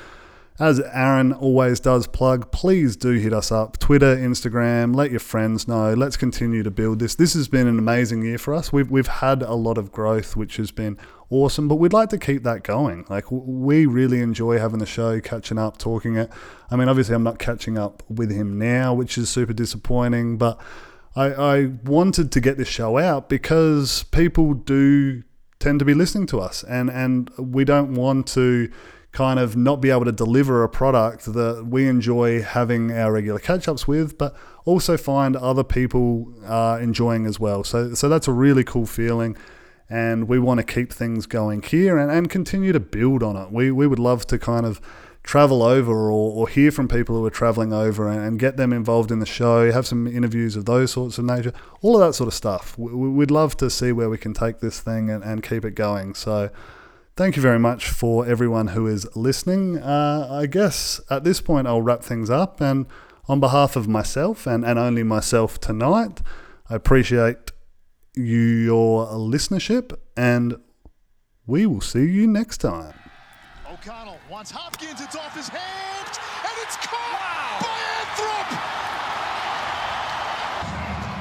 as 0.59 0.81
Aaron 0.81 1.33
always 1.33 1.81
does 1.81 2.07
plug, 2.07 2.53
please 2.53 2.95
do 2.97 3.13
hit 3.13 3.33
us 3.33 3.51
up 3.51 3.79
Twitter, 3.79 4.15
Instagram, 4.17 4.95
let 4.95 5.11
your 5.11 5.21
friends 5.21 5.67
know. 5.67 5.95
Let's 5.95 6.17
continue 6.17 6.63
to 6.63 6.71
build 6.71 6.99
this. 6.99 7.15
This 7.15 7.35
has 7.35 7.49
been 7.49 7.67
an 7.67 7.79
amazing 7.79 8.23
year 8.23 8.39
for 8.39 8.53
us. 8.55 8.73
We've, 8.73 8.91
we've 8.91 9.07
had 9.07 9.43
a 9.43 9.55
lot 9.55 9.79
of 9.79 9.91
growth, 9.91 10.37
which 10.37 10.57
has 10.57 10.71
been 10.71 10.99
awesome, 11.31 11.69
but 11.69 11.77
we'd 11.77 11.95
like 11.95 12.11
to 12.11 12.19
keep 12.19 12.43
that 12.43 12.63
going. 12.63 13.07
Like, 13.09 13.25
we 13.31 13.87
really 13.87 14.21
enjoy 14.21 14.59
having 14.59 14.79
the 14.79 14.87
show, 14.87 15.21
catching 15.21 15.59
up, 15.59 15.79
talking 15.79 16.17
it. 16.17 16.31
I 16.71 16.77
mean, 16.77 16.89
obviously, 16.89 17.15
I'm 17.15 17.25
not 17.25 17.39
catching 17.39 17.79
up 17.79 18.03
with 18.11 18.31
him 18.31 18.59
now, 18.59 18.93
which 18.93 19.17
is 19.17 19.31
super 19.31 19.55
disappointing, 19.55 20.37
but 20.37 20.61
I, 21.17 21.33
I 21.33 21.67
wanted 21.85 22.31
to 22.33 22.41
get 22.41 22.59
this 22.59 22.69
show 22.69 22.99
out 22.99 23.31
because 23.31 24.05
people 24.05 24.53
do 24.53 25.23
tend 25.59 25.79
to 25.79 25.85
be 25.85 25.95
listening 25.95 26.27
to 26.27 26.41
us, 26.41 26.63
and, 26.65 26.91
and 26.91 27.31
we 27.39 27.65
don't 27.65 27.95
want 27.95 28.27
to 28.29 28.71
kind 29.13 29.39
of 29.39 29.57
not 29.57 29.81
be 29.81 29.91
able 29.91 30.07
to 30.07 30.13
deliver 30.13 30.65
a 30.65 30.69
product 30.69 31.33
that 31.35 31.67
we 31.69 31.87
enjoy 31.87 32.43
having 32.43 32.91
our 32.91 33.13
regular 33.13 33.39
catch 33.39 33.69
ups 33.69 33.87
with, 33.87 34.17
but 34.17 34.35
also 34.65 34.97
find 34.97 35.37
other 35.37 35.63
people 35.63 36.33
uh, 36.47 36.79
enjoying 36.81 37.27
as 37.27 37.39
well. 37.39 37.63
So, 37.63 37.93
so 37.95 38.09
that's 38.09 38.27
a 38.27 38.33
really 38.33 38.65
cool 38.65 38.87
feeling. 38.87 39.37
And 39.91 40.27
we 40.27 40.39
want 40.39 40.59
to 40.59 40.65
keep 40.65 40.91
things 40.91 41.27
going 41.27 41.61
here 41.61 41.99
and, 41.99 42.11
and 42.11 42.31
continue 42.31 42.73
to 42.73 42.81
build 42.81 43.23
on 43.23 43.37
it. 43.37 43.53
We, 43.53 43.71
we 43.71 43.87
would 43.87 43.99
love 43.99 44.27
to 44.29 44.39
kind 44.39 44.65
of 44.65 44.81
travel 45.23 45.63
over 45.63 46.11
or, 46.11 46.33
or 46.33 46.49
hear 46.49 46.71
from 46.71 46.89
people 46.89 47.15
who 47.17 47.25
are 47.27 47.31
traveling 47.31 47.73
over 47.73 48.09
and, 48.09 48.21
and, 48.21 48.39
get 48.41 48.57
them 48.57 48.73
involved 48.73 49.13
in 49.13 49.21
the 49.21 49.27
show, 49.27 49.71
have 49.71 49.87
some 49.87 50.07
interviews 50.07 50.57
of 50.57 50.65
those 50.65 50.91
sorts 50.91 51.17
of 51.17 51.25
nature, 51.25 51.53
all 51.81 51.95
of 51.95 52.01
that 52.01 52.15
sort 52.15 52.27
of 52.27 52.35
stuff. 52.35 52.77
We, 52.77 52.93
we'd 52.93 53.31
love 53.31 53.57
to 53.59 53.71
see 53.71 53.93
where 53.93 54.11
we 54.11 54.19
can 54.19 54.35
take 54.35 54.59
this 54.59 54.81
thing 54.81 55.11
and, 55.11 55.23
and 55.23 55.43
keep 55.43 55.65
it 55.65 55.77
going. 55.77 56.15
So, 56.15 56.51
thank 57.17 57.37
you 57.37 57.43
very 57.43 57.59
much 57.59 57.89
for 57.89 58.27
everyone 58.27 58.69
who 58.69 58.87
is 58.87 59.07
listening. 59.17 59.79
Uh, 59.79 60.29
I 60.31 60.47
guess 60.47 61.01
at 61.11 61.25
this 61.25 61.41
point, 61.41 61.67
I'll 61.67 61.83
wrap 61.83 62.03
things 62.03 62.31
up. 62.31 62.61
And 62.61 62.87
on 63.29 63.41
behalf 63.41 63.77
of 63.77 63.89
myself 63.89 64.47
and, 64.47 64.65
and 64.65 64.79
only 64.79 65.03
myself 65.03 65.61
tonight, 65.61 66.23
I 66.69 66.75
appreciate 66.75 67.53
you, 68.15 68.39
your 68.39 69.07
listenership, 69.07 69.97
and 70.17 70.57
we 71.47 71.67
will 71.67 71.81
see 71.81 72.05
you 72.05 72.27
next 72.27 72.59
time. 72.59 72.95
O'Connell 73.71 74.19
wants 74.31 74.51
Hopkins, 74.51 75.01
it's 75.01 75.17
off 75.17 75.35
his 75.35 75.49
hands, 75.49 76.19
and 76.45 76.53
it's 76.63 76.77
caught 76.77 77.61
by 77.61 77.79
Anthrop! 78.01 78.83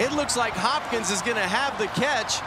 It 0.06 0.12
looks 0.16 0.36
like 0.36 0.54
Hopkins 0.54 1.12
is 1.12 1.22
going 1.22 1.38
to 1.38 1.48
have 1.48 1.78
the 1.78 1.88
catch. 1.88 2.42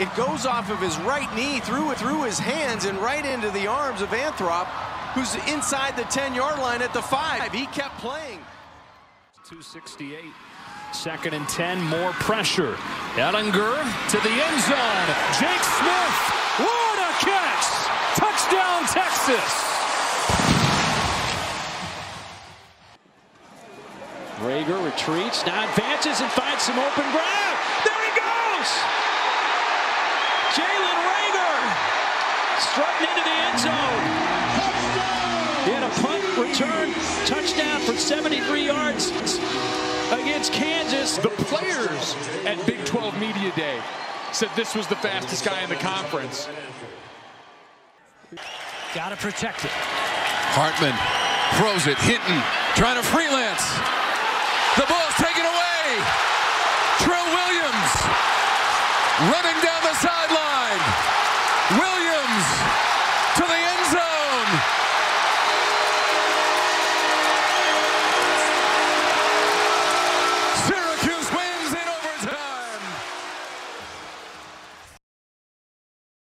It 0.00 0.14
goes 0.16 0.44
off 0.44 0.70
of 0.70 0.80
his 0.80 0.98
right 1.00 1.32
knee, 1.36 1.60
through 1.60 1.94
through 1.94 2.24
his 2.24 2.38
hands, 2.38 2.84
and 2.84 2.98
right 2.98 3.24
into 3.24 3.50
the 3.50 3.66
arms 3.66 4.02
of 4.02 4.08
Anthrop, 4.10 4.66
who's 5.14 5.34
inside 5.52 5.96
the 5.96 6.02
10-yard 6.04 6.58
line 6.58 6.82
at 6.82 6.92
the 6.92 7.02
five. 7.02 7.52
He 7.52 7.66
kept 7.66 7.98
playing. 7.98 8.40
268. 9.44 10.32
Second 10.92 11.34
and 11.34 11.48
10, 11.48 11.82
more 11.82 12.12
pressure. 12.12 12.74
Ehlinger 13.14 13.76
to 14.10 14.18
the 14.22 14.34
end 14.34 14.60
zone. 14.66 15.08
Jake 15.38 15.64
Smith. 15.78 16.16
What 16.58 16.98
a 16.98 17.12
catch! 17.18 17.66
Touchdown, 18.14 18.86
Texas! 18.86 19.74
Reagor 24.38 24.84
retreats, 24.84 25.44
now 25.46 25.68
advances 25.68 26.20
and 26.20 26.30
finds 26.30 26.62
some 26.62 26.78
open 26.78 27.04
ground. 27.10 27.56
There 27.84 28.02
he 28.06 28.12
goes! 28.14 28.70
Jalen 30.54 30.98
Reagor 31.10 31.58
strutting 32.70 33.08
into 33.08 33.22
the 33.22 33.36
end 33.44 33.58
zone. 33.60 34.04
He 35.64 35.70
had 35.72 35.84
a 35.84 35.92
punt 36.00 36.24
return 36.36 36.92
touchdown 37.26 37.80
for 37.80 37.92
73 37.92 38.64
yards 38.64 39.10
against 40.12 40.52
Kansas. 40.52 41.18
The 41.18 41.28
players 41.48 42.16
at 42.46 42.56
Big 42.66 42.84
12 42.84 43.18
Media 43.20 43.52
Day 43.56 43.80
said 44.32 44.48
this 44.56 44.74
was 44.74 44.86
the 44.86 44.96
fastest 44.96 45.44
guy 45.44 45.60
in 45.62 45.68
the 45.68 45.76
conference. 45.76 46.48
Got 48.94 49.10
to 49.10 49.16
protect 49.16 49.64
it. 49.64 49.72
Hartman 50.56 50.94
throws 51.58 51.86
it. 51.86 51.98
Hinton 51.98 52.40
trying 52.76 52.96
to 52.96 53.06
freelance. 53.06 53.64
The 54.80 54.86
ball's 54.88 55.16
taken 55.20 55.44
away. 55.44 55.86
Trill 57.02 57.28
Williams 57.28 57.92
running 59.30 59.54